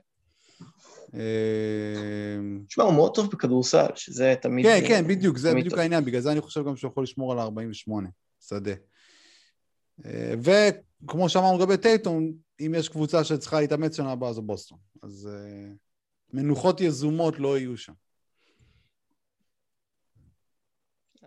[1.14, 2.38] אה,
[2.68, 4.66] תשמע, הוא מאוד טוב בכדורסל, שזה תמיד...
[4.66, 5.78] כן, אה, כן, בדיוק, זה בדיוק.
[5.78, 7.91] העניין, בגלל זה אני חושב גם שהוא יכול לשמור על ה-48
[8.41, 8.74] שדה.
[11.04, 14.78] וכמו שאמרנו לגבי טייטום, אם יש קבוצה שצריכה להתאמץ שנה הבאה זו בוסטון.
[15.04, 15.72] אז אה,
[16.34, 17.93] מנוחות יזומות לא יהיו שם.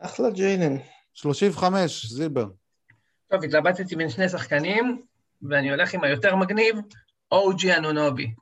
[0.00, 0.76] אחלה ג'יילן.
[1.14, 2.48] 35, זילבר.
[3.28, 5.02] טוב, התלבטתי בין שני שחקנים,
[5.42, 6.76] ואני הולך עם היותר מגניב,
[7.32, 8.34] אוג'י אנונובי.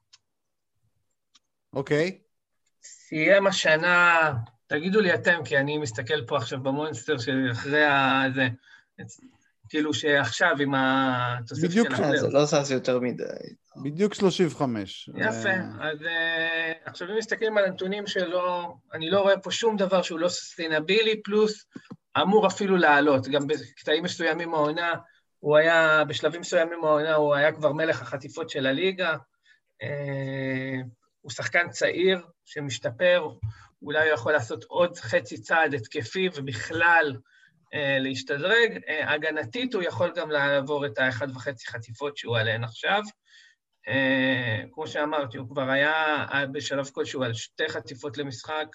[1.73, 2.19] אוקיי.
[2.83, 4.33] סיים השנה,
[4.67, 8.23] תגידו לי אתם, כי אני מסתכל פה עכשיו במונסטר שאחרי ה...
[8.35, 8.49] זה.
[9.69, 12.17] כאילו שעכשיו עם התוספת של בדיוק, הפלייאוף.
[12.17, 13.25] זה לא זז יותר מדי.
[13.83, 15.11] בדיוק 35.
[15.15, 19.77] יפה, אה, אז אה, עכשיו אם מסתכלים על הנתונים שלו, אני לא רואה פה שום
[19.77, 21.67] דבר שהוא לא סוסטיינבילי, פלוס
[22.23, 23.29] אמור אפילו לעלות.
[23.29, 24.93] גם בקטעים מסוימים מהעונה,
[25.39, 29.17] הוא היה, בשלבים מסוימים מהעונה, הוא היה כבר מלך החטיפות של הליגה.
[29.83, 30.81] אה,
[31.21, 33.29] הוא שחקן צעיר שמשתפר,
[33.83, 37.36] אולי הוא יכול לעשות עוד חצי צעד התקפי ובכלל אה,
[37.75, 38.79] להשתדרג.
[38.89, 43.03] אה, הגנתית הוא יכול גם לעבור את האחד וחצי חטיפות שהוא עליהן עכשיו.
[43.89, 48.67] אה, כמו שאמרתי, הוא כבר היה בשלב כלשהו על שתי חטיפות למשחק.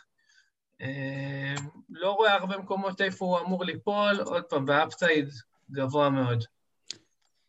[0.81, 1.55] אה,
[1.89, 5.29] לא רואה הרבה מקומות איפה הוא אמור ליפול, עוד פעם, והאפסייד
[5.71, 6.43] גבוה מאוד.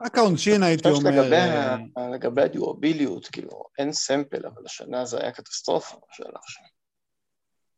[0.03, 1.11] רק העונשין הייתי אומר...
[1.11, 6.43] שלגבי אה, ה- לגבי הדיורביליות, כאילו, אין סמפל, אבל השנה זה היה קטסטרופה, מה שהלך
[6.47, 6.63] שם.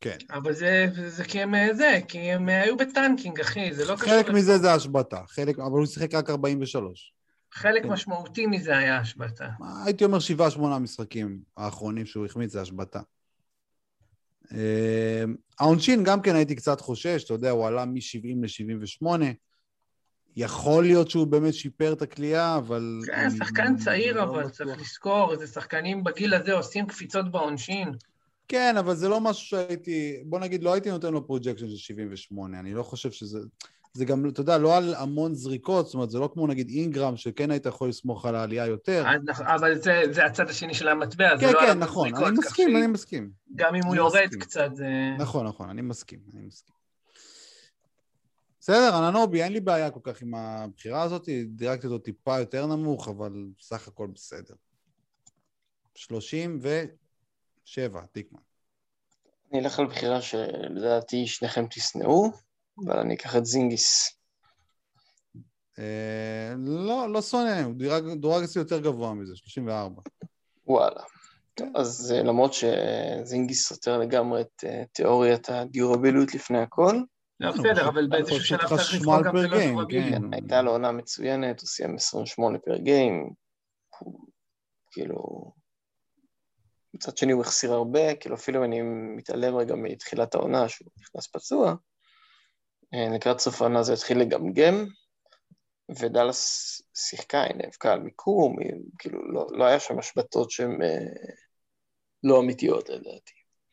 [0.04, 0.16] כן.
[0.30, 3.94] אבל זה, זה כי הם אה, זה, כי הם אה, היו בטנקינג, אחי, זה לא
[3.94, 4.08] קשור...
[4.08, 4.30] חלק.
[4.30, 7.12] מזה זה השבתה, חלק, אבל הוא שיחק רק 43.
[7.52, 7.88] חלק כן.
[7.88, 9.48] משמעותי מזה היה השבתה.
[9.84, 13.00] הייתי אומר שבעה, שמונה משחקים האחרונים שהוא החמיץ זה השבתה.
[14.52, 15.24] אה,
[15.60, 19.24] העונשין גם כן הייתי קצת חושש, אתה יודע, הוא עלה מ-70 ל-78.
[20.36, 23.00] יכול להיות שהוא באמת שיפר את הכלייה, אבל...
[23.06, 24.48] כן, שחקן צעיר, לא אבל.
[24.48, 27.92] צריך לזכור, זה שחקנים בגיל הזה עושים קפיצות בעונשין.
[28.48, 30.22] כן, אבל זה לא משהו שהייתי...
[30.26, 32.60] בוא נגיד, לא הייתי נותן לו projection של 78.
[32.60, 33.38] אני לא חושב שזה...
[33.96, 37.16] זה גם, אתה יודע, לא על המון זריקות, זאת אומרת, זה לא כמו נגיד אינגרם,
[37.16, 39.04] שכן היית יכול לסמוך על העלייה יותר.
[39.06, 42.08] אז נכ- אבל זה, זה הצד השני של המטבע, זה כן, לא על כן, נכון,
[42.08, 43.30] הזריקות, אני מסכים, אני מסכים.
[43.54, 44.40] גם אם הוא יורד מסכים.
[44.40, 44.86] קצת, זה...
[45.18, 46.74] נכון, נכון, אני מסכים, אני מסכים.
[48.60, 53.08] בסדר, אננובי, אין לי בעיה כל כך עם הבחירה הזאת, דירגתי אותו טיפה יותר נמוך,
[53.08, 54.54] אבל סך הכל בסדר.
[57.64, 58.40] 37, דיקמן.
[59.52, 62.30] אני אלך על בחירה שלדעתי שניכם תשנאו,
[62.84, 64.18] אבל אני אקח את זינגיס.
[65.78, 67.74] אה, לא, לא שונא, הוא
[68.16, 70.02] דורג אצלי יותר גבוה מזה, 34.
[70.66, 71.02] וואלה.
[71.54, 77.00] טוב, אז אה, למרות שזינגיס סותר לגמרי את אה, תיאוריית הדיורביליות לפני הכל,
[77.40, 80.12] לא, כן, בסדר, אבל באיזשהו שלב צריך לבחור גם פר שלוש גיים, רבים.
[80.12, 80.34] כן.
[80.34, 83.30] הייתה לו עונה מצוינת, הוא סיים 28 פר גיים,
[84.90, 85.52] כאילו...
[86.94, 88.82] מצד שני הוא החסיר הרבה, כאילו אפילו אני
[89.16, 91.74] מתעלם רגע מתחילת העונה שהוא נכנס פצוע,
[92.94, 94.86] אה, לקראת סוף העונה זה התחיל לגמגם,
[95.98, 100.98] ודאלאס שיחקה, היא נאבקה על מיקום, היא, כאילו לא, לא היה שם השבתות שהן אה,
[102.22, 103.32] לא אמיתיות לדעתי.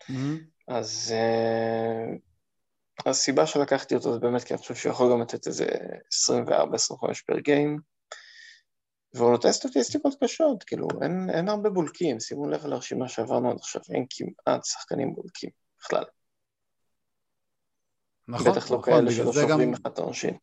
[0.09, 0.39] מהמם.
[0.67, 2.15] אז אה,
[3.05, 6.47] הסיבה שלקחתי אותו זה באמת כי אני חושב שהוא יכול גם לתת איזה 24-25
[7.27, 7.79] פר גיים,
[9.13, 13.81] והוא נותן סטטיסטיקות קשות, כאילו אין, אין הרבה בולקים, שימו לב לרשימה שעברנו עד עכשיו,
[13.89, 15.49] אין כמעט שחקנים בולקים
[15.79, 16.03] בכלל,
[18.27, 20.37] נכון, בטח לא נכון, כאלה שלא שוברים את העונשין.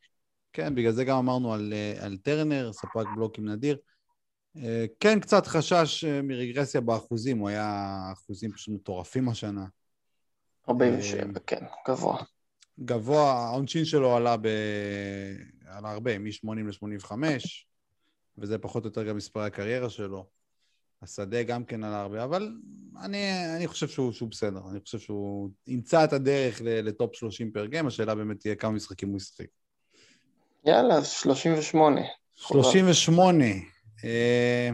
[0.53, 3.79] כן, בגלל זה גם אמרנו על, אה, על טרנר, ספק בלוקים נדיר.
[4.57, 9.65] אה, כן, קצת חשש אה, מרגרסיה באחוזים, הוא היה אחוזים פשוט מטורפים השנה.
[10.69, 12.23] 47, כן, גבוה.
[12.81, 14.49] גבוה, העונשין שלו עלה, ב...
[15.67, 17.13] עלה הרבה, מ-80 ל-85,
[18.41, 20.27] וזה פחות או יותר גם מספרי הקריירה שלו.
[21.03, 22.53] השדה גם כן עלה הרבה, אבל
[23.01, 24.61] אני, אני חושב שהוא, שהוא בסדר.
[24.71, 29.09] אני חושב שהוא ימצא את הדרך לטופ 30 פר גיים, השאלה באמת תהיה כמה משחקים
[29.09, 29.47] הוא ישחק.
[30.65, 32.01] יאללה, אז 38.
[32.35, 33.45] 38.
[34.05, 34.71] אה,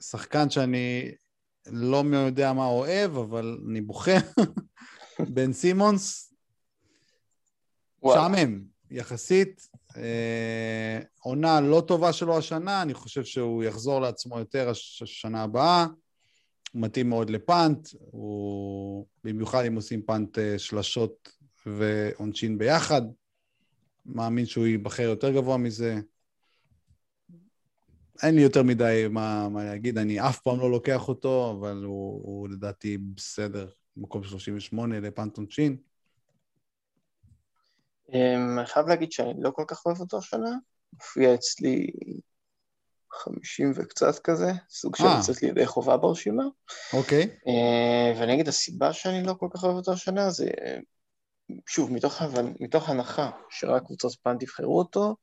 [0.00, 1.10] שחקן שאני
[1.66, 4.18] לא יודע מה אוהב, אבל אני בוחר.
[5.34, 6.34] בן סימונס.
[8.02, 9.68] משעמם, יחסית.
[9.96, 15.86] אה, עונה לא טובה שלו השנה, אני חושב שהוא יחזור לעצמו יותר הש- השנה הבאה.
[16.72, 19.06] הוא מתאים מאוד לפאנט, הוא...
[19.24, 21.28] במיוחד אם עושים פאנט אה, שלשות
[21.66, 23.02] ועונשין ביחד.
[24.06, 26.00] מאמין שהוא ייבחר יותר גבוה מזה.
[28.22, 32.22] אין לי יותר מדי מה, מה להגיד, אני אף פעם לא לוקח אותו, אבל הוא,
[32.24, 35.76] הוא לדעתי בסדר, מקום 38 לפאנט עונשין.
[38.12, 40.50] אמ, אני חייב להגיד שאני לא כל כך אוהב אותו השנה,
[40.90, 41.90] הופיע אצלי
[43.12, 45.18] 50 וקצת כזה, סוג של אה.
[45.18, 46.44] לצאת לידי חובה ברשימה.
[46.92, 47.22] אוקיי.
[47.22, 50.50] אה, ואני אגיד, הסיבה שאני לא כל כך אוהב אותו השנה זה,
[51.66, 52.22] שוב, מתוך,
[52.60, 55.16] מתוך הנחה שרק קבוצות פאנט יבחרו אותו,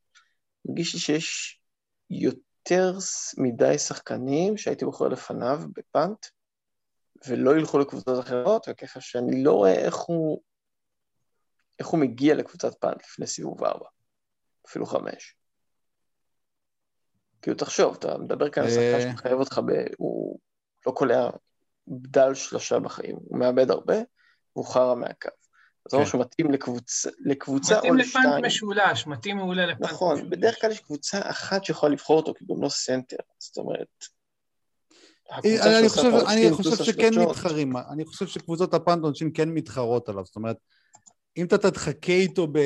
[0.65, 1.59] מרגיש לי שיש
[2.09, 2.97] יותר
[3.37, 6.25] מדי שחקנים שהייתי בוחר לפניו בפאנט,
[7.27, 10.41] ולא ילכו לקבוצות אחרות, וככה שאני לא רואה איך הוא,
[11.81, 13.85] איך הוא מגיע לקבוצת פאנט לפני סיבוב ארבע,
[14.67, 15.35] אפילו חמש.
[17.41, 18.73] כאילו, תחשוב, אתה מדבר כאן על אה.
[18.73, 19.71] שחקן שמחייב אותך ב...
[19.97, 20.39] הוא
[20.85, 21.29] לא קולע
[21.87, 23.95] בדל שלושה בחיים, הוא מאבד הרבה,
[24.55, 25.29] והוא חרא מהקו.
[25.87, 26.09] אזור כן.
[26.09, 28.45] שמתאים לקבוצה, לקבוצה מתאים או ל punt לשתיים.
[28.45, 29.93] משולש, מתאים מעולה לפאנט משולש.
[29.93, 33.57] נכון, בדרך כלל יש קבוצה אחת שיכולה לבחור אותו, כי הוא גם לא סנטר, זאת
[33.57, 33.87] אומרת...
[35.29, 40.25] הקבוצה אני, חושב, אני שכן מתחרים, אני חושב שקבוצות ה punt עונשין כן מתחרות עליו,
[40.25, 40.57] זאת אומרת,
[41.37, 42.59] אם אתה תחכה איתו ב...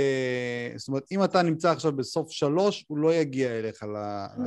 [0.76, 3.98] זאת אומרת, אם אתה נמצא עכשיו בסוף שלוש, הוא לא יגיע אליך ל...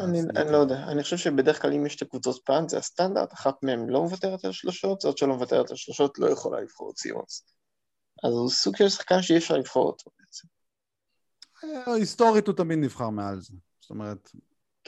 [0.05, 0.21] אני.
[0.37, 3.55] אני לא יודע, אני חושב שבדרך כלל אם יש את הקבוצות punt זה הסטנדרט, אחת
[3.63, 7.45] מהן לא מוותרת על שלשות, זאת שלא מוותרת על שלשות לא יכולה לבחור את סימונס.
[8.25, 10.49] אז הוא סוג של שחקן שאי אפשר לבחור אותו בעצם.
[11.65, 13.55] אה, היסטורית הוא תמיד נבחר מעל זה.
[13.81, 14.31] זאת אומרת,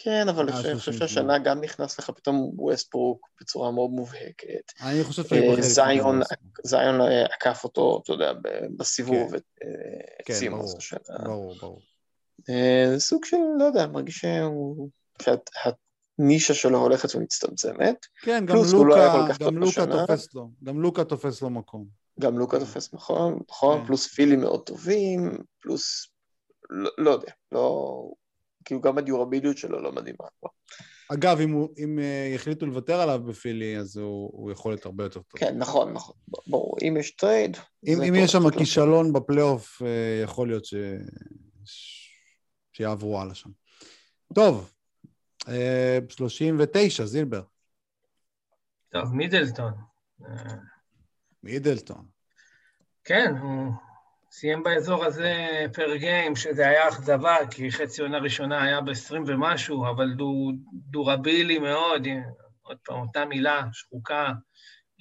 [0.02, 0.98] כן, אבל אני חושב 38.
[0.98, 4.72] שהשנה גם נכנס לך פתאום ווסטברוק בצורה מאוד מובהקת.
[4.82, 6.36] אני חושב אה, לפני זיון, גולדסטון.
[6.64, 8.32] זיון אה, עקף אותו, אתה יודע,
[8.77, 9.36] בסיבוב, כן.
[9.36, 11.18] את אה, כן, סימונס ברור, השנה.
[11.24, 11.81] ברור, ברור.
[12.51, 14.24] אה, זה סוג של, לא יודע, מרגיש.
[15.22, 18.06] שהנישה שלו הולכת ומצטמצמת.
[18.22, 19.86] כן, גם לא לוקה, גם לוקה.
[19.86, 21.86] תופס לו, גם לוקה תופס לו מקום.
[22.20, 23.86] גם לוקה תופס נכון, נכון, כן.
[23.86, 26.06] פלוס פילים מאוד טובים, פלוס,
[26.70, 28.10] לא, לא יודע, לא,
[28.64, 30.24] כאילו גם הדיורביליות שלו לא מדהימה.
[31.08, 35.04] אגב, אם, הוא, אם אה, יחליטו לוותר עליו בפילי, אז הוא, הוא יכול להיות הרבה
[35.04, 35.40] יותר טוב.
[35.40, 36.14] כן, נכון, נכון,
[36.46, 37.56] ברור, אם יש trade,
[37.86, 38.50] אם, אם יש שם.
[38.50, 40.74] כישלון בפלייאוף, אה, יכול להיות ש...
[41.64, 42.10] ש...
[42.72, 43.50] שיעברו הלאה שם.
[44.34, 44.72] טוב,
[45.48, 47.42] אה, 39, זילבר,
[48.92, 49.72] טוב, מידלטון.
[50.24, 50.54] אה,
[51.42, 52.06] מידלטון.
[53.04, 53.72] כן, הוא
[54.32, 55.35] סיים באזור הזה
[55.74, 61.59] פר גיים, שזה היה אכזבה, כי חצי עונה ראשונה היה ב-20 ומשהו, אבל הוא דורבילי
[61.59, 62.07] מאוד,
[62.62, 64.32] עוד פעם, אותה מילה, שחוקה,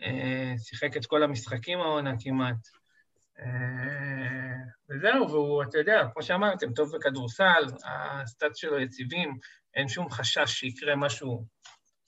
[0.03, 2.67] אה, שיחק את כל המשחקים העונה כמעט.
[3.39, 4.55] אה,
[4.89, 9.37] וזהו, והוא, אתה יודע, כמו שאמרתם, טוב בכדורסל, הסטאצ שלו יציבים,
[9.75, 11.45] אין שום חשש שיקרה משהו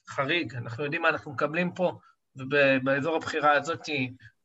[0.09, 0.55] חריג.
[0.55, 1.99] אנחנו יודעים מה אנחנו מקבלים פה,
[2.35, 3.89] ובאזור הבחירה הזאת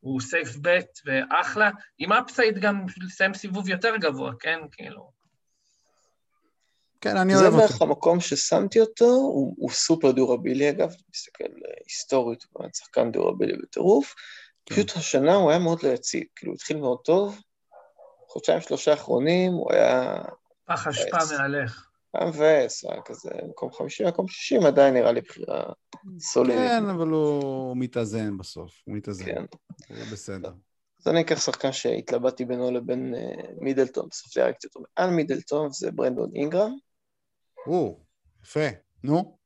[0.06, 4.58] הוא סייף בט ואחלה, עם אפסייד גם בשביל לסיים סיבוב יותר גבוה, כן?
[4.72, 5.10] כאילו...
[7.00, 7.84] כן, אני זה אוהב בערך אותו.
[7.84, 13.12] המקום ששמתי אותו, הוא, הוא סופר דורבילי אגב, אני מסתכל אה, היסטורית, הוא באמת שחקן
[13.12, 14.14] דורבילי בטירוף,
[14.66, 14.74] כן.
[14.74, 17.40] פשוט השנה הוא היה מאוד לא יציב, כאילו הוא התחיל מאוד טוב,
[18.28, 20.22] חודשיים שלושה האחרונים הוא היה
[20.64, 21.72] פח אשפה מבאס.
[22.20, 22.40] מהלך.
[22.90, 25.62] היה כזה מקום חמישים, מקום שישים, עדיין נראה לי בחירה
[26.18, 26.68] סולידית.
[26.68, 29.24] כן, אבל הוא, מתאזן בסוף, הוא מתאזן.
[29.24, 29.44] כן.
[29.88, 30.52] הוא בסדר.
[31.00, 35.72] אז אני אקח שחקן שהתלבטתי בינו לבין אה, מידלטון, בסוף זה היה קצת מעל מידלטון,
[35.72, 36.72] זה ברנדון אינגרם.
[37.66, 37.98] או,
[38.44, 38.68] יפה.
[39.04, 39.36] נו?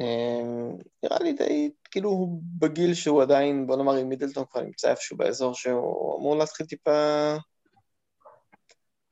[0.00, 0.72] אה,
[1.02, 5.16] נראה לי די, כאילו הוא בגיל שהוא עדיין, בוא נאמר, אם מידלטון כבר נמצא איפשהו
[5.16, 7.36] באזור שהוא אמור להתחיל טיפה,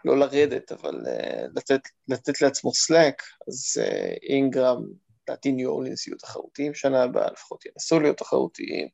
[0.04, 4.82] לא לרדת, אבל אה, לתת, לתת לעצמו סלאק, אז אה, אינגרם,
[5.22, 8.88] לדעתי ניו אורלינס יהיו תחרותיים שנה הבאה, לפחות ינסו להיות תחרותיים.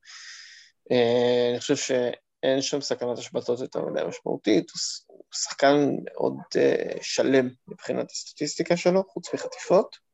[0.90, 6.98] אה, אני חושב שאין שם סכנת השבתות יותר מדי משמעותית, הוא הוא שחקן מאוד אה,
[7.02, 10.10] שלם מבחינת הסטטיסטיקה שלו, חוץ מחטיפות.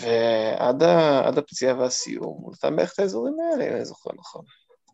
[0.00, 4.44] ועד הפציעה והסיום, הוא נתן בערך את האזורים האלה, אם אני זוכר נכון.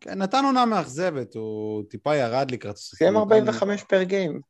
[0.03, 2.77] כן, נתן עונה מאכזבת, הוא טיפה ירד לקראת.
[2.77, 4.41] סיים הוא נתן- 45 per game.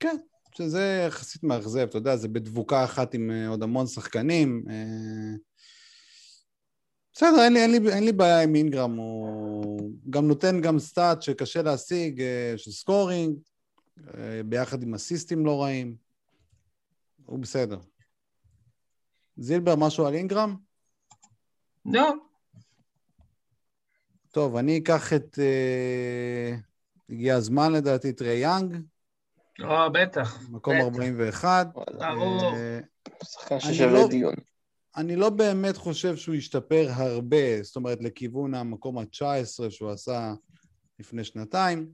[0.00, 0.16] כן,
[0.56, 4.64] שזה יחסית מאכזב, אתה יודע, זה בדבוקה אחת עם אה, עוד המון שחקנים.
[4.70, 5.36] אה,
[7.14, 11.22] בסדר, אין לי, אין, לי, אין לי בעיה עם אינגרם, הוא גם נותן גם stat
[11.22, 13.38] שקשה להשיג, אה, של scoring,
[14.46, 15.96] ביחד עם אסיסטים לא רעים.
[17.26, 17.78] הוא בסדר.
[19.36, 20.56] זילבר, משהו על אינגרם?
[21.86, 22.12] לא,
[24.36, 25.38] טוב, אני אקח את...
[25.38, 26.56] אה,
[27.10, 28.76] הגיע הזמן לדעתי, טריי יאנג,
[29.58, 30.50] לא, בטח.
[30.50, 30.84] מקום בטח.
[30.84, 31.66] 41.
[31.74, 32.42] וואלה, ברור.
[32.42, 32.80] אה,
[33.24, 34.34] שחקן אני ששווה לא- דיון.
[34.96, 40.34] אני לא באמת חושב שהוא ישתפר הרבה, זאת אומרת, לכיוון המקום ה-19 שהוא עשה
[40.98, 41.90] לפני שנתיים.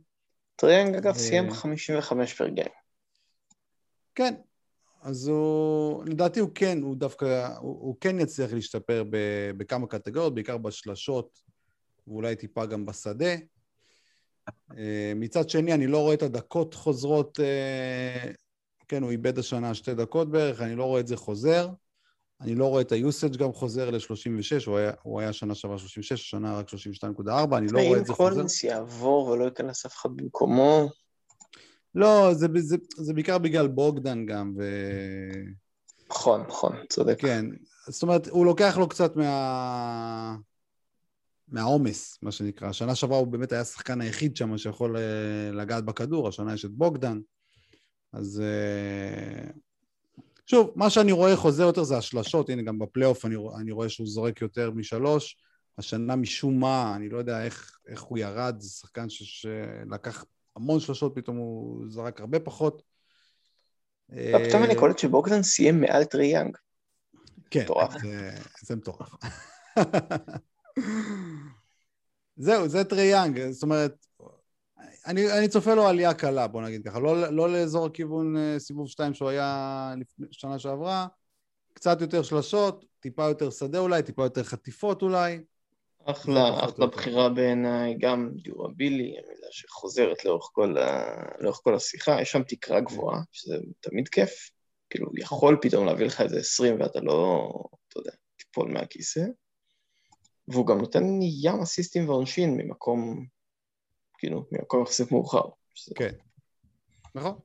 [0.57, 2.73] טריי יאנג אגב אה, סיים 55 per game.
[4.15, 4.35] כן,
[5.03, 9.17] אז הוא, לדעתי הוא כן, הוא דווקא, הוא, הוא כן יצליח להשתפר ב,
[9.57, 11.52] בכמה קטגוריות, בעיקר בשלשות,
[12.07, 13.35] ואולי טיפה גם בשדה.
[14.79, 18.31] אה, מצד שני, אני לא רואה את הדקות חוזרות, אה,
[18.89, 21.69] כן, הוא איבד השנה שתי דקות בערך, אני לא רואה את זה חוזר.
[22.41, 25.79] אני לא רואה את ה usage גם חוזר ל-36, הוא היה, הוא היה שנה שעברה
[25.79, 28.31] 36, השנה רק 32.4, אני לא רואה את זה חוזר.
[28.31, 30.89] קולינס יעבור ולא ייכנס אף אחד במקומו,
[31.95, 34.63] לא, זה, זה, זה בעיקר בגלל בוגדן גם, ו...
[36.11, 37.21] נכון, נכון, צודק.
[37.21, 37.47] כן,
[37.89, 40.37] זאת אומרת, הוא לוקח לו קצת מה...
[41.53, 42.69] מהעומס, מה שנקרא.
[42.69, 46.71] השנה שעברה הוא באמת היה השחקן היחיד שם שיכול אה, לגעת בכדור, השנה יש את
[46.71, 47.21] בוגדן.
[48.13, 49.51] אז אה,
[50.47, 54.07] שוב, מה שאני רואה חוזר יותר זה השלשות, הנה גם בפלייאוף אני, אני רואה שהוא
[54.07, 55.37] זורק יותר משלוש,
[55.79, 60.25] השנה משום מה, אני לא יודע איך, איך הוא ירד, זה שחקן ש, שלקח
[60.57, 62.83] המון שלושות, פתאום הוא זרק הרבה פחות.
[64.13, 66.57] אה, פתאום אני קולט שבוגדן סיים מעל טרי יאנג.
[67.51, 67.67] כן,
[68.63, 69.09] זה מטורף.
[72.37, 74.07] זהו, זה טרי יאנג, זאת אומרת,
[75.07, 78.89] אני, אני צופה לו עלייה קלה, בוא נגיד ככה, לא, לא לאזור הכיוון אה, סיבוב
[78.89, 81.07] 2 שהוא היה לפני, שנה שעברה,
[81.73, 85.39] קצת יותר שלשות, טיפה יותר שדה אולי, טיפה יותר חטיפות אולי.
[86.05, 91.05] אחלה, אחלה בחירה בעיניי, גם דיורבילי, המילה שחוזרת לאורך כל, ה...
[91.41, 94.51] לאורך כל השיחה, יש שם תקרה גבוהה, שזה תמיד כיף,
[94.91, 97.49] כאילו יכול פתאום להביא לך איזה 20 ואתה לא,
[97.89, 99.21] אתה יודע, תיפול מהכיסא,
[100.53, 103.27] והוא גם נותן ים אסיסטים ועונשין ממקום,
[104.19, 105.43] כאילו, ממקום יחסית מאוחר.
[105.75, 105.95] שזה...
[105.95, 106.13] כן,
[107.15, 107.39] נכון.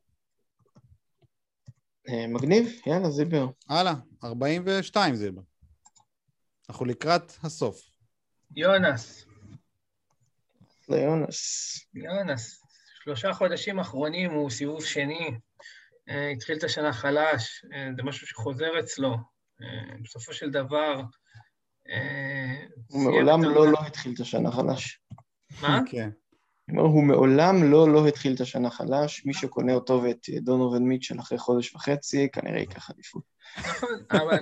[2.09, 3.47] אה, מגניב, יאללה, זיבר.
[3.69, 3.93] הלאה,
[4.23, 5.41] 42 זיבר.
[6.69, 7.81] אנחנו לקראת הסוף.
[8.55, 9.25] יונס.
[10.89, 11.79] ליונס.
[11.93, 12.63] יונס.
[13.03, 15.31] שלושה חודשים אחרונים הוא סיבוב שני.
[16.09, 19.15] אה, התחיל את השנה חלש, אה, זה משהו שחוזר אצלו.
[20.03, 21.01] בסופו של דבר...
[22.87, 25.01] הוא מעולם לא לא התחיל את השנה חלש.
[25.61, 25.79] מה?
[25.85, 26.09] כן.
[26.75, 31.37] הוא מעולם לא לא התחיל את השנה חלש, מי שקונה אותו ואת דונובל מיטשל אחרי
[31.37, 33.23] חודש וחצי, כנראה ייקח עדיפות.
[33.57, 34.37] נכון, אבל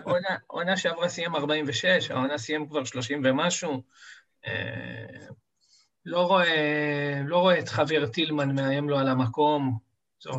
[0.47, 3.81] עונה שעברה סיים 46, העונה סיים כבר 30 ומשהו.
[4.47, 5.27] אה,
[6.05, 9.77] לא רואה, לא רואה את חבר טילמן מאיים לו על המקום.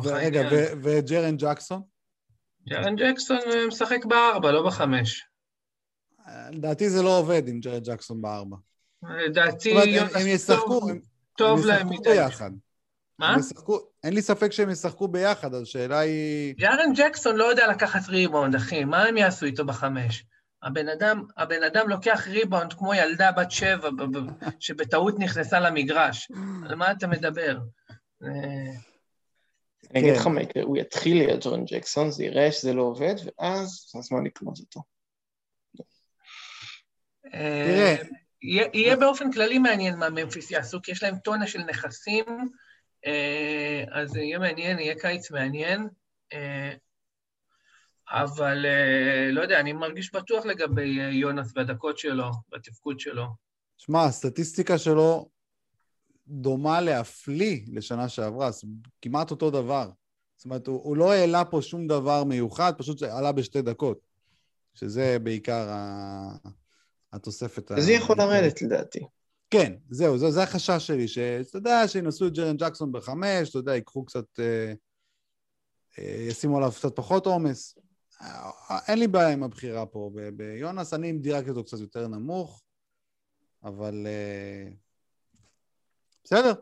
[0.05, 0.49] רגע,
[0.83, 1.81] וג'רן ג'קסון?
[2.69, 5.25] ג'רן ג'קסון משחק בארבע, לא בחמש.
[6.51, 8.57] לדעתי זה לא עובד עם ג'רן ג'קסון בארבע.
[9.03, 9.99] לדעתי...
[10.15, 10.81] הם ישחקו,
[11.37, 12.09] טוב להם מדי.
[12.09, 12.51] ביחד.
[13.19, 13.35] מה?
[13.39, 16.55] ישחקו, אין לי ספק שהם ישחקו ביחד, אז השאלה היא...
[16.57, 20.25] ג'ארן ג'קסון לא יודע לקחת ריבאונד, אחי, מה הם יעשו איתו בחמש?
[20.63, 23.89] הבן אדם, הבן אדם לוקח ריבאונד כמו ילדה בת שבע
[24.59, 26.31] שבטעות נכנסה למגרש.
[26.69, 27.57] על מה אתה מדבר?
[28.23, 28.29] אה,
[29.91, 33.15] אני אגיד לך מה יקרה, הוא יתחיל להיות ג'ורן ג'קסון, זה יראה שזה לא עובד,
[33.25, 34.81] ואז זה הזמן לקנות אותו.
[37.31, 37.95] תראה,
[38.73, 42.25] יהיה באופן כללי מעניין מה ממפיס יעשו, כי יש להם טונה של נכסים,
[43.05, 45.87] אה, אז יהיה מעניין, יהיה קיץ מעניין.
[46.33, 46.73] אה,
[48.11, 53.25] אבל אה, לא יודע, אני מרגיש בטוח לגבי יונס והדקות שלו, בתפקוד שלו.
[53.77, 55.29] שמע, הסטטיסטיקה שלו
[56.27, 58.49] דומה להפליא לשנה שעברה,
[59.01, 59.89] כמעט אותו דבר.
[60.37, 63.99] זאת אומרת, הוא, הוא לא העלה פה שום דבר מיוחד, פשוט עלה בשתי דקות,
[64.73, 66.29] שזה בעיקר ה...
[67.13, 67.71] התוספת...
[67.79, 68.99] זה יכול לרדת לדעתי.
[69.49, 73.75] כן, זהו, זה, זה החשש שלי, שאתה יודע, שינסו את ג'רן ג'קסון בחמש, אתה יודע,
[73.75, 74.73] ייקחו קצת, אה,
[75.99, 77.77] אה, ישימו עליו קצת פחות עומס.
[78.21, 82.63] אה, אין לי בעיה עם הבחירה פה ב- ביונס, אני דירקתי אותו קצת יותר נמוך,
[83.63, 84.69] אבל אה,
[86.23, 86.53] בסדר.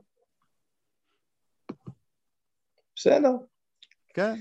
[2.95, 3.31] בסדר.
[4.13, 4.35] כן.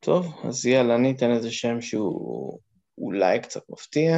[0.00, 2.58] טוב, אז יאללה, אני אתן איזה שם שהוא
[2.98, 4.12] אולי קצת מפתיע.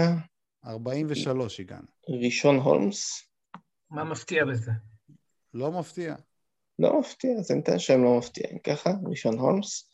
[0.68, 1.86] 43 הגענו.
[2.24, 3.22] ראשון הולמס.
[3.90, 4.72] מה מפתיע בזה?
[5.54, 6.14] לא מפתיע.
[6.78, 8.46] לא מפתיע, אז אני אתן שם לא מפתיע.
[8.64, 9.90] ככה, ראשון הולמס.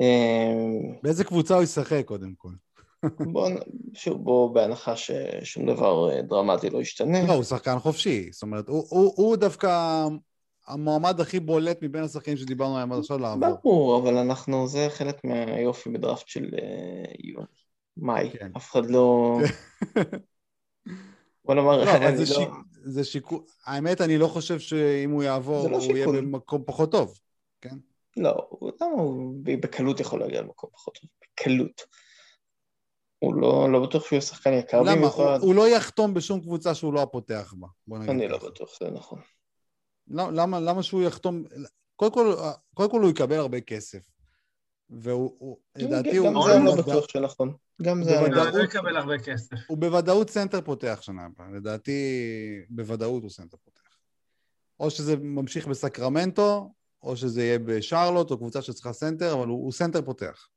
[0.00, 2.52] אמ, באיזה קבוצה הוא ישחק קודם כל?
[3.32, 3.50] בוא,
[3.94, 7.26] שוב, בוא בהנחה ששום דבר אה, דרמטי לא ישתנה.
[7.26, 8.32] לא, הוא שחקן חופשי.
[8.32, 10.04] זאת אומרת, הוא, הוא, הוא דווקא
[10.66, 13.48] המועמד הכי בולט מבין השחקנים שדיברנו עליהם עד עכשיו לעבור.
[13.62, 17.59] ברור, אבל אנחנו, זה חלק מהיופי בדראפט של אה, יוני.
[17.96, 18.52] מאי, כן.
[18.56, 19.38] אף אחד לא...
[21.44, 22.40] בוא נאמר, לא, אבל זה, לא...
[22.40, 22.48] שיק...
[22.84, 23.38] זה שיקול...
[23.66, 25.96] האמת, אני לא חושב שאם הוא יעבור, לא הוא שיקול.
[25.96, 27.18] יהיה במקום פחות טוב,
[27.60, 27.76] כן?
[28.16, 28.50] לא,
[28.80, 31.10] למה הוא בקלות יכול להגיע למקום פחות טוב?
[31.22, 31.82] בקלות.
[33.18, 34.96] הוא לא, לא בטוח שהוא יהיה שחקן יקר למה?
[34.96, 35.38] במיוחד.
[35.40, 37.68] הוא, הוא לא יחתום בשום קבוצה שהוא לא הפותח בה.
[38.08, 39.20] אני לא בטוח, זה נכון.
[40.08, 41.44] למה, למה, למה שהוא יחתום...
[41.96, 42.34] קודם כל,
[42.74, 43.98] קודם כל הוא יקבל הרבה כסף.
[44.90, 46.28] והוא, לדעתי, הוא...
[46.28, 47.54] גם זה אני לא בטוח שנכון.
[47.82, 48.20] גם זה...
[48.20, 49.56] הוא לא יקבל הרבה כסף.
[49.66, 51.50] הוא בוודאות סנטר פותח שנה הבאה.
[51.50, 52.00] לדעתי,
[52.70, 53.80] בוודאות הוא סנטר פותח.
[54.80, 59.72] או שזה ממשיך בסקרמנטו, או שזה יהיה בשרלוט, או קבוצה שצריכה סנטר, אבל הוא, הוא
[59.72, 60.48] סנטר פותח.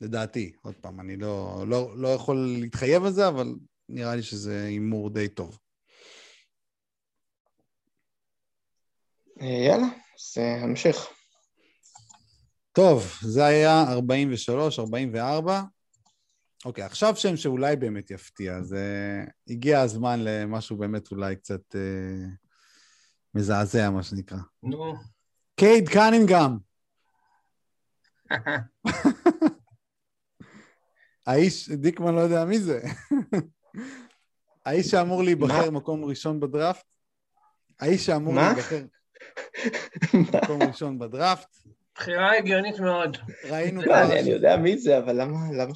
[0.00, 3.54] לדעתי, עוד פעם, אני לא, לא, לא יכול להתחייב על זה, אבל
[3.88, 5.58] נראה לי שזה הימור די טוב.
[9.40, 11.19] אה, יאללה, אז המשך.
[12.72, 15.62] טוב, זה היה 43, 44.
[16.64, 18.84] אוקיי, עכשיו שם שאולי באמת יפתיע, זה
[19.48, 22.26] הגיע הזמן למשהו באמת אולי קצת אה,
[23.34, 24.38] מזעזע, מה שנקרא.
[24.62, 24.94] נו.
[25.56, 26.58] קייד קנינגהם.
[31.26, 32.80] האיש, דיקמן לא יודע מי זה.
[34.66, 35.70] האיש שאמור להיבחר?
[35.70, 36.84] מקום ראשון בדראפט,
[37.80, 38.34] האיש שאמור?
[38.34, 38.84] להיבחר
[40.14, 41.56] מקום ראשון בדראפט,
[42.00, 43.16] בחירה הגיונית מאוד.
[43.44, 45.74] ראינו לא, אני יודע מי זה, אבל למה למה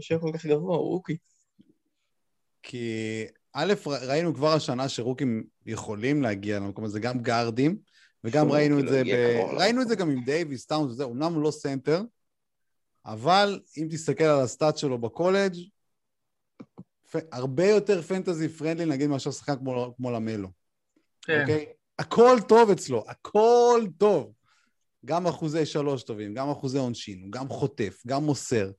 [0.00, 0.76] שהוא כל כך גבוה?
[0.76, 1.16] הוא רוקי.
[2.62, 7.76] כי א', ראינו כבר השנה שרוקים יכולים להגיע למקום הזה, גם גארדים,
[8.24, 9.36] וגם ראינו את לא זה, ב...
[9.38, 9.88] קרוב ראינו את.
[9.88, 12.02] זה גם עם דייוויס, טאונס וזה, אמנם הוא לא סנטר,
[13.06, 15.54] אבל אם תסתכל על ה stat שלו בקולג',
[17.10, 17.16] פ...
[17.32, 20.48] הרבה יותר fantasy friendly נגיד מאשר שחקן כמו, כמו למלו,
[21.22, 21.40] כן.
[21.40, 21.66] אוקיי?
[21.98, 24.32] הכל טוב אצלו, הכל טוב.
[25.04, 28.70] גם אחוזי שלוש טובים, גם אחוזי עונשין, גם חוטף, גם מוסר.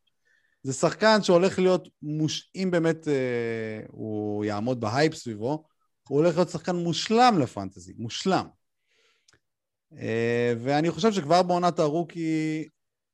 [0.63, 2.51] זה שחקן שהולך להיות, מוש...
[2.55, 5.63] אם באמת אה, הוא יעמוד בהייפ סביבו,
[6.07, 8.45] הוא הולך להיות שחקן מושלם ל fantasy, מושלם.
[9.97, 12.65] אה, ואני חושב שכבר בעונת הרוקי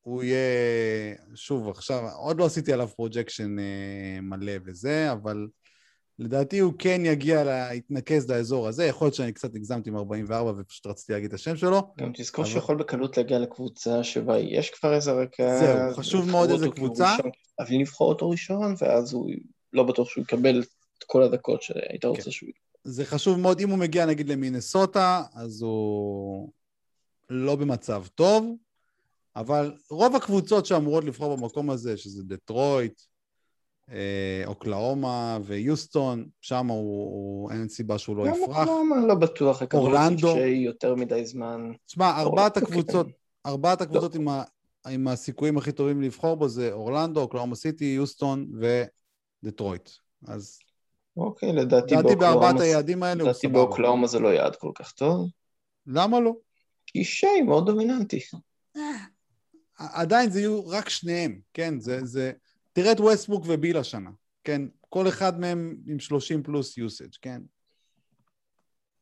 [0.02, 5.48] הוא יהיה, שוב, עכשיו, עוד לא עשיתי עליו projection אה, מלא וזה, אבל
[6.20, 10.54] לדעתי הוא כן יגיע, לה, יתנקז לאזור הזה, יכול להיות שאני קצת הגזמתי עם 44
[10.58, 11.94] ופשוט רציתי להגיד את השם שלו.
[11.98, 15.60] גם תזכור אבל- שהוא יכול בקלות להגיע לקבוצה שבה יש כבר איזה רקע.
[15.60, 17.14] זהו, חשוב מאוד איזה קבוצה.
[17.14, 19.30] ראשון, אבל לבחור אותו ראשון, ואז הוא
[19.74, 20.64] לא בטוח שהוא יקבל
[20.98, 22.08] את כל הדקות שהיית כן.
[22.08, 22.50] רוצה שהוא...
[22.84, 26.50] זה חשוב מאוד, אם הוא מגיע נגיד למינסוטה, אז הוא
[27.30, 28.56] לא במצב טוב,
[29.36, 33.02] אבל רוב הקבוצות שאמורות לבחור במקום הזה, שזה דטרויט,
[34.46, 38.58] אוקלאומה ויוסטון, שם הוא, הוא, אין סיבה שהוא לא יפרח.
[38.58, 40.38] אוקלאומה, לא בטוח, אורלנדו.
[40.38, 41.72] יותר מדי זמן.
[41.86, 42.78] תשמע, ארבעת אוקיי.
[42.78, 43.08] הקבוצות,
[43.46, 44.44] ארבעת הקבוצות עם, ה,
[44.90, 48.48] עם הסיכויים הכי טובים לבחור בו זה אורלנדו, אוקלאומה סיטי, יוסטון
[49.44, 49.90] ודטרויט.
[50.28, 50.60] אז
[51.18, 53.54] אוקיי, לדעתי לדעתי בארבעת היעדים האלה הוא לדעתי סבבה.
[53.54, 55.30] באוקלאומה זה לא יעד כל כך טוב,
[55.88, 56.34] למה לא?
[56.88, 58.20] כי שיי מאוד דומיננטי.
[59.78, 61.80] עדיין זה יהיו רק שניהם, כן?
[61.80, 62.32] זה, זה...
[62.78, 64.10] תראה את ווסטבוק וביל השנה,
[64.44, 64.62] כן?
[64.90, 67.42] כל אחד מהם עם 30 פלוס usage, כן?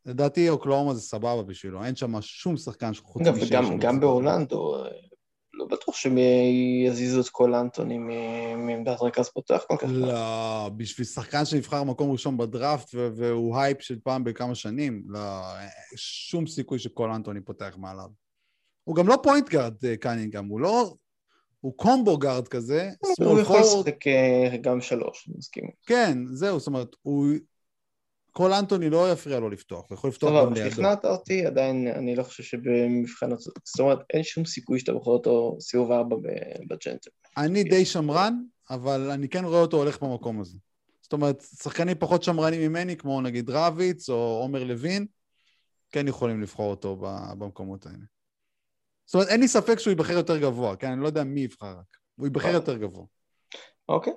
[0.06, 4.00] לדעתי אוקלהומה זה סבבה בשבילו, אין שם שום שחקן שחוץ משיי וגם גם.
[4.00, 4.90] באורלנדו, אה,
[5.54, 6.18] לא בטוח שהם
[6.86, 7.98] יזיזו את כל אנטוני
[8.58, 9.88] מעמדת רכז פותח כל כך.
[9.92, 15.20] לא, בשביל שחקן שנבחר מקום ראשון בדראפט והוא הייפ של פעם בכמה שנים, לא,
[15.96, 18.10] שום סיכוי שכל אנטוני פותח מעליו.
[18.84, 20.94] הוא גם לא point guard, קנינגהם, הוא לא...
[21.66, 22.90] הוא combo guard כזה,
[23.20, 25.64] הוא יכול לשחק אה, גם שלוש, אני מסכים.
[25.86, 27.28] כן, זהו, זאת אומרת, הוא...
[28.32, 30.72] כל אנטוני לא יפריע לו לפתוח, הוא יכול לפתוח טוב, גם לידו.
[30.72, 33.30] שכנעת אותי, עדיין אני לא חושב שבמבחן...
[33.64, 37.10] זאת אומרת, אין שום סיכוי שאתה בוחר אותו סיבוב ארבע ב- בג'נטל.
[37.38, 38.40] אני די שמרן,
[38.70, 40.58] אבל אני כן רואה אותו הולך במקום הזה.
[41.02, 45.06] זאת אומרת, שחקנים פחות שמרנים ממני, כמו נגיד רביץ או עומר לוין,
[45.92, 46.98] כן יכולים לבחור אותו
[47.38, 48.15] במקומות האלה.
[49.06, 50.92] זאת אומרת, אין לי ספק שהוא ייבחר יותר גבוה, כן?
[50.92, 51.98] אני לא יודע מי יבחר רק.
[52.16, 53.06] הוא ייבחר יותר גבוה.
[53.90, 54.14] אוקיי.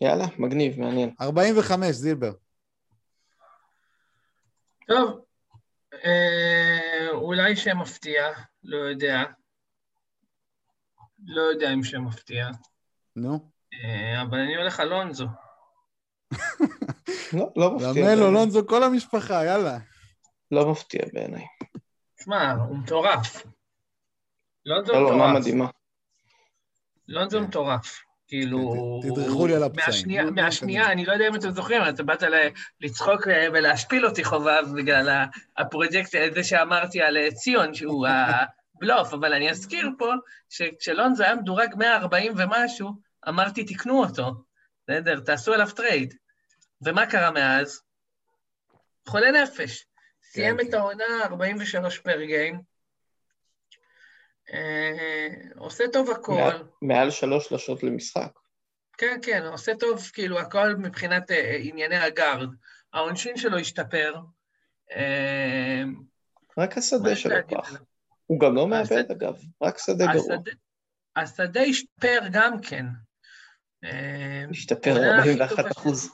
[0.00, 1.14] יאללה, מגניב, מעניין.
[1.20, 2.32] 45, זילבר.
[4.88, 5.24] טוב,
[6.04, 8.26] אה, אולי שם מפתיע,
[8.62, 9.22] לא יודע.
[11.26, 12.48] לא יודע אם שם מפתיע,
[13.16, 13.50] נו.
[13.74, 15.26] אה, אבל אני הולך על לונזו.
[17.32, 17.88] לא, לא מפתיע.
[17.88, 18.16] למלו, בעיניי.
[18.16, 19.78] לונזו, כל המשפחה, יאללה.
[20.50, 21.44] לא מפתיע בעיניי.
[22.24, 23.46] שמע, הוא מטורף.
[24.66, 25.40] לונזו לא, לא, עונה מטורף.
[25.40, 25.66] מדהימה.
[27.08, 27.44] לונזו כן.
[27.44, 28.02] מטורף.
[28.28, 29.00] כאילו...
[29.02, 30.34] כן, תדרכו לי על הפצעים.
[30.34, 30.92] מהשנייה.
[30.92, 32.22] אני לא יודע אם אתם זוכרים, אתה באת
[32.80, 35.24] לצחוק אה, ולהשפיל אותי חובב בגלל
[35.58, 38.06] הפרויקט הזה שאמרתי על אה, ציון, שהוא
[38.76, 40.12] הבלוף, אבל אני אזכיר פה
[40.48, 42.90] שכשלונזו היה מדורג 140 ומשהו,
[43.28, 44.30] אמרתי, תקנו אותו.
[44.88, 46.14] בסדר, תעשו עליו טרייד.
[46.82, 47.82] ומה קרה מאז?
[49.08, 49.84] חולה נפש.
[50.22, 50.68] סיים כן.
[50.68, 52.69] את העונה 43 per game.
[54.52, 56.32] אה, עושה טוב הכל.
[56.34, 58.30] מעל- מעל שלוש שלשות למשחק.
[58.98, 62.48] כן, כן, עושה טוב, כאילו, הכל מבחינת אה, ענייני הגארד.
[62.92, 64.14] העונשין שלו השתפר.
[64.96, 65.82] אה,
[66.58, 67.72] רק השדה שלו פח.
[68.26, 69.36] הוא גם לא מאבד, אגב.
[69.62, 70.34] רק שדה גרוע.
[70.34, 70.52] השדה-
[71.16, 72.86] השדה השתפר גם כן.
[73.84, 76.10] אה, השתפר העונה הכי 41 טובה אחוז.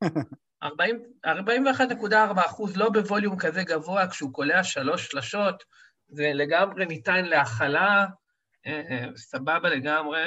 [0.62, 2.12] 40 41.4
[2.46, 5.62] אחוז, לא בווליום כזה גבוה, כשהוא קולע שלוש שלשות,
[6.12, 8.06] זה לגמרי ניתן להכלה,
[8.66, 10.22] אה, אה, סבבה לגמרי.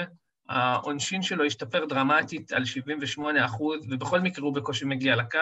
[0.49, 5.39] העונשין שלו השתפר דרמטית על 78 אחוז, ובכל מקרה הוא בקושי מגיע לקו.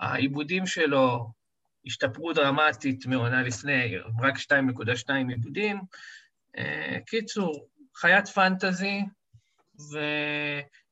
[0.00, 1.30] העיבודים שלו
[1.86, 5.80] השתפרו דרמטית מעונה לפני, רק 2.2 עיבודים.
[6.58, 9.00] אה, קיצור, חיית פנטזי,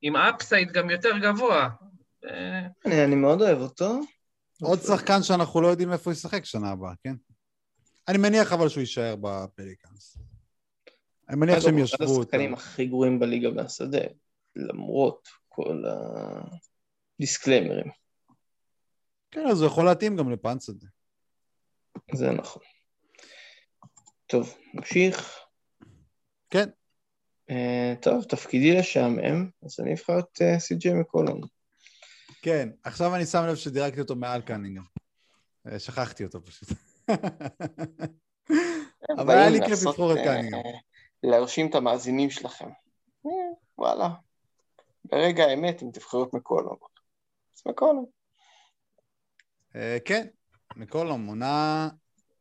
[0.02, 1.68] ועם אפסייד גם יותר גבוה.
[2.86, 4.00] אני אני מאוד אוהב אותו.
[4.62, 7.14] עוד שחקן שאנחנו לא יודעים איפה הוא ישחק שנה הבאה, כן?
[8.08, 10.18] אני מניח אבל שהוא יישאר בפליקאנס.
[11.28, 12.20] אני מניח שהם ישבו אחד אותו.
[12.20, 14.04] השחקנים הכי גרועים בליגה מהשדה,
[14.56, 15.96] למרות כל ה...
[17.20, 17.90] דיסקליימרים.
[19.30, 20.86] כן, אז הוא יכול להתאים גם לפאנץ הזה.
[22.14, 22.62] זה נכון.
[24.26, 25.38] טוב, נמשיך.
[26.50, 26.68] כן.
[27.50, 31.40] Uh, טוב, תפקידי לשעמם, אז אני אבחר את uh, סי.ג'יי מקולום.
[32.42, 34.84] כן, עכשיו אני שם לב שדירקתי אותו מעל קנינגהם.
[35.66, 36.68] אה, שכחתי אותו פשוט.
[39.18, 40.62] אבל היה לי כיף לבחור את קנינגהם.
[41.22, 42.68] להרשים את המאזינים שלכם.
[43.78, 44.08] וואלה.
[45.04, 46.76] ברגע האמת, אם תבחרו את מקולום.
[47.56, 48.06] אז מקולום.
[50.04, 50.26] כן,
[50.76, 51.88] מקולום, עונה,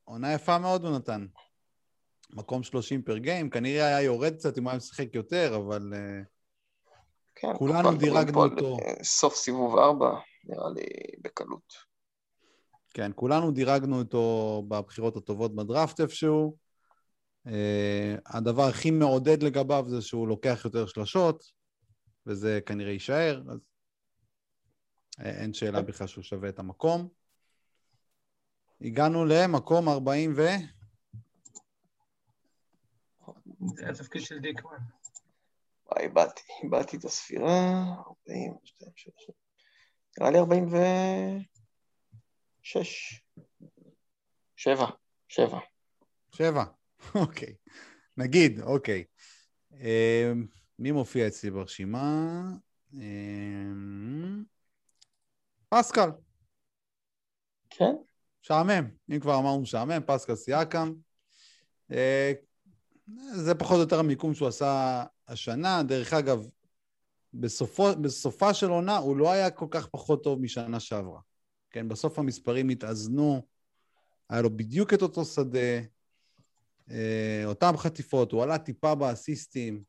[0.03, 1.25] עונה יפה מאוד הוא נתן.
[2.29, 5.93] מקום 30 פר גיים, כנראה היה יורד קצת אם הוא היה משחק יותר, אבל
[7.35, 8.77] כן, כולנו דירגנו אותו.
[9.03, 10.83] סוף סיבוב 4, נראה לי
[11.21, 11.94] בקלות.
[12.95, 16.57] כן, כולנו דירגנו אותו בבחירות הטובות בדראפט איפשהו.
[17.47, 17.49] Uh,
[18.25, 21.51] הדבר הכי מעודד לגביו זה שהוא לוקח יותר שלשות,
[22.25, 23.59] וזה כנראה יישאר, אז
[25.19, 27.09] אין שאלה בכלל שהוא שווה את המקום.
[28.81, 30.41] הגענו למקום 40 ו...
[33.75, 34.77] זה התפקיד של דיקמן.
[35.91, 37.83] וואי, איבדתי, איבדתי את הספירה,
[38.27, 39.15] 40, 2, 3,
[40.19, 40.39] נראה לי
[42.65, 43.21] 46.
[44.55, 44.85] שבע,
[45.29, 45.59] שבע.
[46.31, 46.63] שבע,
[47.21, 47.55] אוקיי.
[48.17, 49.03] נגיד, אוקיי.
[49.73, 50.47] אמ,
[50.79, 52.41] מי מופיע אצלי ברשימה?
[52.93, 54.43] אמ,
[55.69, 56.09] פסקל.
[57.69, 57.95] כן?
[58.43, 58.89] משעמם.
[59.09, 60.93] אם כבר אמרנו משעמם, פסקל סייקם.
[61.91, 62.33] אה,
[63.35, 65.83] זה פחות או יותר המיקום שהוא עשה השנה.
[65.83, 66.47] דרך אגב,
[67.33, 71.19] בסופו, בסופה של עונה הוא לא היה כל כך פחות טוב משנה שעברה.
[71.75, 73.41] כן, בסוף המספרים התאזנו,
[74.29, 75.79] היה לו בדיוק את אותו שדה,
[76.91, 79.83] אה, אותם חטיפות, הוא עלה טיפה באסיסטים,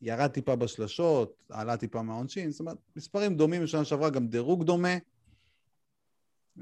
[0.00, 4.96] ירד טיפה בשלשות, עלה טיפה מהעונשין, זאת אומרת, מספרים דומים לשנה שעברה, גם דירוג דומה.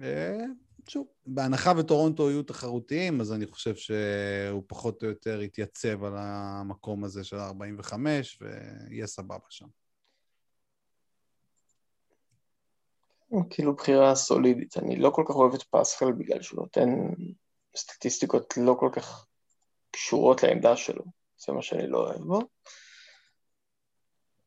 [0.02, 0.44] אה,
[0.88, 7.04] שוב, בהנחה וטורונטו יהיו תחרותיים, אז אני חושב שהוא פחות או יותר יתייצב על המקום
[7.04, 7.92] הזה של ה-45
[8.40, 9.66] ויהיה סבבה שם.
[13.50, 14.76] כאילו בחירה סולידית.
[14.76, 16.88] אני לא כל כך אוהב את פסחל בגלל שהוא נותן
[17.76, 19.26] סטטיסטיקות לא כל כך
[19.90, 21.04] קשורות לעמדה שלו.
[21.38, 22.40] זה מה שאני לא אוהב בו.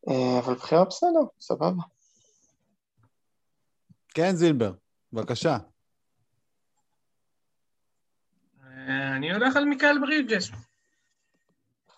[0.09, 1.83] אה, אבל בחירה בסדר, סבבה.
[4.13, 4.73] כן, זילבר,
[5.13, 5.57] בבקשה.
[8.63, 10.49] אה, אני הולך על מיקל ברידג'ס.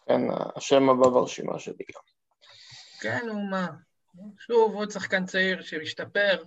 [0.06, 0.22] כן,
[0.56, 2.02] השם הבא ברשימה שלי גם.
[3.02, 3.68] כן, הוא מה?
[4.40, 6.44] שוב, עוד שחקן צעיר שמשתפר,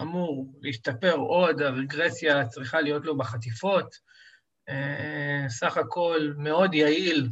[0.00, 3.94] אמור להשתפר עוד, הרגרסיה צריכה להיות לו בחטיפות.
[4.68, 7.28] אה, סך הכל מאוד יעיל,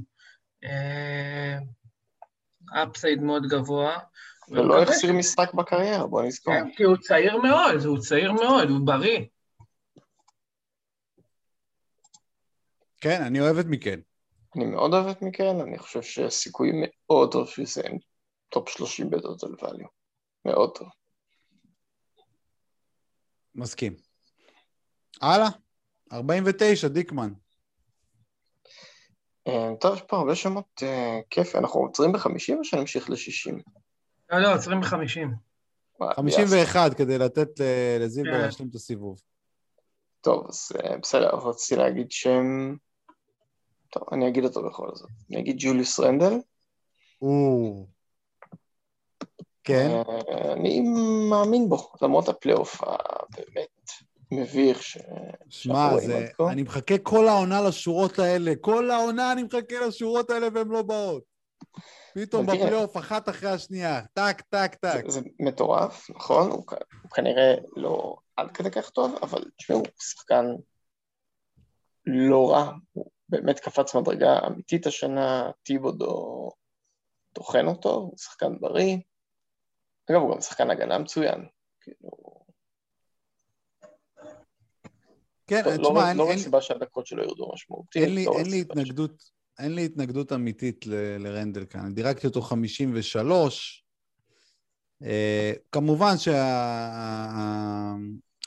[2.70, 3.98] אפסייד מאוד גבוה.
[4.50, 6.54] ולא החסיר משחק בקריירה, בוא נזכור.
[6.54, 9.24] כן, כי הוא צעיר מאוד, הוא צעיר מאוד, הוא בריא.
[13.00, 14.00] כן, אני אוהב את מיקל.
[14.56, 17.98] אני מאוד אוהב את מיקל, אני חושב שיש סיכוי מאוד טוב שהוא יסיים
[18.48, 19.86] top 30 ב total value.
[20.44, 20.88] מאוד טוב.
[23.58, 23.96] מסכים.
[25.22, 25.48] הלאה,
[26.12, 27.32] 49, דיקמן.
[29.48, 31.56] אה, טוב, יש פה הרבה שמות אה, כיף.
[31.56, 33.62] אנחנו עוצרים ב-50 או שנמשיך ל-60?
[34.30, 35.28] לא, לא, עוצרים ב-50.
[36.16, 37.48] 51 כדי לתת
[38.00, 38.40] לזילבר כן.
[38.40, 39.20] להשלים את הסיבוב.
[40.20, 42.76] טוב, אז אה, בסדר, אז רציתי להגיד שם...
[43.90, 45.10] טוב, אני אגיד אותו בכל זאת.
[45.30, 46.34] אני אגיד ג'וליוס רנדל.
[47.22, 47.86] או...
[49.68, 50.80] כן, אה, אני
[51.30, 53.90] מאמין בו, למרות הפלייאוף הבאמת
[54.30, 54.98] מביך ש...
[55.48, 55.90] שמע.
[56.50, 58.52] אני מחכה כל העונה לשורות האלה.
[58.60, 61.22] כל העונה אני מחכה לשורות האלה והן לא באות.
[62.14, 62.46] פתאום.
[62.46, 64.00] בפלייאוף, אחת אחרי השנייה.
[64.12, 65.02] טק, טק, טק.
[65.06, 66.50] זה, זה מטורף, נכון?
[66.50, 66.64] הוא,
[67.02, 70.44] הוא כנראה לא עד כדי כך טוב, אבל תשמעו, הוא שחקן
[72.06, 76.50] לא רע, הוא באמת קפץ מדרגה אמיתית השנה, טיבודו
[77.32, 78.96] טוחן אותו, הוא שחקן בריא.
[80.10, 81.44] אגב, הוא גם שחקן הגנה מצוין.
[81.80, 82.10] כאילו,
[85.46, 88.02] כן, לא, לא, תשמע, רק- אין- לא רק אין- סיבה שהדקות שלו ירדו משמעותית.
[88.02, 89.22] אין לי, לא לי התנגדות,
[89.58, 91.94] אין לי התנגדות אמיתית ל- לרנדל כאן.
[91.94, 93.84] דירקתי אותו 53.
[95.02, 96.14] אה, כמובן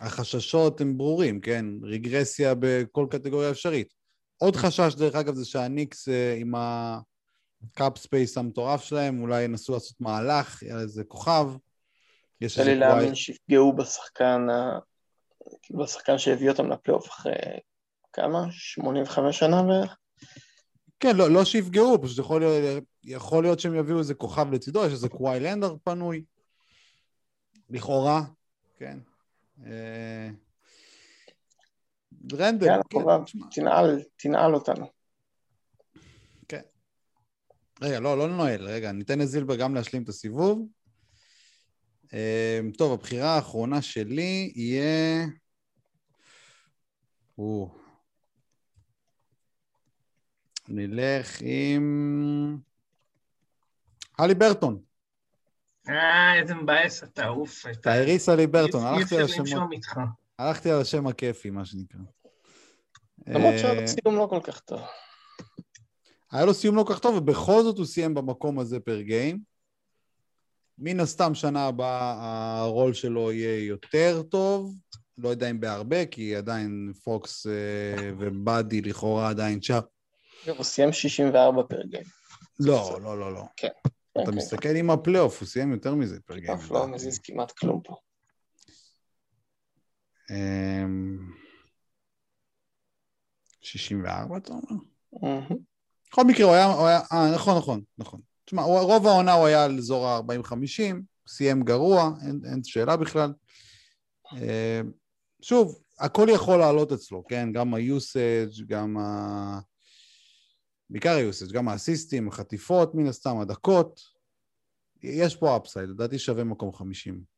[0.02, 1.66] שהחששות הם ברורים, כן?
[1.84, 3.94] רגרסיה בכל קטגוריה אפשרית.
[4.38, 6.52] עוד חשש, דרך אגב, זה שהניקס אה, עם
[7.64, 11.48] ה cap space המטורף שלהם, אולי ינסו לעשות מהלך, יהיה איזה כוכב.
[12.42, 14.48] קשה לי להאמין שיפגעו בשחקן,
[15.72, 17.34] בשחקן שהביא אותם לפלייאוף אחרי
[18.14, 18.46] כמה?
[18.52, 19.98] 85 שנה בערך?
[21.00, 24.94] כן, לא, לא שיפגעו, פשוט יכול להיות, יכול להיות שהם יביאו איזה כוכב לצידו, יש
[24.94, 26.24] איזה קוואי לנדר פנוי.
[27.70, 28.22] לכאורה,
[28.78, 29.00] כן.
[29.66, 30.30] אה,
[32.34, 33.20] רנדל, יאללה, כן, חובב.
[33.52, 35.01] תנעל, תנעל אותנו.
[37.82, 40.68] רגע, לא, לא ננועל, רגע, ניתן לזילבר גם להשלים את הסיבוב.
[42.14, 45.26] אה, טוב, הבחירה האחרונה שלי יהיה...
[47.38, 47.76] או.
[50.68, 52.58] נלך עם...
[54.20, 54.82] הליברטון,
[55.90, 57.66] אה, איזה מבאס אתה, אוף.
[57.82, 59.28] טייריס הליברטון, הלכתי על
[59.72, 60.00] איתך.
[60.40, 62.00] הלכתי על השם הכיפי, מה שנקרא.
[63.28, 64.82] למרות אה, שהיה סיום לא כל כך טוב.
[66.32, 69.40] היה לו סיום לא כך טוב, ובכל זאת הוא סיים במקום הזה per game.
[70.78, 74.76] מן הסתם שנה הבאה הרול שלו יהיה יותר טוב,
[75.18, 79.80] לא יודע אם בהרבה, כי עדיין פוקס אה, ובאדי לכאורה עדיין שם.
[80.46, 82.04] אגב, הוא סיים 64 per game.
[82.60, 83.44] לא, לא, לא, לא.
[83.58, 83.68] כן.
[84.12, 86.40] אתה כן, מסתכל עם הפלייאוף, הוא סיים יותר מזה per כן.
[86.40, 86.58] game.
[86.58, 87.96] אף לא מזיז כמעט כלום פה.
[90.32, 91.18] אמ,
[93.62, 95.42] 64, אתה אומר?
[96.12, 96.66] בכל מקרה, הוא היה...
[96.66, 98.22] הוא היה אה, נכון, נכון, נכון.
[98.46, 100.96] תשמע, רוב העונה הוא היה על אזור ה-40-50,
[101.28, 103.34] סיים גרוע, אין, אין שאלה בכלל.
[104.34, 104.82] אה,
[105.42, 107.50] שוב, הכל יכול לעלות אצלו, כן?
[107.54, 109.60] גם ה-usage, גם ה...
[110.90, 114.02] בעיקר ה-usage, גם האסיסטים, החטיפות, מן הסתם, הדקות.
[115.04, 117.31] יש פה אפסייד, לדעתי שווה מקום 50.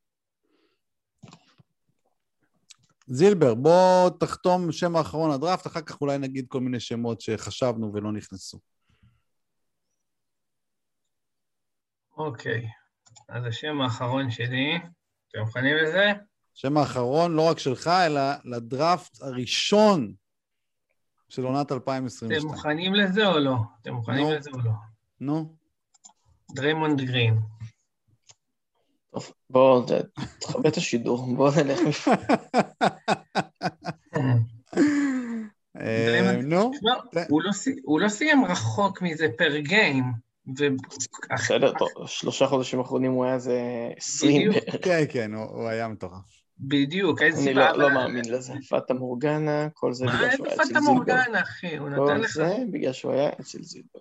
[3.07, 8.11] זילבר, בוא תחתום שם האחרון הדראפט, אחר כך אולי נגיד כל מיני שמות שחשבנו ולא
[8.11, 8.59] נכנסו.
[12.17, 12.67] אוקיי,
[13.29, 14.79] אז השם האחרון שלי,
[15.27, 16.11] אתם מוכנים לזה?
[16.53, 20.13] שם האחרון, לא רק שלך, אלא לדראפט הראשון
[21.29, 22.47] של עונת אתם 2022.
[22.47, 23.55] מוכנים לזה או לא?
[23.81, 24.33] אתם מוכנים נו.
[24.33, 24.71] לזה או לא?
[25.19, 25.55] נו,
[26.51, 27.39] דריימונד גרין.
[29.13, 29.91] טוב, בואו, ת-
[30.39, 32.11] תכבד את השידור, בואו נלך מפה.
[35.81, 36.71] אה, נו.
[37.29, 37.49] הוא לא
[37.83, 40.03] הוא לא סיים רחוק מזה per game,
[41.33, 41.73] בסדר,
[42.05, 43.59] שלושה חודשים אחרונים הוא היה איזה
[43.97, 44.65] 20 בדיוק.
[44.65, 44.83] בערך.
[44.85, 46.19] כן, כן, הוא היה מטורף.
[46.59, 47.71] בדיוק, איזה אני סיבה.
[47.71, 48.53] לא- לא אבל- מאמין לזה.
[48.69, 50.81] פאטה מורגנה, כל זה מה, בגלל איזה שהוא היה אצל זילבר.
[50.91, 51.77] מורגנה, אחי?
[51.77, 52.31] הוא נתן כל לך...
[52.31, 53.99] זה בגלל שהוא היה אצל זילבר.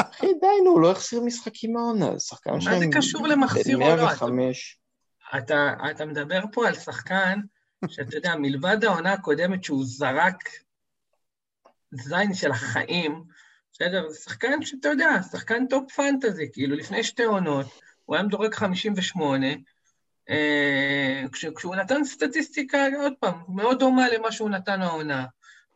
[0.00, 2.78] אחי, די נו, הוא לא החסיר משחקים מהעונה, זה שחקן מה שהם...
[2.78, 4.12] זה קשור למחסיר או לא?
[4.12, 4.78] אתה- 105.
[5.38, 7.40] אתה, אתה מדבר פה על שחקן
[7.88, 10.48] שאתה יודע, מלבד העונה הקודמת שהוא זרק
[11.90, 13.24] זין של החיים,
[13.72, 14.08] בסדר?
[14.08, 17.66] זה שחקן שאתה יודע, שחקן top fantasy, כאילו לפני שתי עונות,
[18.04, 19.46] הוא היה מדורג 58,
[20.30, 25.26] אה, כש, כשהוא נתן סטטיסטיקה, עוד פעם, מאוד דומה למה שהוא נתן העונה,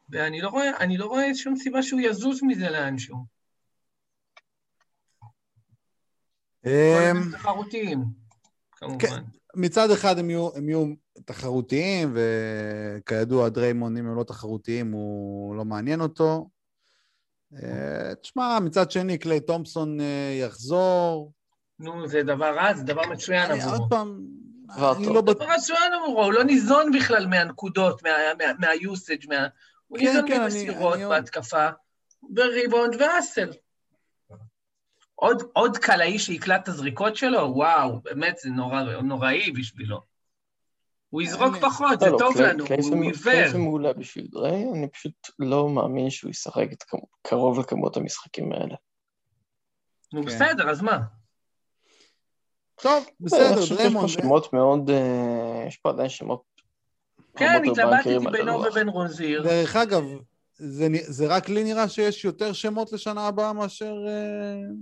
[0.09, 3.16] ואני לא רואה, לא רואה שום סיבה שהוא יזוז מזה לאנשהו.
[5.20, 5.31] כל אמ,
[6.24, 6.49] מיני
[7.32, 8.05] תחרותיים,
[8.76, 9.22] כמובן.
[9.56, 10.86] מצד אחד הם יהיו, הם יהיו
[11.24, 16.48] תחרותיים, וכידוע, דריימון, אם הם לא תחרותיים, הוא לא מעניין אותו.
[17.62, 21.32] אה, תשמע, מצד שני, קליי תומפסון אה, יחזור.
[21.78, 23.76] נו, זה דבר רע, זה דבר מצוין עבורו.
[23.76, 24.20] עוד פעם,
[24.97, 25.06] אני.
[25.06, 25.36] לא בטוח...
[25.47, 29.47] דבר מצוין עבורו, הוא לא ניזון בכלל מהנקודות, מה- מה- מהיוסאג', מה...
[29.86, 31.68] הוא כן, ניזון כן, אני- בהתקפה,
[32.22, 33.51] בריבאונד ואסל.
[35.23, 37.39] עוד, עוד קלעי שיקלט את הזריקות שלו?
[37.55, 40.01] וואו, באמת, זה נורא, נוראי בשבילו.
[41.11, 43.59] הוא יזרוק אני- פחות, זה לא, טוב קליי- לנו, הוא זה- זה עיוור.
[43.59, 46.85] מעולה בשביל דריי, אני פשוט לא מאמין שהוא ישחק את
[47.27, 48.74] קרוב לכמות המשחקים האלה.
[50.12, 50.27] נו, כן.
[50.27, 50.99] בסדר, אז מה?
[52.82, 54.03] טוב, אני בסדר, שיש דריימון.
[54.03, 56.43] פה שמות מאוד, אה, יש פה עדיין שמות
[57.36, 58.66] כן, התלבטתי בינו הלוח.
[58.70, 59.43] ובין רוזיר.
[59.43, 60.05] דרך אגב,
[60.64, 64.12] זה, זה רק לי נראה שיש יותר שמות לשנה הבאה מאשר אה,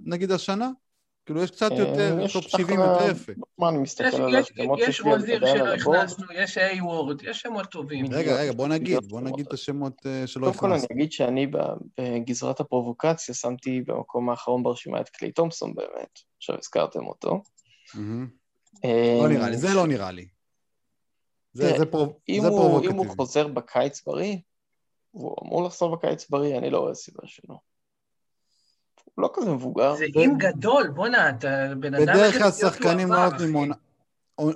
[0.04, 0.70] נגיד השנה?
[1.26, 3.32] כאילו יש קצת אה, יותר, יש top 70 אחלה- יותר יפה.
[3.58, 3.78] מה, אני
[4.78, 5.74] יש, רוזיר שלא.
[5.74, 8.06] הכנסנו, יש איי-וורד, יש שמות טובים.
[8.12, 9.20] רגע, רגע, בוא נגיד, בוא.
[9.20, 10.96] נגיד את השמות אה, שלא קודם כל אני הכנסנו.
[10.96, 11.56] אגיד שאני ב-
[12.00, 17.42] בגזרת הפרובוקציה שמתי במקום האחרון ברשימה את קליי תומפסון באמת, עכשיו הזכרתם אותו.
[19.20, 20.26] לא נראה לי, זה לא נראה לי.
[21.52, 23.08] זה, תראה, זה, פרו, אם הוא, פרובוקטיבי.
[23.16, 24.36] חוזר בקיץ בריא,
[25.10, 27.58] הוא אמור לחזור בקיץ בריא, אני לא רואה סיבה שלא.
[29.04, 29.96] הוא לא כזה מבוגר.
[29.96, 31.48] זה אים גדול, בואנה, אתה
[31.80, 32.04] בן אדם...
[32.04, 33.54] בדרך כלל שחקנים לא נותנים.
[33.54, 33.74] עונה.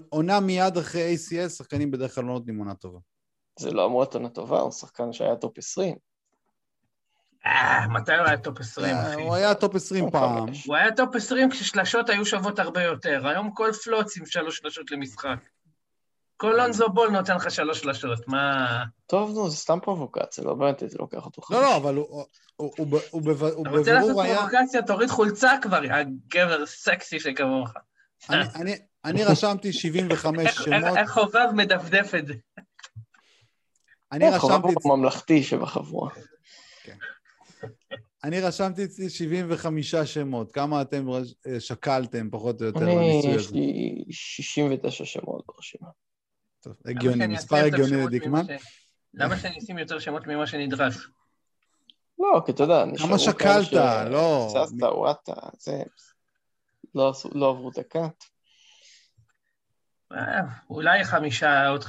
[0.09, 2.99] עונה מיד אחרי ACL, שחקנים בדרך כלל לא נותנים עונה טובה.
[3.59, 5.97] זה לא אמור להיות עונה טובה, הוא שחקן שהיה top 20.
[7.47, 9.23] אה, מתי הוא היה top 20, אה, אחי?
[9.23, 10.47] הוא היה top 20 פעם.
[10.67, 13.29] הוא היה top 20 כששלשות היו שוות הרבה יותר.
[13.29, 15.39] היום כל פלוץ עם שלוש שלשות למשחק.
[16.37, 18.67] כל לונזו בול נותן לך שלוש שלשות, מה...
[19.07, 22.25] טוב, נו, זה סתם פרובוקציה, לא באמת הייתי לוקח אותו לא, לא, אבל הוא-
[22.57, 24.37] הוא- הוא ב- הוא בב- הוא אתה רוצה לעשות בבירור היה...
[24.37, 25.93] פרובוקציה, תוריד חולצה כבר, יא
[26.29, 27.71] גבר סקסי שכמוך.
[29.05, 30.97] אני- רשמתי 75 איך- איך- שמות.
[30.97, 32.35] איך חובב מדפדף את זה?
[34.13, 36.11] אני כן, חובב רשמתי, הוא ממלכתי שבחבורה.
[38.25, 40.53] אני רשמתי אצלי 75 שמות.
[40.53, 41.21] כמה אתם אה,
[41.61, 43.51] שקלתם, פחות או יותר, אני, יש?
[43.51, 45.89] לי 69 שמות ברשימה.
[46.65, 48.45] טוב, הגיוני, מספר הגיוני לדיקמן.
[49.15, 50.97] למה שאני אשים יותר שמות ממה שנדרש?
[52.19, 53.73] לא, כי אתה יודע, נשארו כמה שקלת?
[54.11, 54.49] לא.
[54.51, 55.83] שצצת, וואטה, זה...
[56.95, 58.25] לא לא עברו הקאט.
[60.13, 61.85] אה, אולי חמישה, עוד-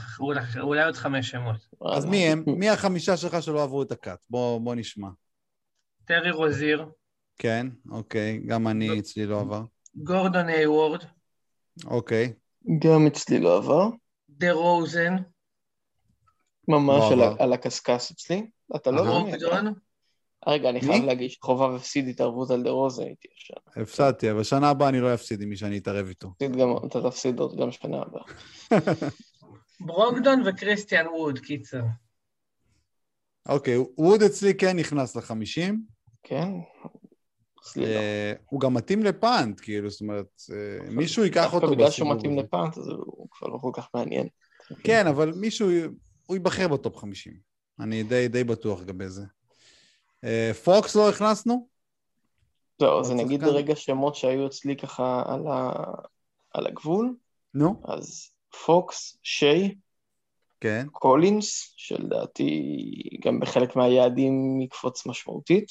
[0.60, 1.68] אולי- עוד חמש שמות.
[1.96, 2.44] אז מי הם?
[2.48, 4.20] מי החמישה שלך שלא עברו את הקאט?
[4.30, 5.08] בוא נשמע.
[6.06, 6.86] טרי רוזיר,
[7.38, 9.64] כן, אוקיי, גם אני, אצלי לא עבר.
[9.96, 11.04] גורדון היוורד,
[11.86, 12.34] אוקיי.
[12.84, 13.90] גם אצלי לא עבר.
[14.38, 15.16] דה רוזן,
[16.68, 17.22] ממש על.
[17.40, 18.50] על הקשקש אצלי.
[18.76, 19.30] אתה לא אהה.
[19.30, 19.38] יודע.
[19.38, 19.74] ברוקדון,
[20.48, 20.82] רגע, אני?
[20.82, 23.82] חייב להגיד שחובב הפסיד התערבות על דה רוזה, הייתי ישר.
[23.82, 26.34] הפסדתי, אבל שנה הבאה אני לא אפסיד עם מי שאני אתערב איתו.
[26.88, 28.24] אתה תפסיד עוד גם שנה הבאה.
[29.86, 31.82] ברוקדון וכריסטיאן ווד, קיצר.
[33.50, 35.82] אוקיי, ווד אצלי כן נכנס לחמישים.
[36.24, 36.50] כן?
[37.76, 37.84] לא.
[37.86, 42.18] אה, הוא גם מתאים לפאנט, כאילו, זאת אומרת, אה, מישהו ייקח אותו בגלל שהוא בסיבוב
[42.34, 42.40] מתאים.
[42.46, 44.28] לפאנט, אז הוא כבר לא כל כך מעניין.
[44.84, 45.70] כן, אבל מישהו,
[46.26, 47.34] הוא ייבחר ב top 50.
[47.80, 49.24] אני די, די בטוח לגבי זה.
[50.24, 51.68] אה, פוקס לא הכנסנו?
[52.80, 53.44] זהו, אז אני אגיד?
[53.44, 55.94] רגע שמות שהיו אצלי ככה על ה-
[56.54, 57.16] על הגבול.
[57.54, 58.30] נו, אז
[58.66, 59.76] פוקס, שיי,
[60.62, 60.88] כן.
[60.92, 62.82] קולינס, שלדעתי
[63.26, 65.68] גם בחלק מהיעדים יקפוץ משמעותית.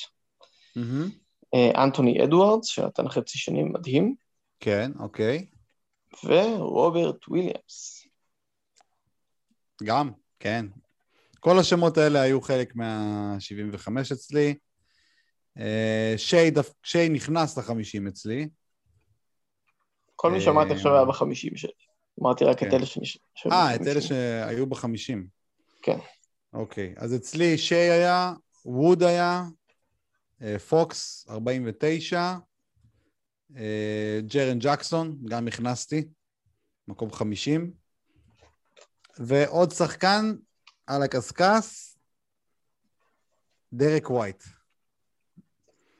[0.77, 1.11] מהמם.
[1.55, 4.15] אה, אנטוני אדוארדס, שנתן חצי שנים מדהים.
[4.61, 5.47] כן, אוקיי.
[6.25, 8.07] ורוברט וויליאמס.
[9.85, 10.11] גם,
[10.41, 10.67] כן.
[11.41, 14.55] כל השמות האלה היו חלק מה-75 אצלי.
[15.59, 18.49] אה, שיי, דף, שיי נכנס ל-50 אצלי.
[20.17, 21.71] כל מי אה, שאמרתי עכשיו היה בחמישים שלי.
[22.21, 22.77] אמרתי רק את כן.
[22.77, 23.19] אלה שנש...
[23.35, 23.81] שהיו אה, את.
[23.87, 25.17] אלה שהיו ב-50.
[25.83, 25.99] כן.
[26.53, 28.33] אוקיי, אז אצלי שיי היה,
[28.65, 29.45] ווד היה, אה,
[30.69, 32.35] פוקס 49,
[33.57, 36.09] אה, ג'רן ג'קסון, גם הכנסתי,
[36.89, 37.73] מקום 50,
[39.19, 40.35] ועוד שחקן
[40.87, 41.97] על הקשקש,
[43.73, 44.43] דרק ווייט.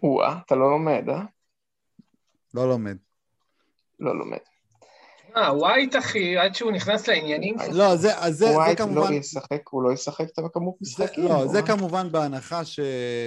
[0.03, 1.23] וואה, אתה לא לומד, אה?
[2.55, 2.97] לא לומד.
[4.01, 4.54] לא לומד.
[5.37, 7.75] אה, ווייט אחי, עד שהוא נכנס לעניינים שלו.
[7.79, 9.11] לא, זה, אז זה, זה ווייט כמובן...
[9.13, 11.25] לא ישחק, הוא לא ישחק את הכמות משחקים.
[11.25, 12.81] לא, זה כמובן בהנחה ש,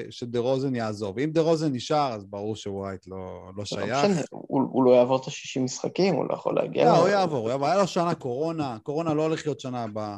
[0.09, 1.19] שדה רוזן יעזוב.
[1.19, 4.05] אם דה רוזן נשאר, אז ברור שווייט לא, לא לא שייך.
[4.05, 6.85] משנה, הוא הוא לא יעבור את ה-60 משחקים, הוא לא יכול להגיע.
[6.85, 7.67] לא, הוא יעבור, הוא יעבור.
[7.67, 10.17] היה לו שנה קורונה, קורונה לא הולך להיות שנה הבאה.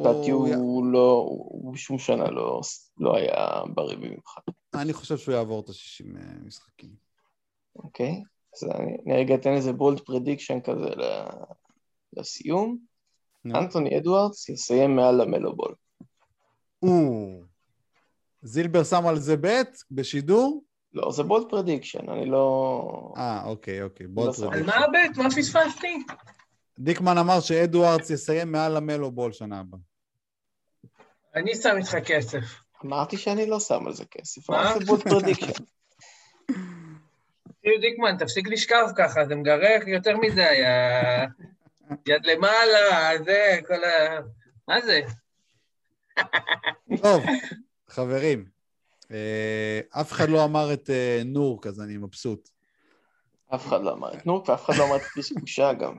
[0.00, 2.60] לדעתי הוא י- הוא לא, הוא בשום שנה לא,
[2.98, 3.36] לא היה
[3.74, 4.40] בריא במיוחד,
[4.74, 6.04] אני חושב שהוא יעבור את ה-60
[6.46, 6.90] משחקים.
[7.76, 8.22] אוקיי?
[8.54, 11.28] אז אני, אני רגע אתן איזה bold prediction כזה ל-
[12.16, 12.78] לסיום.
[13.44, 13.58] נו.
[13.58, 15.74] אנטוני אדוארדס יסיים מעל המלו בול.
[16.82, 16.88] או,
[18.42, 20.64] זילבר שם על זה bet בשידור?
[20.92, 23.12] לא, זה bold prediction, אני לא...
[23.16, 24.06] אה, אוקיי, אוקיי.
[24.06, 24.52] לא בוא שם.
[24.52, 24.62] על.
[24.62, 25.16] מה ה bet?
[25.16, 26.02] מה פספסתי?
[26.78, 29.80] דיקמן אמר שאדוארדס יסיים מעל המלו בול שנה הבאה.
[31.34, 32.38] אני שם איתך כסף.
[32.84, 34.74] אמרתי שאני לא שם על זה כסף, מה?
[34.78, 35.64] זה bold prediction.
[37.80, 40.62] דיקמן, תפסיק לשכב ככה, זה מגרך יותר מדי,
[42.06, 44.18] יד למעלה, זה, כל ה...
[44.68, 45.00] מה זה?
[47.02, 47.24] טוב,
[47.88, 48.44] חברים,
[49.12, 52.48] אה, אף אחד לא אמר את אה, נורק, אז אני מבסוט.
[53.54, 55.02] אף אחד לא אמר את נורק, ואף אחד לא אמר את
[55.40, 55.94] בושה גם.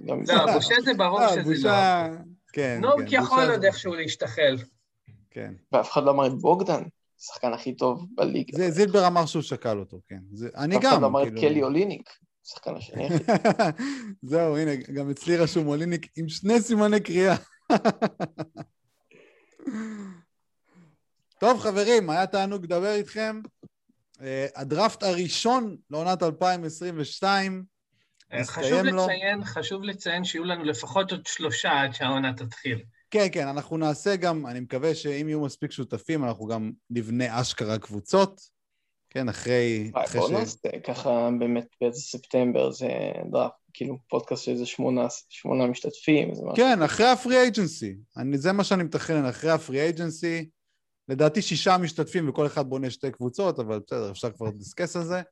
[0.00, 1.44] לא, בושה זה ברור אה, שזה לא.
[1.44, 2.08] בושה...
[2.52, 4.56] כן, נורק כן, יכול עוד איכשהו להשתחל.
[5.30, 5.54] כן.
[5.72, 6.82] ואף אחד לא אמר את בוגדן,
[7.22, 8.58] השחקן הכי טוב בליגה.
[8.58, 10.18] זה, זילבר אמר שהוא שקל אותו, כן.
[10.32, 11.40] זה, אני אף גם, אחד לא אמר את כאילו...
[11.40, 12.10] קלי אוליניק,
[12.46, 13.36] השחקן השני הכי טוב.
[14.22, 17.36] זהו, הנה, גם אצלי רשום אוליניק עם שני סימני קריאה.
[21.38, 23.40] טוב, חברים, היה תענוג לדבר איתכם.
[24.14, 24.22] Uh,
[24.56, 27.64] הדראפט הראשון לעונת 2022,
[28.44, 29.04] חשוב הסתיים לו.
[29.04, 32.82] לציין, חשוב לציין שיהיו לנו לפחות עוד שלושה עד שהעונה תתחיל.
[33.12, 37.78] כן, כן, אנחנו נעשה גם, אני מקווה שאם יהיו מספיק שותפים, אנחנו גם נבנה אשכרה
[37.78, 38.40] קבוצות.
[39.10, 39.90] כן, אחרי...
[39.92, 40.32] וואי, אחרי בוא ש...
[40.32, 42.88] נעשה ככה באמת באיזה ספטמבר, זה
[43.30, 46.56] דראפט, כאילו פודקאסט של איזה שמונה שמונה משתתפים, איזה משהו.
[46.56, 47.96] כן, אחרי הפרי אייג'נסי.
[48.34, 50.48] זה מה שאני מתכנן, אחרי הפרי אייג'נסי.
[51.08, 55.22] לדעתי שישה משתתפים וכל אחד בונה שתי קבוצות, אבל בסדר, אפשר כבר לדסקס על זה.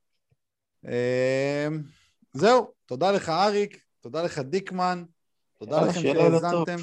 [0.84, 1.82] אמ,
[2.32, 5.04] זהו, תודה לך אריק, תודה לך דיקמן,
[5.58, 6.00] תודה לכם.
[6.00, 6.76] שהאזנתם.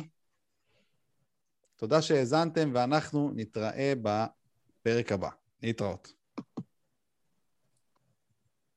[1.77, 5.29] תודה שהאזנתם, ואנחנו נתראה בפרק הבא.
[5.63, 6.16] להתראות.